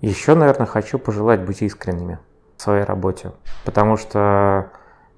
Еще, 0.00 0.34
наверное, 0.34 0.64
хочу 0.64 0.98
пожелать 0.98 1.42
быть 1.42 1.60
искренними 1.60 2.18
в 2.56 2.62
своей 2.62 2.84
работе. 2.84 3.32
Потому 3.66 3.98
что, 3.98 4.70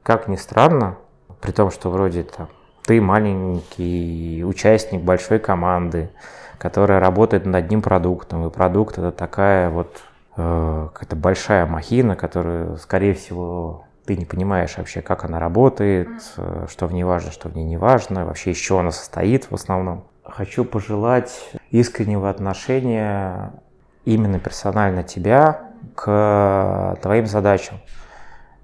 как 0.03 0.27
ни 0.27 0.35
странно, 0.35 0.97
при 1.41 1.53
том, 1.53 1.71
что 1.71 1.89
вроде 1.89 2.25
там, 2.25 2.49
ты 2.83 3.01
маленький 3.01 4.43
участник 4.45 5.03
большой 5.03 5.39
команды, 5.39 6.11
которая 6.59 6.99
работает 6.99 7.47
над 7.47 7.55
одним 7.55 7.81
продуктом, 7.81 8.45
и 8.45 8.51
продукт 8.51 8.99
это 8.99 9.13
такая 9.13 9.71
вот 9.71 10.03
какая-то 10.37 11.17
большая 11.17 11.67
махина, 11.67 12.17
которую, 12.17 12.77
скорее 12.79 13.15
всего, 13.15 13.85
ты 14.05 14.17
не 14.17 14.25
понимаешь 14.25 14.77
вообще, 14.77 15.01
как 15.01 15.25
она 15.25 15.39
работает, 15.39 16.09
э, 16.37 16.67
что 16.69 16.87
в 16.87 16.93
ней 16.93 17.05
важно, 17.05 17.31
что 17.31 17.49
в 17.49 17.57
ней 17.57 17.65
не 17.65 17.77
важно, 17.77 18.27
вообще 18.27 18.51
из 18.51 18.59
чего 18.59 18.81
она 18.81 18.91
состоит 18.91 19.51
в 19.51 19.55
основном. 19.55 20.05
Хочу 20.25 20.65
пожелать 20.65 21.51
искреннего 21.71 22.29
отношения 22.29 23.53
именно 24.05 24.39
персонально 24.39 25.03
тебя 25.03 25.71
к 25.95 26.99
твоим 27.03 27.27
задачам. 27.27 27.81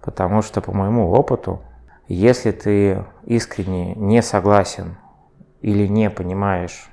Потому 0.02 0.42
что, 0.42 0.60
по 0.60 0.72
моему 0.72 1.10
опыту, 1.10 1.62
если 2.08 2.50
ты 2.50 3.04
искренне 3.24 3.94
не 3.94 4.22
согласен 4.22 4.96
или 5.60 5.86
не 5.86 6.10
понимаешь, 6.10 6.90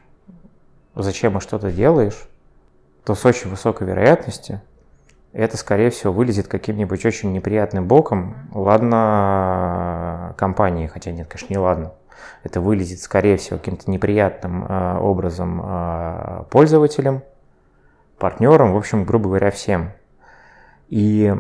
зачем 0.95 1.37
и 1.37 1.41
что 1.41 1.59
ты 1.59 1.71
делаешь, 1.71 2.27
то 3.03 3.15
с 3.15 3.25
очень 3.25 3.49
высокой 3.49 3.87
вероятностью 3.87 4.61
это, 5.37 5.55
скорее 5.55 5.91
всего, 5.91 6.11
вылезет 6.11 6.47
каким-нибудь 6.47 7.05
очень 7.05 7.31
неприятным 7.31 7.87
боком. 7.87 8.35
Ладно 8.53 10.33
компании, 10.35 10.87
хотя 10.87 11.11
нет, 11.11 11.27
конечно, 11.27 11.53
не 11.53 11.59
ладно. 11.59 11.93
Это 12.43 12.59
вылезет, 12.59 12.99
скорее 13.01 13.37
всего, 13.37 13.59
каким-то 13.59 13.91
неприятным 13.91 14.65
э, 14.65 14.97
образом 14.97 15.61
э, 15.63 16.43
пользователям, 16.49 17.21
партнерам, 18.17 18.73
в 18.73 18.77
общем, 18.77 19.03
грубо 19.03 19.27
говоря, 19.27 19.51
всем. 19.51 19.91
И 20.89 21.35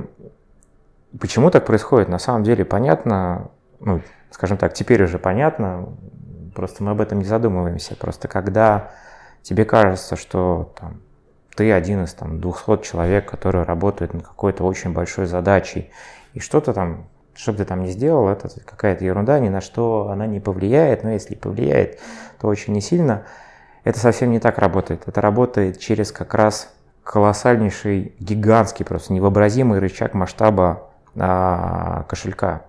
почему 1.19 1.49
так 1.49 1.65
происходит, 1.65 2.07
на 2.07 2.19
самом 2.19 2.43
деле 2.43 2.65
понятно, 2.65 3.49
ну, 3.79 4.01
скажем 4.29 4.57
так, 4.57 4.75
теперь 4.75 5.01
уже 5.03 5.17
понятно, 5.17 5.89
просто 6.53 6.83
мы 6.83 6.91
об 6.91 7.01
этом 7.01 7.17
не 7.17 7.25
задумываемся. 7.25 7.95
Просто 7.95 8.27
когда 8.27 8.91
тебе 9.41 9.65
кажется, 9.65 10.15
что 10.15 10.71
там, 10.79 11.01
ты 11.57 11.71
один 11.71 12.03
из 12.03 12.13
там, 12.13 12.39
200 12.39 12.83
человек, 12.83 13.29
который 13.29 13.63
работает 13.63 14.13
над 14.13 14.25
какой-то 14.25 14.63
очень 14.63 14.93
большой 14.93 15.25
задачей, 15.25 15.89
и 16.33 16.39
что-то 16.39 16.71
там, 16.71 17.07
что 17.33 17.51
бы 17.51 17.57
ты 17.57 17.65
там 17.65 17.83
ни 17.83 17.89
сделал, 17.89 18.29
это 18.29 18.47
какая-то 18.63 19.03
ерунда, 19.03 19.39
ни 19.39 19.49
на 19.49 19.59
что 19.59 20.09
она 20.11 20.27
не 20.27 20.39
повлияет, 20.39 21.03
но 21.03 21.11
если 21.11 21.33
повлияет, 21.33 21.99
то 22.39 22.47
очень 22.47 22.73
не 22.73 22.81
сильно. 22.81 23.23
Это 23.83 23.99
совсем 23.99 24.31
не 24.31 24.39
так 24.39 24.59
работает. 24.59 25.07
Это 25.07 25.19
работает 25.19 25.79
через 25.79 26.11
как 26.11 26.35
раз 26.35 26.73
колоссальнейший, 27.03 28.13
гигантский, 28.19 28.85
просто 28.85 29.13
невообразимый 29.13 29.79
рычаг 29.79 30.13
масштаба 30.13 30.89
а, 31.15 32.03
кошелька. 32.07 32.63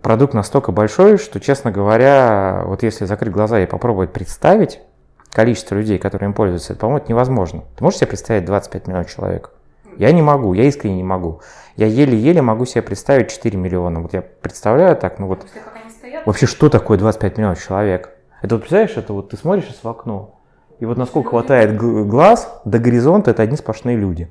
Продукт 0.00 0.32
настолько 0.34 0.72
большой, 0.72 1.18
что, 1.18 1.38
честно 1.40 1.70
говоря, 1.70 2.62
вот 2.64 2.82
если 2.82 3.04
закрыть 3.04 3.32
глаза 3.32 3.60
и 3.60 3.66
попробовать 3.66 4.12
представить 4.12 4.80
количество 5.36 5.74
людей, 5.74 5.98
которые 5.98 6.28
им 6.28 6.32
пользуются, 6.32 6.72
это, 6.72 6.80
по-моему, 6.80 7.02
это 7.04 7.12
невозможно. 7.12 7.64
Ты 7.76 7.84
можешь 7.84 7.98
себе 7.98 8.06
представить 8.06 8.46
25 8.46 8.86
миллионов 8.86 9.14
человек? 9.14 9.50
Я 9.98 10.10
не 10.12 10.22
могу, 10.22 10.54
я 10.54 10.64
искренне 10.64 10.96
не 10.96 11.04
могу. 11.04 11.42
Я 11.76 11.86
еле-еле 11.88 12.40
могу 12.40 12.64
себе 12.64 12.80
представить 12.80 13.30
4 13.30 13.58
миллиона. 13.58 14.00
Вот 14.00 14.14
я 14.14 14.22
представляю 14.22 14.96
так, 14.96 15.18
ну 15.18 15.26
вот... 15.26 15.46
Вообще, 16.24 16.46
что 16.46 16.70
такое 16.70 16.96
25 16.96 17.36
миллионов 17.36 17.62
человек? 17.62 18.16
Это 18.40 18.54
вот, 18.54 18.62
представляешь, 18.62 18.96
это 18.96 19.12
вот 19.12 19.28
ты 19.28 19.36
смотришь 19.36 19.68
в 19.82 19.86
окно, 19.86 20.40
и 20.80 20.86
вот 20.86 20.96
насколько 20.96 21.30
хватает 21.30 21.76
глаз 21.76 22.60
до 22.64 22.78
горизонта, 22.78 23.32
это 23.32 23.42
одни 23.42 23.58
сплошные 23.58 23.96
люди. 23.98 24.30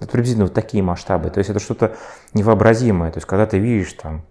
Это 0.00 0.12
приблизительно 0.12 0.44
вот 0.44 0.54
такие 0.54 0.84
масштабы. 0.84 1.30
То 1.30 1.38
есть 1.38 1.50
это 1.50 1.58
что-то 1.58 1.96
невообразимое. 2.32 3.10
То 3.10 3.18
есть 3.18 3.26
когда 3.26 3.46
ты 3.46 3.58
видишь 3.58 3.92
там 3.94 4.22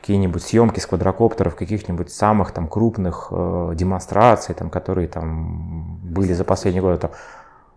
какие-нибудь 0.00 0.42
съемки 0.42 0.80
с 0.80 0.86
квадрокоптеров, 0.86 1.54
каких-нибудь 1.54 2.10
самых 2.10 2.52
там 2.52 2.68
крупных 2.68 3.28
э, 3.30 3.72
демонстраций, 3.74 4.54
там, 4.54 4.70
которые 4.70 5.08
там 5.08 5.98
были 6.02 6.32
за 6.32 6.44
последние 6.44 6.82
годы, 6.82 6.98
там, 6.98 7.10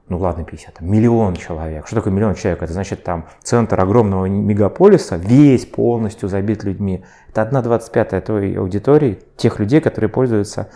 ну 0.07 0.17
ладно, 0.17 0.43
50, 0.43 0.75
там, 0.75 0.89
миллион 0.89 1.35
человек. 1.35 1.85
Что 1.85 1.97
такое 1.97 2.13
миллион 2.13 2.35
человек? 2.35 2.63
Это 2.63 2.71
значит 2.71 3.03
там 3.03 3.25
центр 3.41 3.79
огромного 3.79 4.25
мегаполиса, 4.25 5.17
весь 5.17 5.65
полностью 5.65 6.29
забит 6.29 6.63
людьми. 6.63 7.03
Это 7.29 7.41
одна 7.41 7.61
двадцать 7.61 7.91
пятая 7.91 8.21
той 8.21 8.53
аудитории, 8.53 9.19
тех 9.37 9.59
людей, 9.59 9.81
которые 9.81 10.09
пользуются 10.09 10.69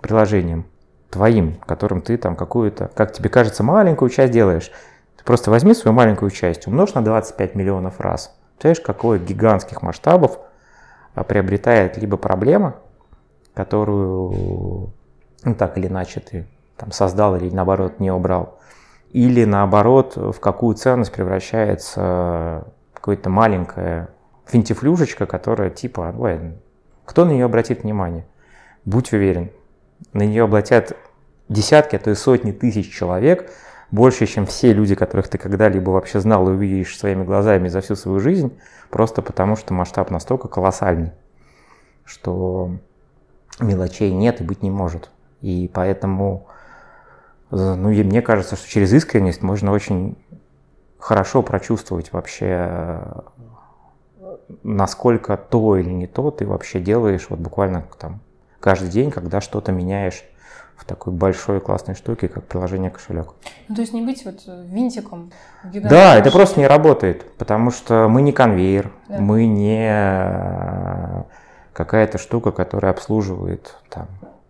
приложением 0.00 0.66
твоим, 1.10 1.54
которым 1.66 2.02
ты 2.02 2.16
там 2.16 2.36
какую-то, 2.36 2.90
как 2.94 3.12
тебе 3.12 3.28
кажется, 3.30 3.62
маленькую 3.62 4.10
часть 4.10 4.32
делаешь. 4.32 4.70
Ты 5.16 5.24
просто 5.24 5.50
возьми 5.50 5.74
свою 5.74 5.94
маленькую 5.94 6.30
часть, 6.30 6.66
умножь 6.66 6.94
на 6.94 7.02
25 7.02 7.54
миллионов 7.54 8.00
раз. 8.00 8.36
Представляешь, 8.56 8.80
какой 8.80 9.18
гигантских 9.18 9.82
масштабов 9.82 10.38
приобретает 11.24 11.96
либо 11.98 12.16
проблема, 12.16 12.76
которую 13.54 14.92
ну, 15.44 15.54
так 15.54 15.78
или 15.78 15.86
иначе 15.86 16.20
ты 16.20 16.46
там 16.76 16.92
создал 16.92 17.36
или 17.36 17.50
наоборот 17.50 18.00
не 18.00 18.10
убрал, 18.10 18.58
или 19.12 19.44
наоборот 19.44 20.16
в 20.16 20.38
какую 20.40 20.74
ценность 20.76 21.12
превращается 21.12 22.64
какая-то 22.92 23.30
маленькая 23.30 24.08
финтифлюшечка, 24.46 25.26
которая 25.26 25.70
типа, 25.70 26.14
ой, 26.18 26.54
кто 27.04 27.24
на 27.24 27.30
нее 27.30 27.44
обратит 27.44 27.82
внимание? 27.82 28.26
Будь 28.84 29.12
уверен, 29.12 29.50
на 30.12 30.22
нее 30.22 30.44
обратят 30.44 30.96
десятки, 31.48 31.96
а 31.96 31.98
то 31.98 32.10
и 32.10 32.14
сотни 32.14 32.52
тысяч 32.52 32.92
человек, 32.92 33.50
больше, 33.90 34.26
чем 34.26 34.46
все 34.46 34.72
люди, 34.72 34.94
которых 34.94 35.28
ты 35.28 35.38
когда-либо 35.38 35.90
вообще 35.90 36.20
знал 36.20 36.48
и 36.48 36.52
увидишь 36.52 36.98
своими 36.98 37.24
глазами 37.24 37.68
за 37.68 37.80
всю 37.80 37.96
свою 37.96 38.20
жизнь, 38.20 38.58
просто 38.90 39.22
потому 39.22 39.56
что 39.56 39.72
масштаб 39.74 40.10
настолько 40.10 40.48
колоссальный, 40.48 41.12
что 42.04 42.72
мелочей 43.60 44.12
нет 44.12 44.40
и 44.40 44.44
быть 44.44 44.62
не 44.62 44.70
может. 44.70 45.10
И 45.40 45.70
поэтому, 45.72 46.48
ну, 47.50 47.90
и 47.90 48.02
мне 48.02 48.22
кажется, 48.22 48.56
что 48.56 48.68
через 48.68 48.92
искренность 48.92 49.42
можно 49.42 49.72
очень 49.72 50.16
хорошо 50.98 51.42
прочувствовать 51.42 52.12
вообще, 52.12 53.00
насколько 54.62 55.36
то 55.36 55.76
или 55.76 55.90
не 55.90 56.06
то 56.06 56.30
ты 56.30 56.46
вообще 56.46 56.80
делаешь 56.80 57.26
вот 57.30 57.38
буквально 57.38 57.84
там 57.98 58.20
каждый 58.60 58.90
день, 58.90 59.10
когда 59.10 59.40
что-то 59.40 59.72
меняешь 59.72 60.24
в 60.78 60.84
такой 60.84 61.12
большой 61.12 61.60
классной 61.60 61.94
штуке, 61.94 62.28
как 62.28 62.44
приложение 62.44 62.90
кошелек. 62.90 63.34
Ну, 63.68 63.74
то 63.74 63.80
есть 63.80 63.92
не 63.92 64.02
быть 64.02 64.24
вот 64.24 64.40
винтиком. 64.46 65.32
Да, 65.64 66.16
это 66.16 66.30
просто 66.30 66.60
не 66.60 66.66
работает, 66.66 67.30
потому 67.36 67.70
что 67.70 68.08
мы 68.08 68.22
не 68.22 68.32
конвейер, 68.32 68.92
да. 69.08 69.18
мы 69.18 69.46
не 69.46 71.26
какая-то 71.72 72.18
штука, 72.18 72.52
которая 72.52 72.92
обслуживает 72.92 73.76
там, 73.90 74.06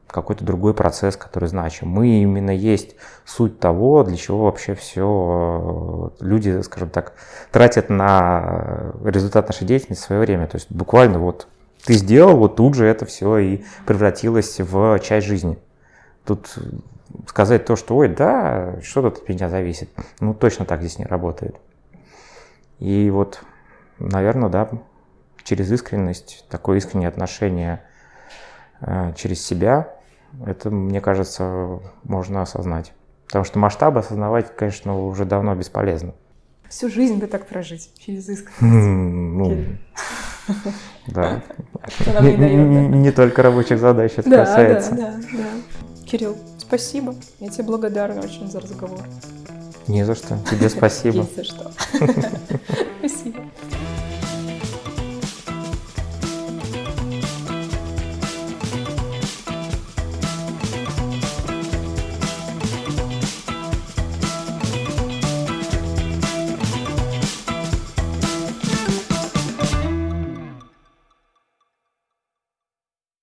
какой-то 0.06 0.44
другой 0.44 0.74
процесс, 0.74 1.16
который 1.16 1.48
значим. 1.48 1.88
Мы 1.88 2.22
именно 2.22 2.50
есть 2.50 2.96
суть 3.24 3.58
того, 3.58 4.04
для 4.04 4.16
чего 4.16 4.44
вообще 4.44 4.74
все 4.74 6.12
э, 6.20 6.24
люди, 6.24 6.60
скажем 6.62 6.90
так, 6.90 7.14
тратят 7.52 7.90
на 7.90 8.92
результат 9.04 9.48
нашей 9.48 9.66
деятельности 9.66 10.04
свое 10.04 10.22
время. 10.22 10.46
То 10.46 10.56
есть 10.56 10.70
буквально 10.70 11.18
вот 11.18 11.48
ты 11.84 11.94
сделал, 11.94 12.36
вот 12.36 12.56
тут 12.56 12.74
же 12.74 12.86
это 12.86 13.06
все 13.06 13.38
и 13.38 13.64
превратилось 13.86 14.58
в 14.60 14.98
часть 15.00 15.26
жизни. 15.26 15.58
Тут 16.28 16.58
сказать 17.26 17.64
то, 17.64 17.74
что 17.74 17.96
ой, 17.96 18.08
да, 18.10 18.82
что 18.82 19.00
тут 19.00 19.22
от 19.22 19.28
меня 19.30 19.48
зависит, 19.48 19.88
ну 20.20 20.34
точно 20.34 20.66
так 20.66 20.80
здесь 20.80 20.98
не 20.98 21.06
работает. 21.06 21.56
И 22.80 23.08
вот, 23.08 23.40
наверное, 23.98 24.50
да, 24.50 24.68
через 25.42 25.72
искренность, 25.72 26.44
такое 26.50 26.76
искреннее 26.76 27.08
отношение 27.08 27.82
э, 28.82 29.14
через 29.16 29.42
себя, 29.42 29.94
это, 30.44 30.68
мне 30.68 31.00
кажется, 31.00 31.80
можно 32.04 32.42
осознать. 32.42 32.92
Потому 33.26 33.46
что 33.46 33.58
масштабы 33.58 34.00
осознавать, 34.00 34.54
конечно, 34.54 35.02
уже 35.02 35.24
давно 35.24 35.54
бесполезно. 35.54 36.12
Всю 36.68 36.90
жизнь 36.90 37.16
бы 37.16 37.26
так 37.26 37.46
прожить 37.46 37.90
через 37.98 38.28
искренность. 38.28 38.60
Ну, 38.60 39.64
да. 41.06 41.42
Не 42.22 43.12
только 43.12 43.42
рабочих 43.42 43.78
задач 43.78 44.12
это 44.18 44.28
касается. 44.28 44.94
Да, 44.94 45.12
да, 45.12 45.22
да. 45.32 45.87
Кирилл, 46.10 46.38
спасибо. 46.58 47.14
Я 47.38 47.50
тебе 47.50 47.64
благодарна 47.64 48.22
очень 48.22 48.50
за 48.50 48.60
разговор. 48.60 49.00
Не 49.88 50.04
за 50.04 50.14
что. 50.14 50.38
Тебе 50.50 50.70
спасибо. 50.70 51.18
Не 51.18 51.28
за 51.36 51.44
что. 51.44 51.70
Спасибо. 52.98 53.40